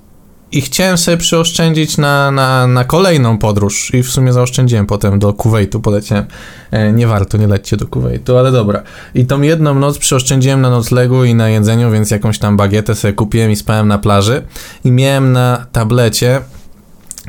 i 0.52 0.60
chciałem 0.60 0.98
sobie 0.98 1.16
przyoszczędzić 1.16 1.98
na, 1.98 2.30
na, 2.30 2.66
na 2.66 2.84
kolejną 2.84 3.38
podróż 3.38 3.94
i 3.94 4.02
w 4.02 4.10
sumie 4.10 4.32
zaoszczędziłem 4.32 4.86
potem 4.86 5.18
do 5.18 5.32
Kuwejtu, 5.32 5.80
poleciałem. 5.80 6.24
E, 6.70 6.92
nie 6.92 7.06
warto, 7.06 7.38
nie 7.38 7.46
lećcie 7.46 7.76
do 7.76 7.86
Kuwejtu, 7.86 8.38
ale 8.38 8.52
dobra. 8.52 8.82
I 9.14 9.26
tą 9.26 9.42
jedną 9.42 9.74
noc 9.74 9.98
przyoszczędziłem 9.98 10.60
na 10.60 10.70
noclegu 10.70 11.24
i 11.24 11.34
na 11.34 11.48
jedzeniu, 11.48 11.90
więc 11.90 12.10
jakąś 12.10 12.38
tam 12.38 12.56
bagietę 12.56 12.94
sobie 12.94 13.12
kupiłem 13.12 13.50
i 13.50 13.56
spałem 13.56 13.88
na 13.88 13.98
plaży 13.98 14.42
i 14.84 14.92
miałem 14.92 15.32
na 15.32 15.66
tablecie 15.72 16.40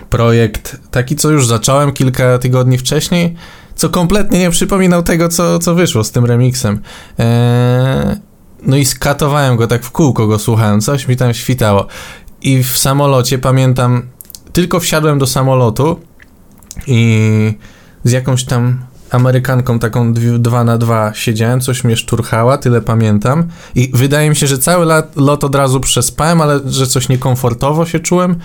projekt 0.09 0.77
taki, 0.91 1.15
co 1.15 1.29
już 1.29 1.47
zacząłem 1.47 1.91
kilka 1.91 2.37
tygodni 2.37 2.77
wcześniej, 2.77 3.35
co 3.75 3.89
kompletnie 3.89 4.39
nie 4.39 4.49
przypominał 4.49 5.03
tego, 5.03 5.29
co, 5.29 5.59
co 5.59 5.75
wyszło 5.75 6.03
z 6.03 6.11
tym 6.11 6.25
remixem. 6.25 6.81
Eee, 7.19 8.15
no 8.63 8.77
i 8.77 8.85
skatowałem 8.85 9.55
go 9.55 9.67
tak 9.67 9.83
w 9.83 9.91
kółko, 9.91 10.27
go 10.27 10.39
słuchałem, 10.39 10.81
coś 10.81 11.07
mi 11.07 11.15
tam 11.15 11.33
świtało. 11.33 11.87
I 12.41 12.63
w 12.63 12.77
samolocie 12.77 13.37
pamiętam, 13.37 14.01
tylko 14.53 14.79
wsiadłem 14.79 15.19
do 15.19 15.27
samolotu 15.27 15.99
i 16.87 17.53
z 18.03 18.11
jakąś 18.11 18.43
tam 18.45 18.79
Amerykanką 19.11 19.79
taką 19.79 20.13
2 20.13 20.63
na 20.63 20.77
2 20.77 21.13
siedziałem, 21.13 21.61
coś 21.61 21.83
mnie 21.83 21.97
szturchała, 21.97 22.57
tyle 22.57 22.81
pamiętam. 22.81 23.43
I 23.75 23.91
wydaje 23.93 24.29
mi 24.29 24.35
się, 24.35 24.47
że 24.47 24.57
cały 24.57 24.85
lot, 25.15 25.43
od 25.43 25.55
razu 25.55 25.79
przespałem, 25.79 26.41
ale 26.41 26.59
że 26.65 26.87
coś 26.87 27.09
niekomfortowo 27.09 27.85
się 27.85 27.99
czułem. 27.99 28.35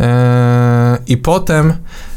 Eee, 0.00 0.98
I 1.06 1.16
potem 1.16 1.72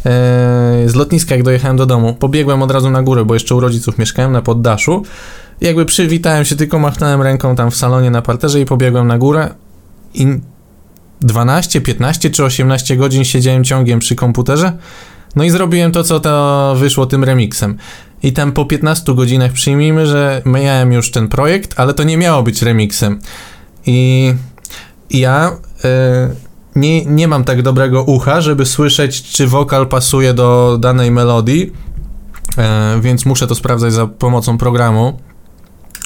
eee, 0.06 0.90
z 0.90 0.96
lotniska, 0.96 1.36
jak 1.36 1.44
dojechałem 1.44 1.78
do 1.78 1.86
domu, 1.86 2.14
pobiegłem 2.14 2.62
od 2.62 2.72
razu 2.72 2.90
na 2.90 3.04
górę, 3.04 3.26
bo 3.26 3.34
jeszcze 3.34 3.56
u 3.56 3.60
rodziców 3.60 3.98
mieszkałem 3.98 4.32
na 4.32 4.42
poddaszu. 4.42 5.04
Jakby 5.62 5.86
przywitałem 5.86 6.46
się, 6.46 6.56
tylko 6.56 6.80
machnąłem 6.80 7.22
ręką 7.22 7.56
tam 7.56 7.72
w 7.72 7.76
salonie 7.76 8.12
na 8.12 8.22
parterze 8.22 8.62
i 8.62 8.66
pobiegłem 8.66 9.08
na 9.08 9.18
górę. 9.18 9.50
I 10.14 10.40
12, 11.22 11.82
15 11.82 12.30
czy 12.30 12.44
18 12.44 12.98
godzin 12.98 13.24
siedziałem 13.24 13.64
ciągiem 13.64 14.00
przy 14.00 14.16
komputerze. 14.16 14.78
No 15.36 15.44
i 15.44 15.50
zrobiłem 15.50 15.92
to, 15.92 16.04
co 16.04 16.20
to 16.20 16.76
wyszło 16.78 17.06
tym 17.06 17.24
remixem. 17.24 17.78
I 18.24 18.34
tam 18.34 18.52
po 18.52 18.66
15 18.66 19.14
godzinach 19.16 19.52
przyjmijmy, 19.52 20.08
że 20.08 20.42
miałem 20.46 20.92
już 20.92 21.12
ten 21.12 21.28
projekt, 21.28 21.74
ale 21.80 21.94
to 21.94 22.04
nie 22.04 22.18
miało 22.18 22.44
być 22.44 22.62
remixem. 22.62 23.20
I 23.86 24.34
ja 25.10 25.52
e, 25.84 26.30
nie, 26.76 27.06
nie 27.06 27.28
mam 27.28 27.44
tak 27.44 27.62
dobrego 27.62 28.04
ucha, 28.04 28.42
żeby 28.42 28.66
słyszeć, 28.66 29.24
czy 29.24 29.48
wokal 29.48 29.88
pasuje 29.88 30.34
do 30.34 30.78
danej 30.80 31.12
melodii, 31.12 31.72
e, 32.58 33.00
więc 33.02 33.26
muszę 33.26 33.48
to 33.48 33.56
sprawdzać 33.56 33.94
za 33.94 34.08
pomocą 34.08 34.58
programu 34.58 35.20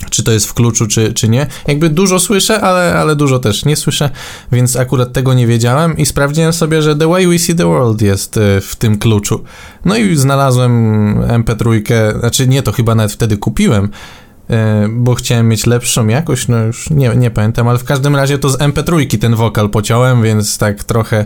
czy 0.10 0.24
to 0.24 0.32
jest 0.32 0.48
w 0.48 0.54
kluczu, 0.54 0.88
czy, 0.88 1.14
czy 1.14 1.30
nie. 1.30 1.48
Jakby 1.68 1.90
dużo 1.90 2.20
słyszę, 2.20 2.62
ale, 2.62 2.96
ale 2.96 3.16
dużo 3.16 3.40
też 3.40 3.66
nie 3.66 3.76
słyszę, 3.76 4.10
więc 4.52 4.76
akurat 4.76 5.14
tego 5.14 5.34
nie 5.34 5.48
wiedziałem 5.48 5.98
i 5.98 6.06
sprawdziłem 6.06 6.54
sobie, 6.54 6.82
że 6.82 6.96
The 6.96 7.08
Way 7.08 7.28
We 7.28 7.40
See 7.40 7.56
the 7.56 7.66
World 7.66 8.02
jest 8.02 8.38
y, 8.38 8.62
w 8.62 8.76
tym 8.76 8.98
kluczu. 8.98 9.44
No 9.86 9.98
i 9.98 10.16
znalazłem 10.16 11.16
MP3, 11.22 12.20
znaczy 12.20 12.48
nie, 12.48 12.64
to 12.64 12.72
chyba 12.72 12.96
nawet 12.96 13.12
wtedy 13.12 13.38
kupiłem, 13.38 13.86
y, 13.86 14.56
bo 14.90 15.16
chciałem 15.16 15.48
mieć 15.48 15.66
lepszą 15.66 16.08
jakość, 16.08 16.48
no 16.48 16.58
już 16.58 16.90
nie, 16.90 17.16
nie 17.16 17.32
pamiętam, 17.32 17.68
ale 17.68 17.80
w 17.80 17.84
każdym 17.84 18.16
razie 18.16 18.38
to 18.38 18.50
z 18.50 18.58
MP3 18.58 19.18
ten 19.18 19.36
wokal 19.36 19.70
pociąłem, 19.70 20.24
więc 20.24 20.58
tak 20.58 20.84
trochę 20.84 21.26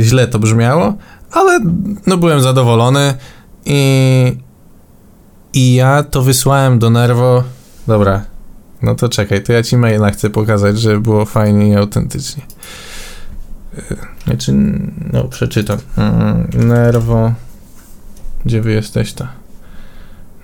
źle 0.00 0.28
to 0.28 0.38
brzmiało, 0.38 0.94
ale 1.30 1.60
no 2.06 2.16
byłem 2.16 2.40
zadowolony 2.40 3.14
i, 3.64 4.36
i 5.52 5.74
ja 5.74 6.02
to 6.02 6.22
wysłałem 6.22 6.78
do 6.78 6.90
Nervo 6.90 7.44
Dobra, 7.88 8.24
no 8.82 8.94
to 8.94 9.08
czekaj, 9.08 9.42
to 9.42 9.52
ja 9.52 9.62
ci 9.62 9.76
maila 9.76 10.10
chcę 10.10 10.30
pokazać, 10.30 10.80
żeby 10.80 11.00
było 11.00 11.24
fajnie 11.24 11.68
i 11.68 11.76
autentycznie. 11.76 12.42
Znaczy, 14.24 14.52
no 15.12 15.24
przeczytam. 15.24 15.78
Mm, 15.96 16.48
nerwo. 16.54 17.32
Gdzie 18.44 18.60
wy 18.62 18.72
jesteś 18.72 19.12
ta? 19.12 19.28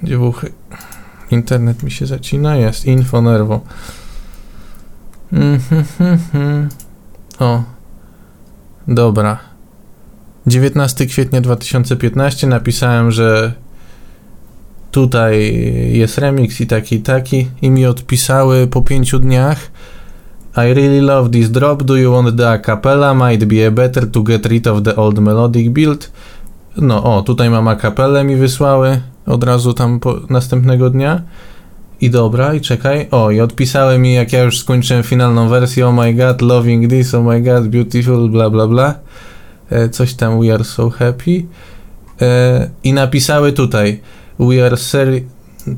Gdzie 0.03 0.19
wuchy? 0.19 0.53
Internet 1.31 1.83
mi 1.83 1.91
się 1.91 2.07
zacina, 2.07 2.57
jest. 2.57 2.87
Info 2.87 3.23
nerwo. 3.23 3.61
Mm 5.33 5.59
-hmm, 5.59 6.67
O. 7.39 7.63
Dobra. 8.89 9.39
19 10.47 11.07
kwietnia 11.07 11.41
2015 11.41 12.47
napisałem, 12.47 13.11
że 13.11 13.53
tutaj 14.95 15.35
jest 15.93 16.19
remix 16.19 16.61
i 16.61 16.67
taki, 16.67 17.01
taki 17.01 17.49
i 17.63 17.71
mi 17.71 17.87
odpisały 17.87 18.67
po 18.67 18.83
pięciu 18.83 19.19
dniach 19.19 19.71
I 20.57 20.75
really 20.75 21.01
love 21.01 21.31
this 21.31 21.51
drop, 21.51 21.83
do 21.83 21.97
you 21.97 22.13
want 22.13 22.37
the 22.37 22.51
acapella? 22.51 23.15
Might 23.15 23.45
be 23.45 23.67
a 23.67 23.71
better 23.71 24.11
to 24.11 24.23
get 24.23 24.47
rid 24.47 24.67
of 24.67 24.83
the 24.83 24.97
old 24.97 25.19
melodic 25.19 25.69
build. 25.69 26.13
No, 26.77 27.05
o, 27.05 27.23
tutaj 27.23 27.51
mam 27.51 27.69
acapellę 27.69 28.25
mi 28.25 28.37
wysłały 28.37 29.01
od 29.27 29.45
razu 29.45 29.73
tam 29.73 30.01
po, 30.01 30.21
następnego 30.31 30.91
dnia. 30.91 31.23
I 32.01 32.11
dobra, 32.11 32.55
i 32.55 32.61
czekaj. 32.61 33.09
O, 33.11 33.31
i 33.31 33.41
odpisały 33.41 33.99
mi, 33.99 34.15
jak 34.15 34.33
ja 34.33 34.43
już 34.43 34.59
skończyłem 34.59 35.03
finalną 35.03 35.49
wersję. 35.49 35.87
Oh 35.87 36.03
my 36.03 36.15
god, 36.15 36.43
loving 36.43 36.91
this, 36.91 37.15
oh 37.15 37.29
my 37.29 37.43
god, 37.43 37.69
beautiful, 37.69 38.29
bla 38.29 38.51
bla 38.51 38.69
bla. 38.69 38.95
E, 39.71 39.89
coś 39.89 40.15
tam, 40.15 40.41
we 40.41 40.55
are 40.55 40.65
so 40.65 40.91
happy. 40.91 41.47
E, 42.21 42.71
I 42.85 42.93
napisały 42.93 43.53
tutaj. 43.53 44.01
We 44.39 44.67
are 44.67 44.77
seri- 44.77 45.23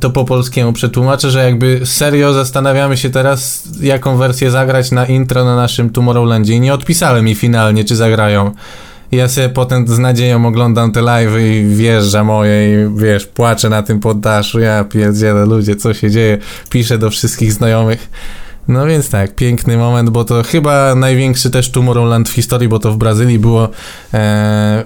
to 0.01 0.11
po 0.11 0.25
polskiemu 0.25 0.73
przetłumaczę, 0.73 1.31
że 1.31 1.45
jakby 1.45 1.81
serio 1.85 2.33
zastanawiamy 2.33 2.97
się 2.97 3.11
teraz, 3.11 3.69
jaką 3.81 4.17
wersję 4.17 4.51
zagrać 4.51 4.91
na 4.91 5.07
intro 5.07 5.45
na 5.45 5.57
naszym 5.57 5.91
Tomorrowlandzie 5.91 6.55
i 6.55 6.61
nie 6.61 6.75
odpisałem 6.75 7.25
mi 7.25 7.35
finalnie, 7.35 7.85
czy 7.85 7.97
zagrają. 7.97 8.53
Ja 9.13 9.29
sobie 9.29 9.49
potem 9.49 9.89
z 9.89 9.99
nadzieją 9.99 10.47
oglądam 10.47 10.93
te 10.93 11.03
live 11.03 11.33
i 11.41 11.65
wjeżdża 11.77 12.25
moje 12.25 12.73
i 12.73 12.99
wiesz, 12.99 13.27
płaczę 13.27 13.69
na 13.69 13.83
tym 13.83 14.01
poddaszu, 14.01 14.61
ja 14.61 14.85
pierdzielę 14.85 15.47
ludzie, 15.47 15.77
co 15.77 15.95
się 15.95 16.11
dzieje, 16.11 16.39
piszę 16.71 16.99
do 16.99 17.11
wszystkich 17.11 17.53
znajomych. 17.53 18.11
No 18.69 18.87
więc 18.87 19.11
tak, 19.11 19.35
piękny 19.35 19.77
moment, 19.77 20.11
bo 20.11 20.25
to 20.25 20.43
chyba 20.43 20.95
największy 20.95 21.51
też 21.51 21.71
Tomorrowland 21.71 22.29
w 22.29 22.33
historii, 22.33 22.69
bo 22.69 22.79
to 22.79 22.93
w 22.93 22.97
Brazylii 22.97 23.39
było 23.39 23.69
e, 24.15 24.85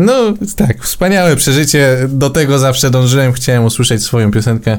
no 0.00 0.14
tak, 0.56 0.84
wspaniałe 0.84 1.36
przeżycie. 1.36 1.96
Do 2.08 2.30
tego 2.30 2.58
zawsze 2.58 2.90
dążyłem. 2.90 3.32
Chciałem 3.32 3.64
usłyszeć 3.64 4.02
swoją 4.02 4.30
piosenkę 4.30 4.78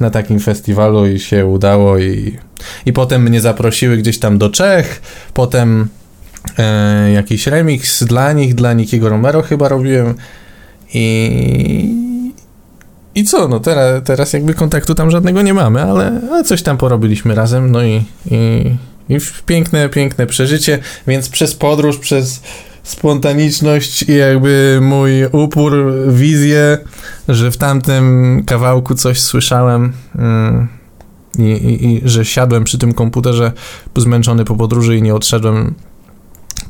na 0.00 0.10
takim 0.10 0.40
festiwalu 0.40 1.06
i 1.06 1.20
się 1.20 1.46
udało. 1.46 1.98
I, 1.98 2.38
i 2.86 2.92
potem 2.92 3.22
mnie 3.22 3.40
zaprosiły 3.40 3.96
gdzieś 3.96 4.18
tam 4.18 4.38
do 4.38 4.50
Czech. 4.50 5.02
Potem 5.34 5.88
e, 6.58 7.12
jakiś 7.12 7.46
remix 7.46 8.04
dla 8.04 8.32
nich, 8.32 8.54
dla 8.54 8.72
Nikiego 8.72 9.08
Romero 9.08 9.42
chyba 9.42 9.68
robiłem. 9.68 10.14
I. 10.94 12.08
I 13.14 13.24
co, 13.24 13.48
no 13.48 13.60
teraz, 13.60 14.02
teraz 14.04 14.32
jakby 14.32 14.54
kontaktu 14.54 14.94
tam 14.94 15.10
żadnego 15.10 15.42
nie 15.42 15.54
mamy, 15.54 15.82
ale, 15.82 16.20
ale 16.30 16.44
coś 16.44 16.62
tam 16.62 16.76
porobiliśmy 16.76 17.34
razem, 17.34 17.70
no 17.70 17.84
i, 17.84 18.04
i, 18.30 18.76
i 19.08 19.18
piękne, 19.46 19.88
piękne 19.88 20.26
przeżycie, 20.26 20.78
więc 21.06 21.28
przez 21.28 21.54
podróż, 21.54 21.98
przez 21.98 22.42
spontaniczność 22.88 24.02
i 24.02 24.16
jakby 24.16 24.78
mój 24.82 25.10
upór, 25.32 25.92
wizję, 26.08 26.78
że 27.28 27.50
w 27.50 27.56
tamtym 27.56 28.42
kawałku 28.46 28.94
coś 28.94 29.20
słyszałem 29.20 29.92
mm, 30.18 30.68
i, 31.38 31.42
i, 31.42 31.86
i 31.86 32.02
że 32.04 32.24
siadłem 32.24 32.64
przy 32.64 32.78
tym 32.78 32.94
komputerze 32.94 33.52
zmęczony 33.96 34.44
po 34.44 34.56
podróży 34.56 34.96
i 34.96 35.02
nie 35.02 35.14
odszedłem 35.14 35.74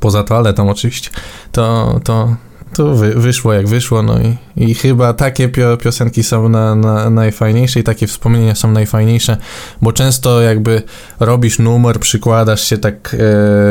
poza 0.01 0.23
toaletą 0.23 0.71
oczywiście, 0.71 1.11
to, 1.53 2.01
to, 2.05 2.37
to 2.75 2.95
wy, 2.95 3.15
wyszło 3.15 3.53
jak 3.53 3.69
wyszło, 3.69 4.03
no 4.03 4.19
i, 4.19 4.37
i 4.57 4.75
chyba 4.75 5.15
takie 5.15 5.49
pio, 5.49 5.77
piosenki 5.77 6.23
są 6.23 6.49
na, 6.49 6.75
na, 6.75 7.11
najfajniejsze 7.11 7.81
i 7.81 7.83
takie 7.83 8.07
wspomnienia 8.07 8.55
są 8.55 8.73
najfajniejsze, 8.73 9.37
bo 9.83 9.93
często 9.93 10.41
jakby 10.41 10.83
robisz 11.21 11.59
numer, 11.59 12.01
przykładasz 12.01 12.65
się 12.65 12.79
tak 12.79 13.17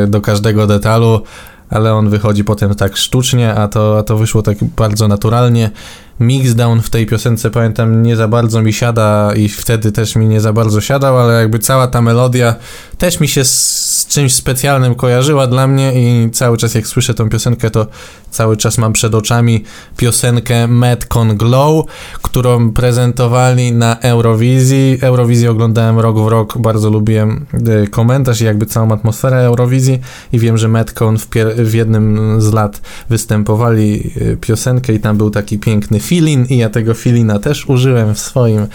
e, 0.04 0.08
do 0.08 0.22
każdego 0.22 0.68
detalu, 0.68 1.22
ale 1.70 1.94
on 1.94 2.10
wychodzi 2.10 2.44
potem 2.44 2.76
tak 2.76 2.98
sztucznie, 2.98 3.56
a 3.56 3.68
to, 3.68 3.98
a 3.98 4.04
to 4.04 4.18
wyszło 4.18 4.42
tak 4.42 4.64
bardzo 4.64 5.08
naturalnie. 5.08 5.72
Mixdown 6.20 6.82
w 6.82 6.90
tej 6.90 7.06
piosence 7.06 7.52
pamiętam 7.52 8.04
nie 8.04 8.16
za 8.16 8.28
bardzo 8.28 8.62
mi 8.62 8.74
siada 8.74 9.34
i 9.36 9.50
wtedy 9.50 9.92
też 9.92 10.16
mi 10.16 10.28
nie 10.28 10.42
za 10.42 10.54
bardzo 10.54 10.82
siadał, 10.82 11.20
ale 11.20 11.34
jakby 11.34 11.60
cała 11.60 11.88
ta 11.88 12.02
melodia 12.02 12.56
też 12.98 13.20
mi 13.20 13.28
się 13.28 13.46
z 13.46 14.06
czymś 14.10 14.36
specjalnym 14.36 14.96
kojarzyła 14.96 15.48
dla 15.48 15.68
mnie 15.68 15.94
i 15.96 16.32
cały 16.32 16.58
czas 16.58 16.76
jak 16.76 16.88
słyszę 16.88 17.14
tą 17.14 17.30
piosenkę, 17.30 17.70
to 17.70 17.88
cały 18.32 18.58
czas 18.58 18.78
mam 18.78 18.94
przed 18.94 19.16
oczami 19.16 19.64
piosenkę 19.98 20.68
Metcon 20.68 21.38
Glow, 21.38 21.86
którą 22.22 22.72
prezentowali 22.72 23.72
na 23.72 24.00
Eurowizji. 24.00 24.98
Eurowizję 25.02 25.52
oglądałem 25.52 26.00
rok 26.00 26.20
w 26.20 26.28
rok, 26.28 26.58
bardzo 26.58 26.90
lubiłem 26.90 27.46
y, 27.84 27.88
komentarz 27.88 28.42
i 28.42 28.46
jakby 28.46 28.66
całą 28.66 28.92
atmosferę 28.92 29.38
Eurowizji 29.38 30.00
i 30.34 30.40
wiem, 30.40 30.58
że 30.58 30.68
Metcon 30.68 31.18
w, 31.18 31.28
w 31.58 31.74
jednym 31.74 32.36
z 32.42 32.54
lat 32.54 32.82
występowali 33.10 34.12
y, 34.18 34.38
piosenkę 34.42 34.94
i 34.94 35.00
tam 35.00 35.18
był 35.18 35.30
taki 35.30 35.60
piękny 35.60 36.00
filin 36.08 36.46
i 36.50 36.58
ja 36.58 36.70
tego 36.70 36.94
filina 36.94 37.40
też 37.40 37.70
użyłem 37.70 38.16
w 38.16 38.20
swoim 38.20 38.68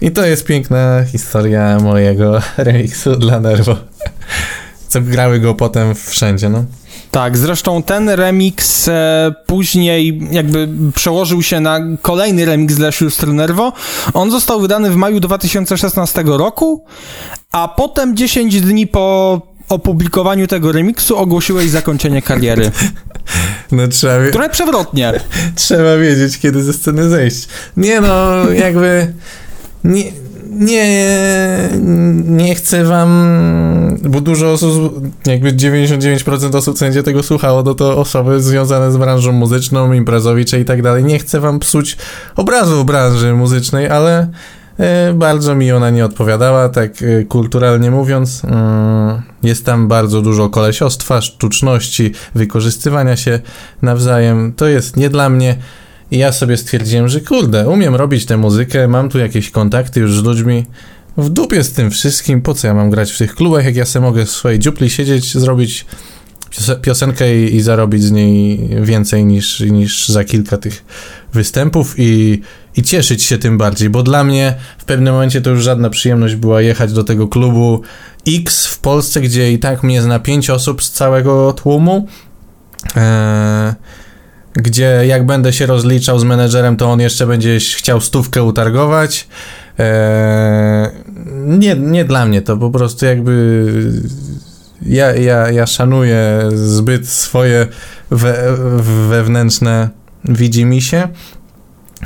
i 0.00 0.10
to 0.10 0.26
jest 0.26 0.44
piękna 0.44 1.04
historia 1.04 1.78
mojego 1.80 2.40
remixu 2.56 3.16
dla 3.16 3.40
Nervo. 3.40 3.76
Co 4.88 5.00
grały 5.00 5.40
go 5.40 5.54
potem 5.54 5.94
wszędzie, 5.94 6.48
no. 6.48 6.64
Tak, 7.10 7.36
zresztą 7.38 7.82
ten 7.82 8.08
remix 8.08 8.88
e, 8.88 9.34
później 9.46 10.20
jakby 10.30 10.68
przełożył 10.94 11.42
się 11.42 11.60
na 11.60 11.80
kolejny 12.02 12.44
remix 12.44 12.74
dla 12.74 12.92
sióstr 12.92 13.28
Nervo. 13.28 13.72
On 14.14 14.30
został 14.30 14.60
wydany 14.60 14.90
w 14.90 14.96
maju 14.96 15.20
2016 15.20 16.22
roku, 16.26 16.84
a 17.52 17.68
potem 17.68 18.16
10 18.16 18.60
dni 18.60 18.86
po 18.86 19.40
opublikowaniu 19.68 20.46
tego 20.46 20.72
remiksu 20.72 21.16
ogłosiłeś 21.16 21.70
zakończenie 21.70 22.22
kariery. 22.22 22.70
No 23.72 23.88
trzeba... 23.88 24.30
Trochę 24.32 24.48
przewrotnie. 24.48 25.12
Trzeba 25.54 25.96
wiedzieć, 25.96 26.38
kiedy 26.38 26.62
ze 26.62 26.72
sceny 26.72 27.08
zejść. 27.08 27.48
Nie 27.76 28.00
no, 28.00 28.34
jakby... 28.50 29.12
Nie, 29.84 30.12
nie, 30.50 31.68
nie 32.24 32.54
chcę 32.54 32.84
wam, 32.84 33.98
bo 34.02 34.20
dużo 34.20 34.52
osób, 34.52 35.00
jakby 35.26 35.52
99% 35.52 36.56
osób, 36.56 36.78
będzie 36.78 37.02
tego 37.02 37.22
słuchało, 37.22 37.62
to 37.62 37.74
to 37.74 37.96
osoby 37.98 38.42
związane 38.42 38.92
z 38.92 38.96
branżą 38.96 39.32
muzyczną, 39.32 39.92
imprezowicze 39.92 40.60
i 40.60 40.64
tak 40.64 40.82
dalej. 40.82 41.04
Nie 41.04 41.18
chcę 41.18 41.40
wam 41.40 41.58
psuć 41.58 41.96
obrazu 42.36 42.84
branży 42.84 43.34
muzycznej, 43.34 43.88
ale 43.88 44.28
bardzo 45.14 45.54
mi 45.54 45.72
ona 45.72 45.90
nie 45.90 46.04
odpowiadała, 46.04 46.68
tak 46.68 47.02
e, 47.02 47.24
kulturalnie 47.24 47.90
mówiąc. 47.90 48.44
Mm, 48.44 49.22
jest 49.42 49.64
tam 49.64 49.88
bardzo 49.88 50.22
dużo 50.22 50.48
kolesiostwa, 50.48 51.20
sztuczności, 51.20 52.12
wykorzystywania 52.34 53.16
się 53.16 53.40
nawzajem. 53.82 54.52
To 54.56 54.66
jest 54.66 54.96
nie 54.96 55.10
dla 55.10 55.28
mnie. 55.28 55.56
I 56.10 56.18
ja 56.18 56.32
sobie 56.32 56.56
stwierdziłem, 56.56 57.08
że 57.08 57.20
kurde, 57.20 57.68
umiem 57.68 57.94
robić 57.94 58.26
tę 58.26 58.36
muzykę, 58.36 58.88
mam 58.88 59.08
tu 59.08 59.18
jakieś 59.18 59.50
kontakty 59.50 60.00
już 60.00 60.18
z 60.18 60.22
ludźmi. 60.22 60.66
W 61.16 61.28
dupie 61.28 61.64
z 61.64 61.72
tym 61.72 61.90
wszystkim, 61.90 62.42
po 62.42 62.54
co 62.54 62.66
ja 62.66 62.74
mam 62.74 62.90
grać 62.90 63.12
w 63.12 63.18
tych 63.18 63.34
klubach, 63.34 63.64
jak 63.64 63.76
ja 63.76 63.84
sobie 63.84 64.06
mogę 64.06 64.24
w 64.24 64.30
swojej 64.30 64.58
dziupli 64.58 64.90
siedzieć, 64.90 65.38
zrobić 65.38 65.86
piosenkę 66.82 67.36
i, 67.36 67.56
i 67.56 67.60
zarobić 67.60 68.02
z 68.02 68.12
niej 68.12 68.68
więcej 68.82 69.24
niż, 69.24 69.60
niż 69.60 70.08
za 70.08 70.24
kilka 70.24 70.56
tych 70.56 70.84
występów 71.32 71.94
i, 71.98 72.40
i 72.76 72.82
cieszyć 72.82 73.22
się 73.22 73.38
tym 73.38 73.58
bardziej, 73.58 73.90
bo 73.90 74.02
dla 74.02 74.24
mnie 74.24 74.54
w 74.78 74.84
pewnym 74.84 75.14
momencie 75.14 75.40
to 75.40 75.50
już 75.50 75.64
żadna 75.64 75.90
przyjemność 75.90 76.34
była 76.34 76.62
jechać 76.62 76.92
do 76.92 77.04
tego 77.04 77.28
klubu 77.28 77.82
X 78.28 78.66
w 78.66 78.78
Polsce, 78.78 79.20
gdzie 79.20 79.52
i 79.52 79.58
tak 79.58 79.82
mnie 79.82 80.02
zna 80.02 80.18
pięć 80.18 80.50
osób 80.50 80.82
z 80.82 80.90
całego 80.90 81.52
tłumu. 81.52 82.06
Eee, 82.96 83.74
gdzie 84.52 85.02
jak 85.06 85.26
będę 85.26 85.52
się 85.52 85.66
rozliczał 85.66 86.18
z 86.18 86.24
menedżerem, 86.24 86.76
to 86.76 86.90
on 86.92 87.00
jeszcze 87.00 87.26
będzie 87.26 87.58
chciał 87.58 88.00
stówkę 88.00 88.42
utargować. 88.42 89.28
Eee, 89.78 90.88
nie, 91.34 91.74
nie 91.74 92.04
dla 92.04 92.26
mnie 92.26 92.42
to 92.42 92.56
po 92.56 92.70
prostu 92.70 93.06
jakby 93.06 93.72
ja, 94.88 95.14
ja, 95.14 95.50
ja 95.50 95.66
szanuję 95.66 96.48
zbyt 96.54 97.08
swoje 97.08 97.66
we, 98.10 98.56
wewnętrzne 99.08 99.88
widzi 100.24 100.82
się 100.82 101.08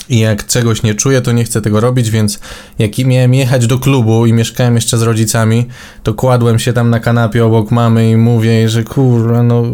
i 0.08 0.18
jak 0.18 0.46
czegoś 0.46 0.82
nie 0.82 0.94
czuję, 0.94 1.20
to 1.20 1.32
nie 1.32 1.44
chcę 1.44 1.60
tego 1.60 1.80
robić, 1.80 2.10
więc 2.10 2.40
jak 2.78 2.98
miałem 2.98 3.34
jechać 3.34 3.66
do 3.66 3.78
klubu 3.78 4.26
i 4.26 4.32
mieszkałem 4.32 4.74
jeszcze 4.74 4.98
z 4.98 5.02
rodzicami, 5.02 5.66
to 6.02 6.14
kładłem 6.14 6.58
się 6.58 6.72
tam 6.72 6.90
na 6.90 7.00
kanapie 7.00 7.44
obok 7.44 7.70
mamy 7.70 8.10
i 8.10 8.16
mówię, 8.16 8.68
że 8.68 8.84
kurwa, 8.84 9.42
no 9.42 9.64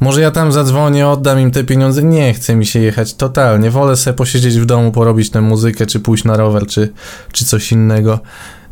może 0.00 0.20
ja 0.20 0.30
tam 0.30 0.52
zadzwonię, 0.52 1.08
oddam 1.08 1.40
im 1.40 1.50
te 1.50 1.64
pieniądze. 1.64 2.02
Nie 2.02 2.34
chce 2.34 2.56
mi 2.56 2.66
się 2.66 2.80
jechać 2.80 3.14
totalnie. 3.14 3.70
Wolę 3.70 3.96
sobie 3.96 4.14
posiedzieć 4.14 4.58
w 4.58 4.66
domu, 4.66 4.92
porobić 4.92 5.30
tę 5.30 5.40
muzykę, 5.40 5.86
czy 5.86 6.00
pójść 6.00 6.24
na 6.24 6.36
rower, 6.36 6.66
czy, 6.66 6.92
czy 7.32 7.44
coś 7.44 7.72
innego. 7.72 8.20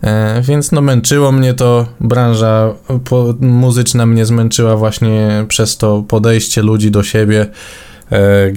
E, 0.03 0.43
więc 0.43 0.73
no 0.73 0.81
męczyło 0.81 1.33
mnie 1.33 1.55
to, 1.55 1.87
branża 2.01 2.75
muzyczna 3.41 4.07
mnie 4.07 4.27
zmęczyła 4.27 4.77
właśnie 4.77 5.45
przez 5.49 5.77
to 5.77 6.05
podejście 6.09 6.63
ludzi 6.63 6.91
do 6.91 7.03
siebie. 7.03 7.47
E, 8.13 8.53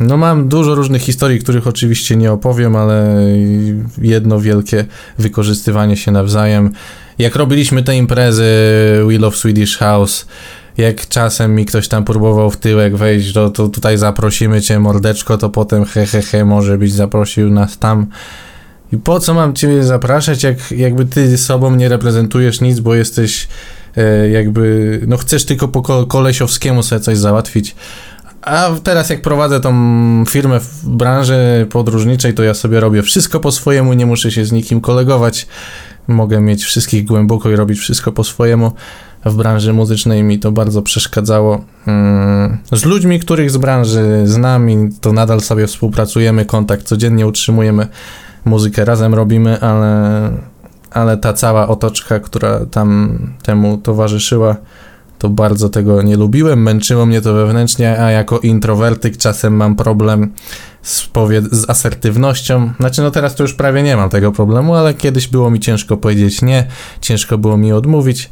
no 0.00 0.16
mam 0.16 0.48
dużo 0.48 0.74
różnych 0.74 1.02
historii, 1.02 1.38
których 1.38 1.66
oczywiście 1.66 2.16
nie 2.16 2.32
opowiem, 2.32 2.76
ale 2.76 3.24
jedno 3.98 4.40
wielkie 4.40 4.84
wykorzystywanie 5.18 5.96
się 5.96 6.12
nawzajem. 6.12 6.72
Jak 7.18 7.36
robiliśmy 7.36 7.82
te 7.82 7.96
imprezy 7.96 8.44
We 9.08 9.26
of 9.26 9.36
Swedish 9.36 9.76
House, 9.76 10.26
jak 10.76 11.08
czasem 11.08 11.54
mi 11.54 11.66
ktoś 11.66 11.88
tam 11.88 12.04
próbował 12.04 12.50
w 12.50 12.56
tyłek 12.56 12.96
wejść, 12.96 13.32
to, 13.32 13.50
to 13.50 13.68
tutaj 13.68 13.98
zaprosimy 13.98 14.62
cię 14.62 14.80
mordeczko, 14.80 15.38
to 15.38 15.50
potem 15.50 15.84
he, 15.84 16.06
he, 16.06 16.22
he, 16.22 16.44
może 16.44 16.78
byś 16.78 16.92
zaprosił 16.92 17.50
nas 17.50 17.78
tam. 17.78 18.06
I 18.92 18.96
po 18.96 19.20
co 19.20 19.34
mam 19.34 19.54
cię 19.54 19.84
zapraszać, 19.84 20.42
jak 20.42 20.70
jakby 20.70 21.04
ty 21.04 21.38
sobą 21.38 21.76
nie 21.76 21.88
reprezentujesz 21.88 22.60
nic, 22.60 22.80
bo 22.80 22.94
jesteś 22.94 23.48
e, 23.96 24.28
jakby, 24.28 25.00
no 25.06 25.16
chcesz 25.16 25.44
tylko 25.44 25.68
po 25.68 26.06
kolesiowskiemu 26.06 26.82
sobie 26.82 27.00
coś 27.00 27.18
załatwić. 27.18 27.74
A 28.42 28.70
teraz 28.82 29.10
jak 29.10 29.22
prowadzę 29.22 29.60
tą 29.60 30.24
firmę 30.28 30.60
w 30.60 30.88
branży 30.88 31.66
podróżniczej, 31.70 32.34
to 32.34 32.42
ja 32.42 32.54
sobie 32.54 32.80
robię 32.80 33.02
wszystko 33.02 33.40
po 33.40 33.52
swojemu, 33.52 33.92
nie 33.92 34.06
muszę 34.06 34.30
się 34.30 34.44
z 34.44 34.52
nikim 34.52 34.80
kolegować. 34.80 35.46
Mogę 36.08 36.40
mieć 36.40 36.64
wszystkich 36.64 37.04
głęboko 37.04 37.50
i 37.50 37.56
robić 37.56 37.78
wszystko 37.78 38.12
po 38.12 38.24
swojemu 38.24 38.72
w 39.24 39.34
branży 39.34 39.72
muzycznej 39.72 40.22
mi 40.22 40.38
to 40.38 40.52
bardzo 40.52 40.82
przeszkadzało. 40.82 41.64
Mm, 41.86 42.58
z 42.72 42.84
ludźmi, 42.84 43.20
których 43.20 43.50
z 43.50 43.56
branży 43.56 44.22
znam 44.24 44.70
i 44.70 44.90
to 45.00 45.12
nadal 45.12 45.40
sobie 45.40 45.66
współpracujemy, 45.66 46.44
kontakt 46.44 46.86
codziennie 46.86 47.26
utrzymujemy, 47.26 47.88
muzykę 48.44 48.84
razem 48.84 49.14
robimy, 49.14 49.60
ale, 49.60 50.30
ale 50.90 51.16
ta 51.16 51.32
cała 51.32 51.68
otoczka, 51.68 52.20
która 52.20 52.66
tam 52.66 53.18
temu 53.42 53.78
towarzyszyła, 53.78 54.56
to 55.18 55.28
bardzo 55.28 55.68
tego 55.68 56.02
nie 56.02 56.16
lubiłem, 56.16 56.62
męczyło 56.62 57.06
mnie 57.06 57.20
to 57.20 57.34
wewnętrznie, 57.34 58.00
a 58.00 58.10
jako 58.10 58.38
introwertyk 58.38 59.16
czasem 59.16 59.56
mam 59.56 59.76
problem 59.76 60.32
z, 60.82 61.10
z 61.50 61.70
asertywnością. 61.70 62.72
Znaczy, 62.80 63.02
no 63.02 63.10
teraz 63.10 63.34
to 63.34 63.44
już 63.44 63.54
prawie 63.54 63.82
nie 63.82 63.96
mam 63.96 64.10
tego 64.10 64.32
problemu, 64.32 64.74
ale 64.74 64.94
kiedyś 64.94 65.28
było 65.28 65.50
mi 65.50 65.60
ciężko 65.60 65.96
powiedzieć 65.96 66.42
nie, 66.42 66.66
ciężko 67.00 67.38
było 67.38 67.56
mi 67.56 67.72
odmówić 67.72 68.30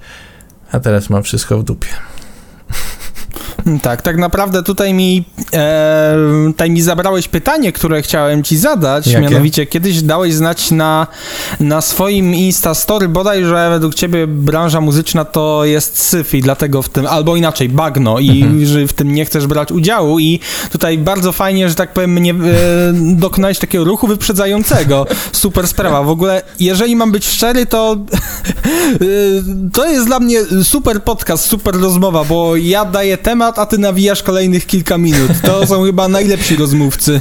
a 0.73 0.81
teraz 0.81 1.11
mam 1.11 1.23
wszystko 1.23 1.59
w 1.59 1.65
dupie. 1.65 1.89
Tak, 3.83 4.03
tak 4.03 4.17
naprawdę 4.17 4.63
tutaj 4.63 4.95
mi, 4.95 5.25
e, 5.53 6.17
tutaj 6.47 6.71
mi 6.71 6.83
zabrałeś 6.83 7.29
pytanie, 7.29 7.73
które 7.73 8.03
chciałem 8.03 8.43
ci 8.43 8.57
zadać, 8.57 9.07
Jakie? 9.07 9.21
mianowicie 9.21 9.67
kiedyś 9.67 10.03
dałeś 10.03 10.35
znać 10.35 10.71
na, 10.71 11.07
na 11.61 11.81
swoim 11.81 12.35
Insta 12.35 12.75
Story 12.75 13.09
bodaj, 13.09 13.45
że 13.45 13.71
według 13.71 13.95
ciebie 13.95 14.27
branża 14.27 14.81
muzyczna 14.81 15.25
to 15.25 15.65
jest 15.65 16.03
syf 16.03 16.35
i 16.35 16.41
dlatego 16.41 16.83
w 16.83 16.89
tym, 16.89 17.07
albo 17.07 17.37
inaczej, 17.37 17.69
bagno 17.69 18.19
i 18.19 18.43
mhm. 18.43 18.67
że 18.67 18.87
w 18.87 18.93
tym 18.93 19.15
nie 19.15 19.25
chcesz 19.25 19.47
brać 19.47 19.73
udziału 19.73 20.19
i 20.19 20.41
tutaj 20.73 20.99
bardzo 20.99 21.33
fajnie, 21.33 21.69
że 21.69 21.75
tak 21.75 21.93
powiem, 21.93 22.13
mnie 22.13 22.31
e, 22.31 22.37
dokonałeś 22.95 23.59
takiego 23.59 23.85
ruchu 23.85 24.07
wyprzedzającego. 24.07 25.07
Super 25.33 25.69
sprawa. 25.69 26.03
W 26.03 26.11
ogóle, 26.11 26.43
jeżeli 26.61 26.97
mam 26.97 27.13
być 27.13 27.27
szczery, 27.27 27.67
to 27.67 27.97
e, 27.97 28.97
to 29.73 29.89
jest 29.89 30.07
dla 30.07 30.21
mnie 30.21 30.41
super 30.63 31.03
podcast, 31.03 31.45
super 31.45 31.81
rozmowa, 31.81 32.25
bo 32.25 32.57
ja 32.57 32.85
daję 32.85 33.19
temat, 33.19 33.50
a 33.59 33.67
ty 33.67 33.79
nawijasz 33.79 34.23
kolejnych 34.23 34.67
kilka 34.67 34.99
minut. 34.99 35.31
To 35.43 35.67
są 35.67 35.85
chyba 35.85 36.09
najlepsi 36.09 36.57
rozmówcy. 36.57 37.21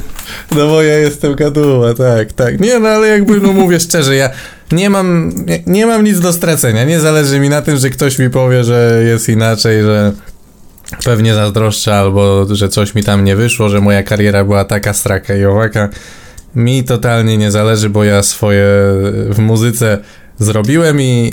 No 0.56 0.66
bo 0.66 0.82
ja 0.82 0.98
jestem 0.98 1.34
gaduła, 1.34 1.94
tak, 1.94 2.32
tak. 2.32 2.60
Nie, 2.60 2.78
no 2.78 2.88
ale 2.88 3.08
jakby, 3.08 3.40
no 3.40 3.52
mówię 3.52 3.80
szczerze, 3.80 4.16
ja 4.16 4.30
nie 4.72 4.90
mam, 4.90 5.32
nie, 5.46 5.62
nie 5.66 5.86
mam 5.86 6.04
nic 6.04 6.20
do 6.20 6.32
stracenia. 6.32 6.84
Nie 6.84 7.00
zależy 7.00 7.40
mi 7.40 7.48
na 7.48 7.62
tym, 7.62 7.76
że 7.76 7.90
ktoś 7.90 8.18
mi 8.18 8.30
powie, 8.30 8.64
że 8.64 9.02
jest 9.06 9.28
inaczej, 9.28 9.82
że 9.82 10.12
pewnie 11.04 11.34
zazdroszczę 11.34 11.94
albo 11.94 12.46
że 12.54 12.68
coś 12.68 12.94
mi 12.94 13.04
tam 13.04 13.24
nie 13.24 13.36
wyszło, 13.36 13.68
że 13.68 13.80
moja 13.80 14.02
kariera 14.02 14.44
była 14.44 14.64
taka 14.64 14.92
straka 14.92 15.36
i 15.36 15.44
owaka. 15.44 15.88
Mi 16.54 16.84
totalnie 16.84 17.36
nie 17.36 17.50
zależy, 17.50 17.90
bo 17.90 18.04
ja 18.04 18.22
swoje 18.22 18.66
w 19.30 19.38
muzyce 19.38 19.98
zrobiłem 20.38 21.00
i 21.00 21.32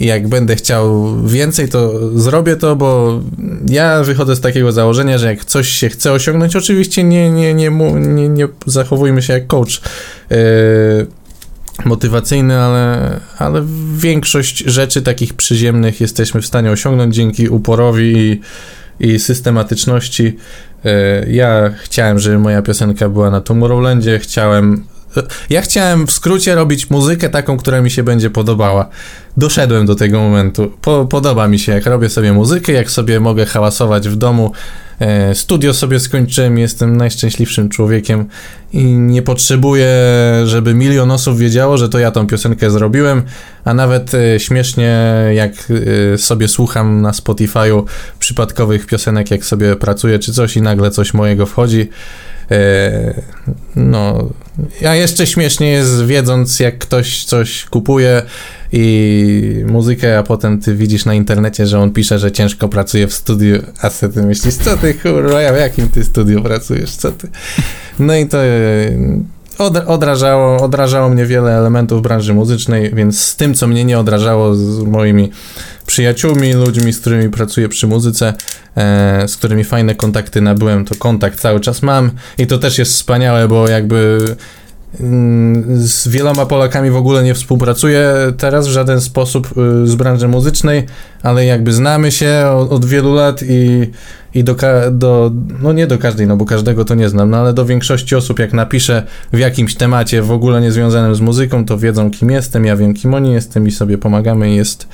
i 0.00 0.06
jak 0.06 0.28
będę 0.28 0.56
chciał 0.56 1.16
więcej, 1.22 1.68
to 1.68 2.10
zrobię 2.18 2.56
to, 2.56 2.76
bo 2.76 3.20
ja 3.68 4.02
wychodzę 4.02 4.36
z 4.36 4.40
takiego 4.40 4.72
założenia, 4.72 5.18
że 5.18 5.26
jak 5.26 5.44
coś 5.44 5.68
się 5.68 5.88
chce 5.88 6.12
osiągnąć, 6.12 6.56
oczywiście 6.56 7.04
nie, 7.04 7.30
nie, 7.30 7.54
nie, 7.54 7.70
nie, 7.70 8.28
nie 8.28 8.48
zachowujmy 8.66 9.22
się 9.22 9.32
jak 9.32 9.46
coach 9.46 9.80
yy, 10.30 10.36
motywacyjny, 11.84 12.58
ale, 12.58 13.20
ale 13.38 13.66
większość 13.96 14.58
rzeczy 14.58 15.02
takich 15.02 15.34
przyziemnych 15.34 16.00
jesteśmy 16.00 16.42
w 16.42 16.46
stanie 16.46 16.70
osiągnąć 16.70 17.14
dzięki 17.14 17.48
uporowi 17.48 18.16
i, 18.16 18.40
i 19.00 19.18
systematyczności. 19.18 20.36
Yy, 20.84 20.92
ja 21.32 21.74
chciałem, 21.82 22.18
żeby 22.18 22.38
moja 22.38 22.62
piosenka 22.62 23.08
była 23.08 23.30
na 23.30 23.40
Tomorrowlandzie, 23.40 24.18
chciałem 24.18 24.84
ja 25.50 25.62
chciałem 25.62 26.06
w 26.06 26.12
skrócie 26.12 26.54
robić 26.54 26.90
muzykę 26.90 27.28
taką, 27.28 27.56
która 27.56 27.80
mi 27.80 27.90
się 27.90 28.02
będzie 28.02 28.30
podobała. 28.30 28.88
Doszedłem 29.36 29.86
do 29.86 29.94
tego 29.94 30.20
momentu. 30.20 30.72
Po, 30.80 31.06
podoba 31.06 31.48
mi 31.48 31.58
się, 31.58 31.72
jak 31.72 31.86
robię 31.86 32.08
sobie 32.08 32.32
muzykę, 32.32 32.72
jak 32.72 32.90
sobie 32.90 33.20
mogę 33.20 33.46
hałasować 33.46 34.08
w 34.08 34.16
domu. 34.16 34.52
E, 35.00 35.34
studio 35.34 35.74
sobie 35.74 36.00
skończyłem, 36.00 36.58
jestem 36.58 36.96
najszczęśliwszym 36.96 37.68
człowiekiem 37.68 38.26
i 38.72 38.84
nie 38.84 39.22
potrzebuję, 39.22 39.88
żeby 40.44 40.74
milion 40.74 41.10
osób 41.10 41.38
wiedziało, 41.38 41.78
że 41.78 41.88
to 41.88 41.98
ja 41.98 42.10
tą 42.10 42.26
piosenkę 42.26 42.70
zrobiłem, 42.70 43.22
a 43.64 43.74
nawet 43.74 44.14
e, 44.14 44.40
śmiesznie, 44.40 45.14
jak 45.34 45.52
e, 46.14 46.18
sobie 46.18 46.48
słucham 46.48 47.02
na 47.02 47.10
Spotify'u 47.10 47.84
przypadkowych 48.18 48.86
piosenek, 48.86 49.30
jak 49.30 49.44
sobie 49.44 49.76
pracuję 49.76 50.18
czy 50.18 50.32
coś 50.32 50.56
i 50.56 50.62
nagle 50.62 50.90
coś 50.90 51.14
mojego 51.14 51.46
wchodzi 51.46 51.88
no, 53.76 54.28
a 54.88 54.94
jeszcze 54.94 55.26
śmiesznie 55.26 55.70
jest 55.70 56.04
wiedząc, 56.04 56.60
jak 56.60 56.78
ktoś 56.78 57.24
coś 57.24 57.64
kupuje 57.64 58.22
i 58.72 59.64
muzykę, 59.66 60.18
a 60.18 60.22
potem 60.22 60.60
ty 60.60 60.74
widzisz 60.74 61.04
na 61.04 61.14
internecie, 61.14 61.66
że 61.66 61.80
on 61.80 61.92
pisze, 61.92 62.18
że 62.18 62.32
ciężko 62.32 62.68
pracuje 62.68 63.06
w 63.06 63.14
studiu, 63.14 63.62
a 63.80 63.90
ty 63.90 64.22
myślisz, 64.22 64.54
co 64.54 64.76
ty 64.76 64.94
kurwa, 64.94 65.52
w 65.52 65.56
jakim 65.56 65.88
ty 65.88 66.04
studiu 66.04 66.42
pracujesz, 66.42 66.90
co 66.90 67.12
ty? 67.12 67.28
No 67.98 68.16
i 68.16 68.26
to 68.26 68.38
od, 69.58 69.76
odrażało, 69.76 70.62
odrażało 70.62 71.08
mnie 71.08 71.26
wiele 71.26 71.58
elementów 71.58 72.02
branży 72.02 72.34
muzycznej, 72.34 72.94
więc 72.94 73.20
z 73.20 73.36
tym, 73.36 73.54
co 73.54 73.66
mnie 73.66 73.84
nie 73.84 73.98
odrażało, 73.98 74.54
z 74.54 74.82
moimi 74.82 75.30
przyjaciółmi, 75.86 76.52
ludźmi, 76.52 76.92
z 76.92 77.00
którymi 77.00 77.30
pracuję 77.30 77.68
przy 77.68 77.86
muzyce, 77.86 78.34
e, 78.76 79.28
z 79.28 79.36
którymi 79.36 79.64
fajne 79.64 79.94
kontakty 79.94 80.40
nabyłem, 80.40 80.84
to 80.84 80.94
kontakt 80.94 81.40
cały 81.40 81.60
czas 81.60 81.82
mam 81.82 82.10
i 82.38 82.46
to 82.46 82.58
też 82.58 82.78
jest 82.78 82.92
wspaniałe, 82.92 83.48
bo 83.48 83.68
jakby 83.68 84.18
z 85.74 86.08
wieloma 86.08 86.46
Polakami 86.46 86.90
w 86.90 86.96
ogóle 86.96 87.24
nie 87.24 87.34
współpracuję 87.34 88.14
teraz 88.38 88.68
w 88.68 88.70
żaden 88.70 89.00
sposób 89.00 89.50
y, 89.82 89.86
z 89.86 89.94
branży 89.94 90.28
muzycznej, 90.28 90.86
ale 91.22 91.44
jakby 91.44 91.72
znamy 91.72 92.12
się 92.12 92.46
od, 92.56 92.72
od 92.72 92.84
wielu 92.84 93.14
lat 93.14 93.42
i 93.42 93.90
i 94.36 94.44
do, 94.44 94.56
do, 94.92 95.30
no 95.62 95.72
nie 95.72 95.86
do 95.86 95.98
każdej, 95.98 96.26
no 96.26 96.36
bo 96.36 96.44
każdego 96.44 96.84
to 96.84 96.94
nie 96.94 97.08
znam, 97.08 97.30
no 97.30 97.36
ale 97.36 97.52
do 97.52 97.64
większości 97.64 98.16
osób, 98.16 98.38
jak 98.38 98.52
napiszę 98.52 99.02
w 99.32 99.38
jakimś 99.38 99.74
temacie 99.74 100.22
w 100.22 100.30
ogóle 100.30 100.60
niezwiązanym 100.60 101.14
z 101.14 101.20
muzyką, 101.20 101.64
to 101.64 101.78
wiedzą 101.78 102.10
kim 102.10 102.30
jestem, 102.30 102.64
ja 102.64 102.76
wiem 102.76 102.94
kim 102.94 103.14
oni 103.14 103.32
jestem 103.32 103.66
i 103.66 103.70
sobie 103.70 103.98
pomagamy 103.98 104.50
i 104.50 104.56
jest 104.56 104.88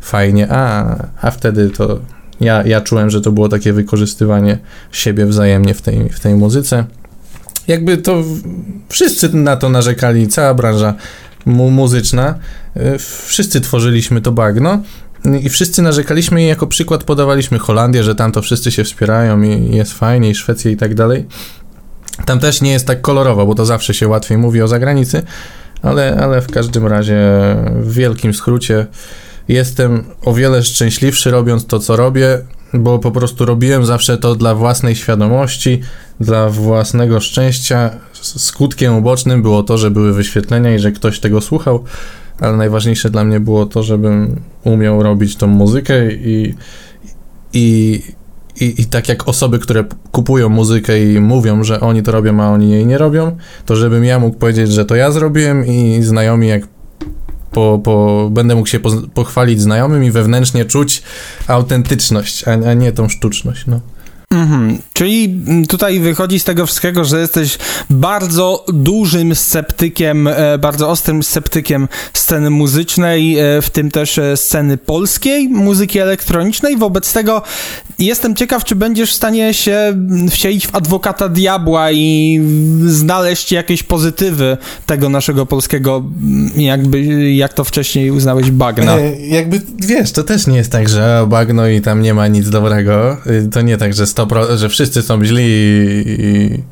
fajnie, 0.00 0.46
a, 0.50 0.96
a 1.20 1.30
wtedy 1.30 1.70
to 1.70 1.98
ja, 2.40 2.62
ja 2.66 2.80
czułem, 2.80 3.10
że 3.10 3.20
to 3.20 3.32
było 3.32 3.48
takie 3.48 3.72
wykorzystywanie 3.72 4.58
siebie 4.92 5.26
wzajemnie 5.26 5.74
w 5.74 5.82
tej, 5.82 6.08
w 6.08 6.20
tej 6.20 6.34
muzyce. 6.34 6.84
Jakby 7.68 7.96
to 7.96 8.22
wszyscy 8.88 9.36
na 9.36 9.56
to 9.56 9.68
narzekali, 9.68 10.28
cała 10.28 10.54
branża 10.54 10.94
mu 11.46 11.70
muzyczna, 11.70 12.38
y, 12.76 12.98
wszyscy 13.26 13.60
tworzyliśmy 13.60 14.20
to 14.20 14.32
bagno, 14.32 14.82
i 15.42 15.48
wszyscy 15.48 15.82
narzekaliśmy 15.82 16.42
i 16.42 16.46
jako 16.46 16.66
przykład 16.66 17.04
podawaliśmy 17.04 17.58
Holandię, 17.58 18.04
że 18.04 18.14
tam 18.14 18.32
to 18.32 18.42
wszyscy 18.42 18.72
się 18.72 18.84
wspierają 18.84 19.42
i 19.42 19.76
jest 19.76 19.92
fajnie, 19.92 20.30
i 20.30 20.34
Szwecję 20.34 20.72
i 20.72 20.76
tak 20.76 20.94
dalej. 20.94 21.26
Tam 22.24 22.40
też 22.40 22.60
nie 22.60 22.72
jest 22.72 22.86
tak 22.86 23.00
kolorowo, 23.00 23.46
bo 23.46 23.54
to 23.54 23.66
zawsze 23.66 23.94
się 23.94 24.08
łatwiej 24.08 24.38
mówi 24.38 24.62
o 24.62 24.68
zagranicy, 24.68 25.22
ale, 25.82 26.16
ale 26.20 26.40
w 26.40 26.50
każdym 26.50 26.86
razie 26.86 27.16
w 27.80 27.92
wielkim 27.92 28.34
skrócie 28.34 28.86
jestem 29.48 30.04
o 30.22 30.34
wiele 30.34 30.62
szczęśliwszy 30.62 31.30
robiąc 31.30 31.66
to, 31.66 31.78
co 31.78 31.96
robię, 31.96 32.38
bo 32.74 32.98
po 32.98 33.10
prostu 33.10 33.44
robiłem 33.44 33.84
zawsze 33.86 34.18
to 34.18 34.34
dla 34.34 34.54
własnej 34.54 34.96
świadomości, 34.96 35.80
dla 36.20 36.48
własnego 36.48 37.20
szczęścia. 37.20 37.90
Skutkiem 38.12 38.96
ubocznym 38.96 39.42
było 39.42 39.62
to, 39.62 39.78
że 39.78 39.90
były 39.90 40.12
wyświetlenia 40.12 40.74
i 40.74 40.78
że 40.78 40.92
ktoś 40.92 41.20
tego 41.20 41.40
słuchał 41.40 41.84
ale 42.40 42.56
najważniejsze 42.56 43.10
dla 43.10 43.24
mnie 43.24 43.40
było 43.40 43.66
to, 43.66 43.82
żebym 43.82 44.40
umiał 44.64 45.02
robić 45.02 45.36
tą 45.36 45.46
muzykę 45.46 46.12
i, 46.12 46.54
i, 47.52 48.02
i, 48.60 48.82
i 48.82 48.84
tak 48.84 49.08
jak 49.08 49.28
osoby, 49.28 49.58
które 49.58 49.84
kupują 50.12 50.48
muzykę 50.48 51.12
i 51.12 51.20
mówią, 51.20 51.64
że 51.64 51.80
oni 51.80 52.02
to 52.02 52.12
robią, 52.12 52.40
a 52.40 52.48
oni 52.48 52.70
jej 52.70 52.86
nie 52.86 52.98
robią, 52.98 53.36
to 53.66 53.76
żebym 53.76 54.04
ja 54.04 54.18
mógł 54.18 54.38
powiedzieć, 54.38 54.72
że 54.72 54.84
to 54.84 54.94
ja 54.94 55.10
zrobiłem 55.10 55.66
i 55.66 56.02
znajomi 56.02 56.48
jak 56.48 56.62
po, 57.56 57.80
po, 57.84 58.28
będę 58.30 58.54
mógł 58.54 58.68
się 58.68 58.80
pochwalić 59.14 59.60
znajomym 59.60 60.04
i 60.04 60.10
wewnętrznie 60.10 60.64
czuć 60.64 61.02
autentyczność, 61.46 62.48
a, 62.48 62.50
a 62.50 62.74
nie 62.74 62.92
tą 62.92 63.08
sztuczność. 63.08 63.66
No. 63.66 63.80
Mhm. 64.36 64.78
Czyli 64.92 65.40
tutaj 65.68 66.00
wychodzi 66.00 66.40
z 66.40 66.44
tego 66.44 66.66
wszystkiego, 66.66 67.04
że 67.04 67.20
jesteś 67.20 67.58
bardzo 67.90 68.64
dużym 68.68 69.34
sceptykiem, 69.34 70.28
e, 70.28 70.58
bardzo 70.58 70.88
ostrym 70.88 71.22
sceptykiem 71.22 71.88
sceny 72.12 72.50
muzycznej, 72.50 73.38
e, 73.38 73.62
w 73.62 73.70
tym 73.70 73.90
też 73.90 74.18
e, 74.18 74.36
sceny 74.36 74.76
polskiej 74.76 75.48
muzyki 75.48 75.98
elektronicznej. 75.98 76.76
Wobec 76.76 77.12
tego 77.12 77.42
jestem 77.98 78.34
ciekaw, 78.34 78.64
czy 78.64 78.74
będziesz 78.74 79.12
w 79.12 79.14
stanie 79.14 79.54
się 79.54 79.94
wcielić 80.30 80.66
w 80.66 80.74
adwokata 80.74 81.28
diabła 81.28 81.92
i 81.92 82.40
znaleźć 82.86 83.52
jakieś 83.52 83.82
pozytywy 83.82 84.56
tego 84.86 85.08
naszego 85.08 85.46
polskiego, 85.46 86.04
jakby, 86.56 87.32
jak 87.32 87.54
to 87.54 87.64
wcześniej 87.64 88.10
uznałeś, 88.10 88.50
bagna. 88.50 88.96
E, 88.96 89.26
jakby, 89.26 89.60
wiesz, 89.78 90.12
to 90.12 90.22
też 90.22 90.46
nie 90.46 90.56
jest 90.56 90.72
tak, 90.72 90.88
że 90.88 91.26
bagno 91.28 91.68
i 91.68 91.80
tam 91.80 92.02
nie 92.02 92.14
ma 92.14 92.28
nic 92.28 92.50
dobrego. 92.50 93.16
To 93.52 93.60
nie 93.60 93.76
tak, 93.76 93.94
że 93.94 94.04
100%, 94.04 94.25
że 94.56 94.68
wszyscy 94.68 95.02
są 95.02 95.24
źli 95.24 95.44
i 96.06 96.62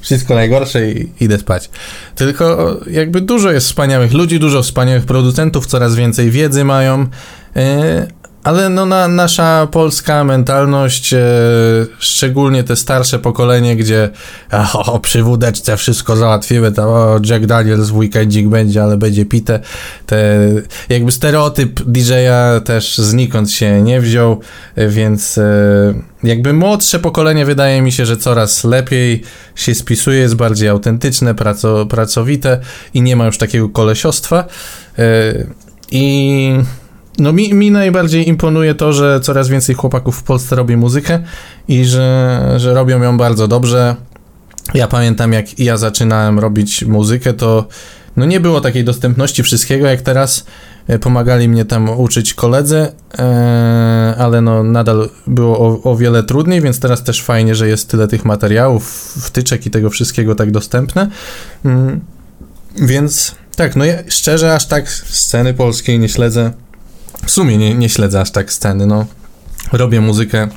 wszystko 0.00 0.34
najgorsze 0.34 0.90
i 0.90 1.12
idę 1.20 1.38
spać. 1.38 1.70
Tylko 2.14 2.76
jakby 2.90 3.20
dużo 3.20 3.50
jest 3.50 3.66
wspaniałych 3.66 4.12
ludzi, 4.12 4.38
dużo 4.38 4.62
wspaniałych 4.62 5.04
producentów, 5.04 5.66
coraz 5.66 5.94
więcej 5.94 6.30
wiedzy 6.30 6.64
mają, 6.64 7.06
e, 7.56 8.06
ale 8.48 8.68
no 8.68 8.86
na, 8.86 9.08
nasza 9.08 9.68
polska 9.70 10.24
mentalność, 10.24 11.12
e, 11.12 11.18
szczególnie 11.98 12.64
te 12.64 12.76
starsze 12.76 13.18
pokolenie, 13.18 13.76
gdzie 13.76 14.10
o, 14.72 15.00
przy 15.00 15.22
wódeczce 15.22 15.76
wszystko 15.76 16.16
załatwimy, 16.16 16.72
to 16.72 16.82
o, 16.82 17.20
Jack 17.24 17.46
Daniels 17.46 17.88
w 17.88 17.96
weekendzik 17.96 18.48
będzie, 18.48 18.82
ale 18.82 18.96
będzie 18.96 19.26
pite. 19.26 19.60
Te, 20.06 20.38
jakby 20.88 21.12
stereotyp 21.12 21.80
DJ-a 21.82 22.60
też 22.60 22.98
znikąd 22.98 23.50
się 23.50 23.82
nie 23.82 24.00
wziął, 24.00 24.40
e, 24.76 24.88
więc 24.88 25.38
e, 25.38 25.94
jakby 26.22 26.52
młodsze 26.52 26.98
pokolenie 26.98 27.46
wydaje 27.46 27.82
mi 27.82 27.92
się, 27.92 28.06
że 28.06 28.16
coraz 28.16 28.64
lepiej 28.64 29.22
się 29.54 29.74
spisuje, 29.74 30.18
jest 30.18 30.34
bardziej 30.34 30.68
autentyczne, 30.68 31.34
praco, 31.34 31.86
pracowite 31.86 32.60
i 32.94 33.02
nie 33.02 33.16
ma 33.16 33.26
już 33.26 33.38
takiego 33.38 33.68
kolesiostwa. 33.68 34.44
E, 34.98 35.34
I 35.90 36.52
no 37.18 37.32
mi, 37.32 37.54
mi 37.54 37.70
najbardziej 37.70 38.28
imponuje 38.28 38.74
to, 38.74 38.92
że 38.92 39.20
coraz 39.20 39.48
więcej 39.48 39.74
chłopaków 39.74 40.16
w 40.16 40.22
Polsce 40.22 40.56
robi 40.56 40.76
muzykę 40.76 41.22
i 41.68 41.84
że, 41.84 42.40
że 42.56 42.74
robią 42.74 43.02
ją 43.02 43.18
bardzo 43.18 43.48
dobrze. 43.48 43.96
Ja 44.74 44.88
pamiętam, 44.88 45.32
jak 45.32 45.58
ja 45.58 45.76
zaczynałem 45.76 46.38
robić 46.38 46.84
muzykę, 46.84 47.34
to 47.34 47.66
no 48.16 48.26
nie 48.26 48.40
było 48.40 48.60
takiej 48.60 48.84
dostępności 48.84 49.42
wszystkiego, 49.42 49.86
jak 49.86 50.00
teraz 50.00 50.46
e, 50.86 50.98
pomagali 50.98 51.48
mnie 51.48 51.64
tam 51.64 51.88
uczyć 51.88 52.34
koledzy, 52.34 52.88
e, 53.18 54.14
ale 54.18 54.40
no 54.40 54.62
nadal 54.62 55.08
było 55.26 55.58
o, 55.58 55.82
o, 55.90 55.96
wiele 55.96 56.22
trudniej, 56.22 56.60
więc 56.60 56.80
teraz 56.80 57.04
też 57.04 57.22
fajnie, 57.22 57.54
że 57.54 57.68
jest 57.68 57.90
tyle 57.90 58.08
tych 58.08 58.24
materiałów, 58.24 59.14
wtyczek 59.22 59.66
i 59.66 59.70
tego 59.70 59.90
wszystkiego 59.90 60.34
tak 60.34 60.50
dostępne. 60.50 61.10
Mm, 61.64 62.00
więc 62.76 63.34
tak, 63.56 63.76
no 63.76 63.84
ja 63.84 63.94
szczerze 64.08 64.54
aż 64.54 64.66
tak 64.66 64.90
sceny 64.90 65.54
polskiej 65.54 65.98
nie 65.98 66.08
śledzę 66.08 66.52
w 67.24 67.30
sumie 67.30 67.58
nie, 67.58 67.74
nie 67.74 67.88
śledzę 67.88 68.20
aż 68.20 68.30
tak 68.30 68.52
sceny, 68.52 68.86
no. 68.86 69.06
Robię 69.72 70.00
muzykę 70.00 70.48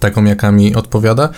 taką, 0.00 0.24
jaka 0.24 0.52
mi 0.52 0.74
odpowiada, 0.74 1.28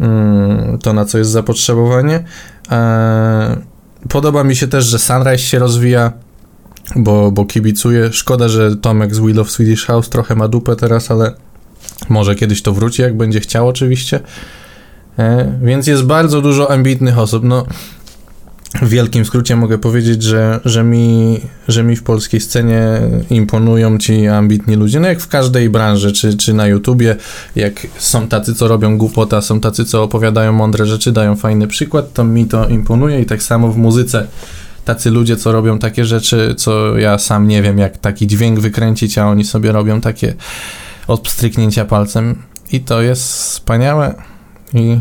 mm, 0.00 0.78
to 0.78 0.92
na 0.92 1.04
co 1.04 1.18
jest 1.18 1.30
zapotrzebowanie. 1.30 2.24
E, 2.70 3.56
podoba 4.08 4.44
mi 4.44 4.56
się 4.56 4.68
też, 4.68 4.84
że 4.84 4.98
Sunrise 4.98 5.38
się 5.38 5.58
rozwija, 5.58 6.12
bo, 6.96 7.32
bo 7.32 7.44
kibicuję. 7.44 8.12
Szkoda, 8.12 8.48
że 8.48 8.76
Tomek 8.76 9.14
z 9.14 9.18
Wheel 9.18 9.40
of 9.40 9.50
Swedish 9.50 9.84
House 9.84 10.08
trochę 10.08 10.34
ma 10.34 10.48
dupę 10.48 10.76
teraz, 10.76 11.10
ale 11.10 11.34
może 12.08 12.34
kiedyś 12.34 12.62
to 12.62 12.72
wróci, 12.72 13.02
jak 13.02 13.16
będzie 13.16 13.40
chciał 13.40 13.68
oczywiście. 13.68 14.20
E, 15.18 15.58
więc 15.62 15.86
jest 15.86 16.02
bardzo 16.02 16.40
dużo 16.40 16.70
ambitnych 16.70 17.18
osób. 17.18 17.44
No, 17.44 17.66
w 18.74 18.88
wielkim 18.88 19.24
skrócie 19.24 19.56
mogę 19.56 19.78
powiedzieć, 19.78 20.22
że, 20.22 20.60
że, 20.64 20.84
mi, 20.84 21.40
że 21.68 21.84
mi 21.84 21.96
w 21.96 22.02
polskiej 22.02 22.40
scenie 22.40 23.00
imponują 23.30 23.98
ci 23.98 24.26
ambitni 24.26 24.76
ludzie, 24.76 25.00
no 25.00 25.08
jak 25.08 25.20
w 25.20 25.28
każdej 25.28 25.70
branży, 25.70 26.12
czy, 26.12 26.36
czy 26.36 26.54
na 26.54 26.66
YouTubie, 26.66 27.16
jak 27.56 27.86
są 27.98 28.28
tacy, 28.28 28.54
co 28.54 28.68
robią 28.68 28.98
głupota, 28.98 29.42
są 29.42 29.60
tacy, 29.60 29.84
co 29.84 30.02
opowiadają 30.02 30.52
mądre 30.52 30.86
rzeczy, 30.86 31.12
dają 31.12 31.36
fajny 31.36 31.66
przykład, 31.66 32.12
to 32.12 32.24
mi 32.24 32.46
to 32.46 32.68
imponuje 32.68 33.20
i 33.20 33.26
tak 33.26 33.42
samo 33.42 33.68
w 33.68 33.76
muzyce. 33.76 34.26
Tacy 34.84 35.10
ludzie, 35.10 35.36
co 35.36 35.52
robią 35.52 35.78
takie 35.78 36.04
rzeczy, 36.04 36.54
co 36.56 36.98
ja 36.98 37.18
sam 37.18 37.48
nie 37.48 37.62
wiem, 37.62 37.78
jak 37.78 37.98
taki 37.98 38.26
dźwięk 38.26 38.60
wykręcić, 38.60 39.18
a 39.18 39.26
oni 39.26 39.44
sobie 39.44 39.72
robią 39.72 40.00
takie 40.00 40.34
odstryknięcia 41.06 41.84
palcem. 41.84 42.42
I 42.72 42.80
to 42.80 43.02
jest 43.02 43.22
wspaniałe 43.22 44.14
i 44.74 44.98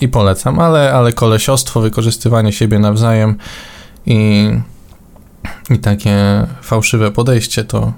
i 0.00 0.08
polecam, 0.08 0.58
ale, 0.58 0.92
ale 0.92 1.12
kolesiostwo, 1.12 1.80
wykorzystywanie 1.80 2.52
siebie 2.52 2.78
nawzajem 2.78 3.36
i, 4.06 4.50
i 5.70 5.78
takie 5.78 6.46
fałszywe 6.62 7.10
podejście 7.10 7.64
to, 7.64 7.92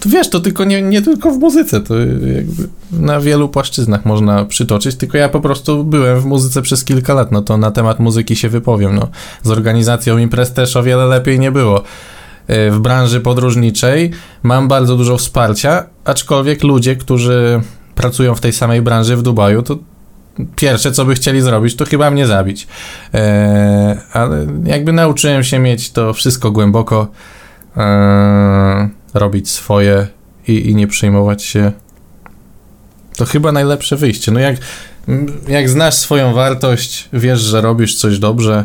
to 0.00 0.08
wiesz, 0.08 0.30
to 0.30 0.40
tylko 0.40 0.64
nie, 0.64 0.82
nie 0.82 1.02
tylko 1.02 1.30
w 1.30 1.38
muzyce, 1.38 1.80
to 1.80 1.98
jakby 2.36 2.68
na 2.92 3.20
wielu 3.20 3.48
płaszczyznach 3.48 4.04
można 4.04 4.44
przytoczyć, 4.44 4.96
tylko 4.96 5.18
ja 5.18 5.28
po 5.28 5.40
prostu 5.40 5.84
byłem 5.84 6.20
w 6.20 6.24
muzyce 6.24 6.62
przez 6.62 6.84
kilka 6.84 7.14
lat, 7.14 7.32
no 7.32 7.42
to 7.42 7.56
na 7.56 7.70
temat 7.70 7.98
muzyki 7.98 8.36
się 8.36 8.48
wypowiem, 8.48 8.94
no. 8.94 9.08
Z 9.42 9.50
organizacją 9.50 10.18
imprez 10.18 10.52
też 10.52 10.76
o 10.76 10.82
wiele 10.82 11.06
lepiej 11.06 11.38
nie 11.38 11.52
było. 11.52 11.82
E, 12.46 12.70
w 12.70 12.78
branży 12.78 13.20
podróżniczej 13.20 14.10
mam 14.42 14.68
bardzo 14.68 14.96
dużo 14.96 15.16
wsparcia, 15.16 15.86
aczkolwiek 16.04 16.64
ludzie, 16.64 16.96
którzy 16.96 17.60
pracują 17.94 18.34
w 18.34 18.40
tej 18.40 18.52
samej 18.52 18.82
branży 18.82 19.16
w 19.16 19.22
Dubaju, 19.22 19.62
to 19.62 19.78
pierwsze, 20.56 20.92
co 20.92 21.04
by 21.04 21.14
chcieli 21.14 21.40
zrobić, 21.40 21.76
to 21.76 21.84
chyba 21.84 22.10
mnie 22.10 22.26
zabić. 22.26 22.66
E, 23.14 23.96
ale 24.12 24.46
jakby 24.64 24.92
nauczyłem 24.92 25.44
się 25.44 25.58
mieć 25.58 25.90
to 25.90 26.12
wszystko 26.12 26.50
głęboko, 26.50 27.08
e, 27.76 28.88
robić 29.14 29.50
swoje 29.50 30.06
i, 30.48 30.70
i 30.70 30.74
nie 30.74 30.86
przejmować 30.86 31.44
się. 31.44 31.72
To 33.16 33.24
chyba 33.24 33.52
najlepsze 33.52 33.96
wyjście. 33.96 34.32
No 34.32 34.40
jak, 34.40 34.56
jak 35.48 35.68
znasz 35.68 35.94
swoją 35.94 36.34
wartość, 36.34 37.08
wiesz, 37.12 37.40
że 37.40 37.60
robisz 37.60 37.94
coś 37.94 38.18
dobrze, 38.18 38.64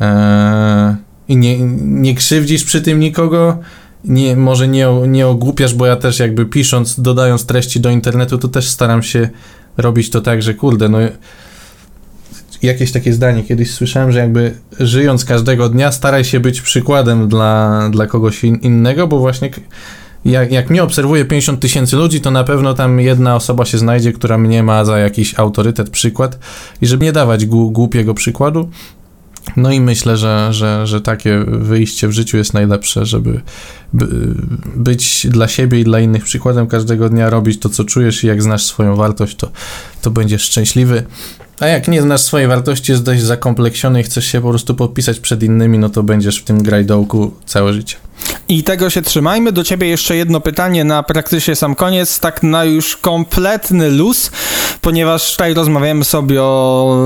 e, 0.00 0.96
i 1.28 1.36
nie, 1.36 1.58
nie 1.80 2.14
krzywdzisz 2.14 2.64
przy 2.64 2.82
tym 2.82 3.00
nikogo, 3.00 3.58
nie, 4.04 4.36
może 4.36 4.68
nie, 4.68 4.88
nie 5.08 5.26
ogłupiasz, 5.26 5.74
bo 5.74 5.86
ja 5.86 5.96
też 5.96 6.18
jakby 6.18 6.46
pisząc, 6.46 7.00
dodając 7.00 7.46
treści 7.46 7.80
do 7.80 7.90
internetu, 7.90 8.38
to 8.38 8.48
też 8.48 8.68
staram 8.68 9.02
się 9.02 9.30
robić 9.76 10.10
to 10.10 10.20
tak, 10.20 10.42
że 10.42 10.54
kurde, 10.54 10.88
no 10.88 10.98
jakieś 12.62 12.92
takie 12.92 13.12
zdanie. 13.12 13.42
Kiedyś 13.42 13.70
słyszałem, 13.70 14.12
że 14.12 14.18
jakby 14.18 14.54
żyjąc 14.80 15.24
każdego 15.24 15.68
dnia 15.68 15.92
staraj 15.92 16.24
się 16.24 16.40
być 16.40 16.60
przykładem 16.60 17.28
dla, 17.28 17.80
dla 17.90 18.06
kogoś 18.06 18.44
in, 18.44 18.56
innego, 18.56 19.06
bo 19.08 19.18
właśnie 19.18 19.50
jak, 20.24 20.52
jak 20.52 20.70
mnie 20.70 20.82
obserwuje 20.82 21.24
50 21.24 21.60
tysięcy 21.60 21.96
ludzi, 21.96 22.20
to 22.20 22.30
na 22.30 22.44
pewno 22.44 22.74
tam 22.74 23.00
jedna 23.00 23.36
osoba 23.36 23.64
się 23.64 23.78
znajdzie, 23.78 24.12
która 24.12 24.38
mnie 24.38 24.62
ma 24.62 24.84
za 24.84 24.98
jakiś 24.98 25.38
autorytet, 25.38 25.90
przykład. 25.90 26.38
I 26.82 26.86
żeby 26.86 27.04
nie 27.04 27.12
dawać 27.12 27.46
głupiego 27.46 28.14
przykładu, 28.14 28.70
no 29.56 29.72
i 29.72 29.80
myślę, 29.80 30.16
że, 30.16 30.48
że, 30.50 30.86
że 30.86 31.00
takie 31.00 31.44
wyjście 31.46 32.08
w 32.08 32.12
życiu 32.12 32.36
jest 32.36 32.54
najlepsze, 32.54 33.06
żeby 33.06 33.40
by, 33.92 34.06
być 34.76 35.26
dla 35.30 35.48
siebie 35.48 35.80
i 35.80 35.84
dla 35.84 36.00
innych 36.00 36.24
przykładem 36.24 36.66
każdego 36.66 37.08
dnia, 37.08 37.30
robić 37.30 37.60
to, 37.60 37.68
co 37.68 37.84
czujesz 37.84 38.24
i 38.24 38.26
jak 38.26 38.42
znasz 38.42 38.64
swoją 38.64 38.96
wartość, 38.96 39.36
to, 39.36 39.50
to 40.02 40.10
będziesz 40.10 40.42
szczęśliwy. 40.42 41.04
A 41.60 41.66
jak 41.66 41.88
nie 41.88 42.02
znasz 42.02 42.20
swojej 42.20 42.48
wartości, 42.48 42.92
jest 42.92 43.04
dość 43.04 43.22
zakompleksiony 43.22 44.00
i 44.00 44.02
chcesz 44.02 44.26
się 44.26 44.40
po 44.40 44.48
prostu 44.48 44.74
podpisać 44.74 45.20
przed 45.20 45.42
innymi, 45.42 45.78
no 45.78 45.88
to 45.88 46.02
będziesz 46.02 46.38
w 46.38 46.44
tym 46.44 46.62
grajdołku 46.62 47.34
całe 47.46 47.72
życie. 47.72 47.96
I 48.48 48.62
tego 48.64 48.90
się 48.90 49.02
trzymajmy. 49.02 49.52
Do 49.52 49.64
ciebie 49.64 49.88
jeszcze 49.88 50.16
jedno 50.16 50.40
pytanie 50.40 50.84
na 50.84 51.02
praktycznie 51.02 51.56
sam 51.56 51.74
koniec, 51.74 52.20
tak 52.20 52.42
na 52.42 52.64
już 52.64 52.96
kompletny 52.96 53.90
luz, 53.90 54.30
ponieważ 54.80 55.30
tutaj 55.30 55.54
rozmawiamy 55.54 56.04
sobie 56.04 56.42
o, 56.42 56.96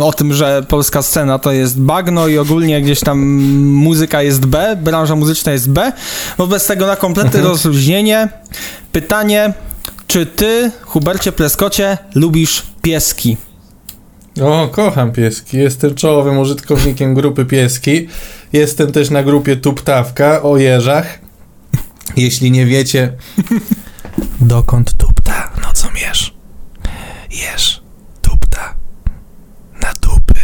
o 0.00 0.12
tym, 0.12 0.34
że 0.34 0.62
polska 0.68 1.02
scena 1.02 1.38
to 1.38 1.52
jest 1.52 1.80
bagno 1.80 2.28
i 2.28 2.38
ogólnie 2.38 2.82
gdzieś 2.82 3.00
tam 3.00 3.18
muzyka 3.62 4.22
jest 4.22 4.46
B, 4.46 4.76
branża 4.82 5.16
muzyczna 5.16 5.52
jest 5.52 5.70
B. 5.70 5.92
Wobec 6.38 6.66
tego 6.66 6.86
na 6.86 6.96
kompletne 6.96 7.38
mhm. 7.38 7.46
rozluźnienie 7.46 8.28
pytanie, 8.92 9.52
czy 10.06 10.26
ty, 10.26 10.70
Hubercie 10.80 11.32
Pleskocie, 11.32 11.98
lubisz 12.14 12.62
pieski? 12.82 13.36
O, 14.42 14.68
kocham 14.68 15.12
pieski. 15.12 15.56
Jestem 15.56 15.94
czołowym 15.94 16.38
użytkownikiem 16.38 17.14
grupy 17.14 17.44
pieski. 17.44 18.08
Jestem 18.52 18.92
też 18.92 19.10
na 19.10 19.22
grupie 19.22 19.56
Tuptawka 19.56 20.42
o 20.42 20.56
jeżach. 20.56 21.18
Jeśli 22.16 22.50
nie 22.50 22.66
wiecie, 22.66 23.12
dokąd 24.40 24.96
tupta, 24.96 25.50
no 25.62 25.72
co 25.72 25.88
mierz? 25.90 26.34
Jesz, 27.30 27.82
tupta, 28.22 28.74
na 29.82 29.92
dupy. 30.02 30.40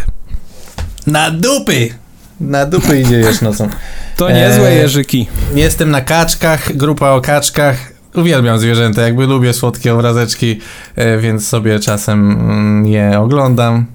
Na 1.07 1.31
dupy! 1.31 1.95
Na 2.41 2.66
dupy 2.66 3.01
idzie 3.01 3.16
jesz 3.16 3.41
nocą. 3.41 3.69
To 4.16 4.31
niezłe 4.31 4.69
e, 4.69 4.75
jeżyki. 4.75 5.27
Jestem 5.55 5.91
na 5.91 6.01
kaczkach, 6.01 6.77
grupa 6.77 7.11
o 7.11 7.21
kaczkach. 7.21 7.94
Uwielbiam 8.15 8.59
zwierzęta, 8.59 9.03
jakby 9.03 9.27
lubię 9.27 9.53
słodkie 9.53 9.95
obrazeczki, 9.95 10.61
e, 10.97 11.19
więc 11.19 11.49
sobie 11.49 11.81
czasem 11.81 12.31
mm, 12.31 12.86
je 12.86 13.20
oglądam. 13.20 13.86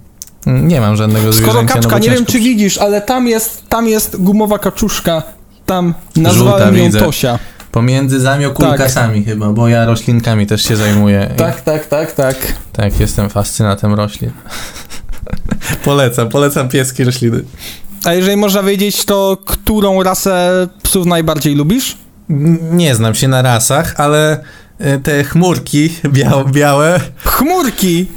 Nie 0.45 0.81
mam 0.81 0.95
żadnego 0.95 1.33
Skoro 1.33 1.33
zwierzęcia. 1.33 1.67
Skoro 1.67 1.81
kaczka, 1.81 1.95
no 1.95 2.03
nie 2.03 2.09
wiem 2.09 2.25
czy 2.25 2.39
widzisz, 2.39 2.77
ale 2.77 3.01
tam 3.01 3.27
jest, 3.27 3.69
tam 3.69 3.87
jest 3.87 4.21
gumowa 4.21 4.59
kaczuszka, 4.59 5.23
tam 5.65 5.93
nazwałem 6.15 6.59
Żółta, 6.59 6.77
ją 6.77 6.85
widzę. 6.85 6.99
Tosia. 6.99 7.39
Pomiędzy 7.71 8.19
zamiokulkasami 8.19 9.19
tak. 9.21 9.33
chyba, 9.33 9.49
bo 9.49 9.67
ja 9.67 9.85
roślinkami 9.85 10.47
też 10.47 10.63
się 10.63 10.75
zajmuję. 10.75 11.33
Tak, 11.37 11.61
tak, 11.61 11.85
tak, 11.85 12.11
tak. 12.11 12.35
Tak, 12.73 12.99
jestem 12.99 13.29
fascynatem 13.29 13.93
roślin. 13.93 14.31
polecam, 15.85 16.29
polecam 16.29 16.69
pieski 16.69 17.03
rośliny. 17.03 17.43
A 18.05 18.13
jeżeli 18.13 18.37
można 18.37 18.63
wiedzieć, 18.63 19.05
to 19.05 19.37
którą 19.45 20.03
rasę 20.03 20.67
psów 20.83 21.05
najbardziej 21.05 21.55
lubisz? 21.55 21.97
Nie 22.71 22.95
znam 22.95 23.15
się 23.15 23.27
na 23.27 23.41
rasach, 23.41 23.93
ale 23.97 24.43
e, 24.79 24.97
te 24.97 25.23
chmurki 25.23 25.89
białe. 26.09 26.45
białe 26.51 26.99
chmurki! 27.17 28.07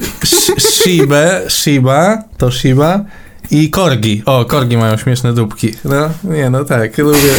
Shiba, 0.59 1.49
Shiba, 1.49 2.23
to 2.39 2.51
Shiba 2.51 3.05
i 3.51 3.71
korgi. 3.71 4.23
O, 4.27 4.45
korgi 4.45 4.77
mają 4.77 4.97
śmieszne 4.97 5.33
dupki. 5.33 5.73
No, 5.85 6.11
nie, 6.25 6.51
no 6.51 6.65
tak, 6.65 6.99
lubię. 6.99 7.33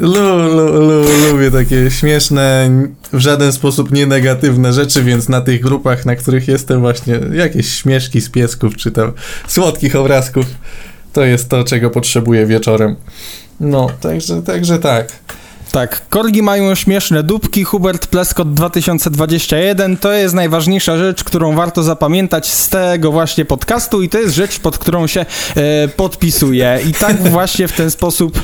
Lu, 0.00 0.48
lu, 0.48 0.80
lu, 0.80 1.04
lubię 1.30 1.50
takie 1.50 1.90
śmieszne, 1.90 2.70
w 3.12 3.18
żaden 3.18 3.52
sposób 3.52 3.92
nie 3.92 4.06
negatywne 4.06 4.72
rzeczy, 4.72 5.02
więc 5.02 5.28
na 5.28 5.40
tych 5.40 5.60
grupach, 5.60 6.06
na 6.06 6.16
których 6.16 6.48
jestem 6.48 6.80
właśnie, 6.80 7.20
jakieś 7.32 7.68
śmieszki 7.68 8.20
z 8.20 8.30
piesków, 8.30 8.76
czy 8.76 8.90
tam 8.90 9.12
słodkich 9.48 9.96
obrazków, 9.96 10.46
to 11.12 11.24
jest 11.24 11.48
to, 11.48 11.64
czego 11.64 11.90
potrzebuję 11.90 12.46
wieczorem. 12.46 12.96
No, 13.62 13.90
także, 14.00 14.42
także 14.42 14.78
tak. 14.78 15.12
Tak, 15.72 16.08
korgi 16.08 16.42
mają 16.42 16.74
śmieszne 16.74 17.22
dupki, 17.22 17.64
Hubert 17.64 18.06
Pleskot 18.06 18.54
2021 18.54 19.96
to 19.96 20.12
jest 20.12 20.34
najważniejsza 20.34 20.98
rzecz, 20.98 21.24
którą 21.24 21.54
warto 21.54 21.82
zapamiętać 21.82 22.46
z 22.52 22.68
tego 22.68 23.12
właśnie 23.12 23.44
podcastu 23.44 24.02
i 24.02 24.08
to 24.08 24.18
jest 24.18 24.34
rzecz, 24.34 24.58
pod 24.58 24.78
którą 24.78 25.06
się 25.06 25.20
e, 25.56 25.88
podpisuję. 25.88 26.80
I 26.88 26.92
tak 26.92 27.28
właśnie 27.28 27.68
w 27.68 27.72
ten 27.72 27.90
sposób 27.90 28.40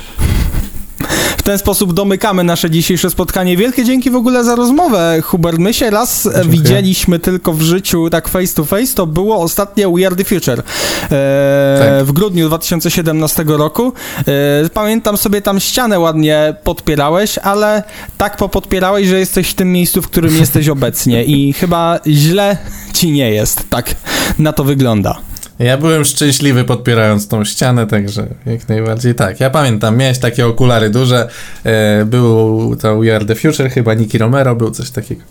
w 1.37 1.43
ten 1.43 1.59
sposób 1.59 1.93
domykamy 1.93 2.45
nasze 2.45 2.71
dzisiejsze 2.71 3.11
spotkanie. 3.11 3.57
Wielkie 3.57 3.85
dzięki 3.85 4.11
w 4.11 4.17
ogóle 4.17 4.45
za 4.45 4.55
rozmowę, 4.55 5.21
Hubert. 5.25 5.59
My 5.59 5.75
się 5.75 5.91
raz 5.91 6.23
Dziękuję. 6.23 6.45
widzieliśmy 6.45 7.19
tylko 7.19 7.53
w 7.53 7.63
życiu 7.63 8.11
tak 8.11 8.29
face 8.29 8.55
to 8.55 8.65
face, 8.65 8.95
to 8.95 9.07
było 9.07 9.41
ostatnie 9.43 9.89
We 9.89 10.07
Are 10.07 10.17
The 10.17 10.25
Future 10.25 10.63
e, 11.11 11.79
tak. 11.81 12.05
w 12.05 12.13
grudniu 12.13 12.49
2017 12.49 13.45
roku. 13.47 13.93
E, 14.19 14.69
pamiętam 14.75 15.17
sobie 15.17 15.43
tam 15.43 15.61
ścianę 15.61 15.99
ładnie 15.99 16.55
podpierałeś, 16.65 17.39
ale 17.39 17.83
tak 18.19 18.37
popodpierałeś, 18.37 19.07
że 19.07 19.19
jesteś 19.19 19.49
w 19.51 19.55
tym 19.55 19.73
miejscu, 19.73 20.03
w 20.03 20.09
którym 20.09 20.37
jesteś 20.37 20.69
obecnie 20.69 21.25
i 21.25 21.53
chyba 21.53 22.01
źle 22.07 22.57
ci 22.93 23.11
nie 23.11 23.31
jest. 23.31 23.71
Tak 23.71 23.95
na 24.39 24.53
to 24.53 24.65
wygląda. 24.65 25.28
Ja 25.59 25.77
byłem 25.77 26.05
szczęśliwy 26.05 26.65
podpierając 26.65 27.29
tą 27.29 27.45
ścianę, 27.45 27.87
także 27.87 28.27
jak 28.47 28.69
najbardziej 28.69 29.15
tak. 29.15 29.41
Ja 29.41 29.51
pamiętam, 29.51 29.97
miałeś 29.97 30.19
takie 30.19 30.47
okulary 30.47 30.91
duże, 30.91 31.29
e, 31.65 32.05
był 32.05 32.77
to 32.77 32.99
We 32.99 33.17
Are 33.17 33.25
The 33.25 33.35
Future, 33.35 33.71
chyba 33.71 33.95
Nicky 33.95 34.19
Romero 34.19 34.57
był 34.57 34.71
coś 34.71 34.91
takiego. 34.91 35.23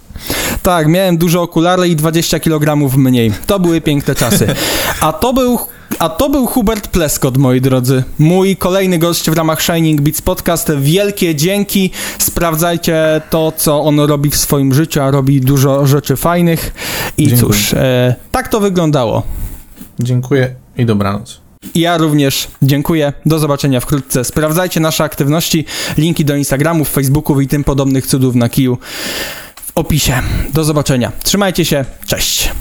Tak, 0.64 0.88
miałem 0.88 1.18
duże 1.18 1.42
okulary 1.42 1.88
i 1.88 1.96
20 1.96 2.40
kg 2.40 2.98
mniej. 2.98 3.32
To 3.48 3.60
były 3.60 3.82
piękne 3.82 4.16
czasy. 4.16 4.48
A 5.02 5.14
to 5.14 5.34
był 5.34 5.60
a 6.00 6.10
to 6.10 6.30
był 6.30 6.46
Hubert 6.46 6.88
Pleskot, 6.88 7.38
moi 7.38 7.62
drodzy. 7.62 8.04
Mój 8.20 8.56
kolejny 8.56 9.00
gość 9.00 9.30
w 9.30 9.34
ramach 9.34 9.62
Shining 9.62 10.02
Beats 10.02 10.22
Podcast. 10.22 10.72
Wielkie 10.80 11.36
dzięki. 11.36 11.92
Sprawdzajcie 12.20 13.22
to, 13.30 13.54
co 13.58 13.84
on 13.84 14.00
robi 14.00 14.30
w 14.30 14.38
swoim 14.38 14.74
życiu, 14.74 15.02
a 15.02 15.12
robi 15.12 15.42
dużo 15.42 15.88
rzeczy 15.88 16.16
fajnych. 16.16 16.74
I 17.18 17.28
Dziękuję. 17.28 17.54
cóż, 17.54 17.74
e, 17.74 18.16
tak 18.32 18.48
to 18.48 18.60
wyglądało. 18.60 19.24
Dziękuję 20.00 20.56
i 20.78 20.86
dobranoc. 20.86 21.42
Ja 21.76 21.98
również 21.98 22.48
dziękuję. 22.62 23.14
Do 23.26 23.40
zobaczenia 23.40 23.80
wkrótce. 23.80 24.24
Sprawdzajcie 24.24 24.80
nasze 24.80 25.04
aktywności, 25.04 25.66
linki 25.98 26.26
do 26.26 26.36
Instagramów, 26.36 26.90
Facebooków 26.90 27.42
i 27.42 27.48
tym 27.48 27.64
podobnych 27.64 28.08
cudów 28.08 28.36
na 28.36 28.50
kiju 28.50 28.78
w 29.56 29.72
opisie. 29.76 30.22
Do 30.54 30.64
zobaczenia. 30.64 31.12
Trzymajcie 31.24 31.66
się. 31.66 31.86
Cześć. 32.06 32.52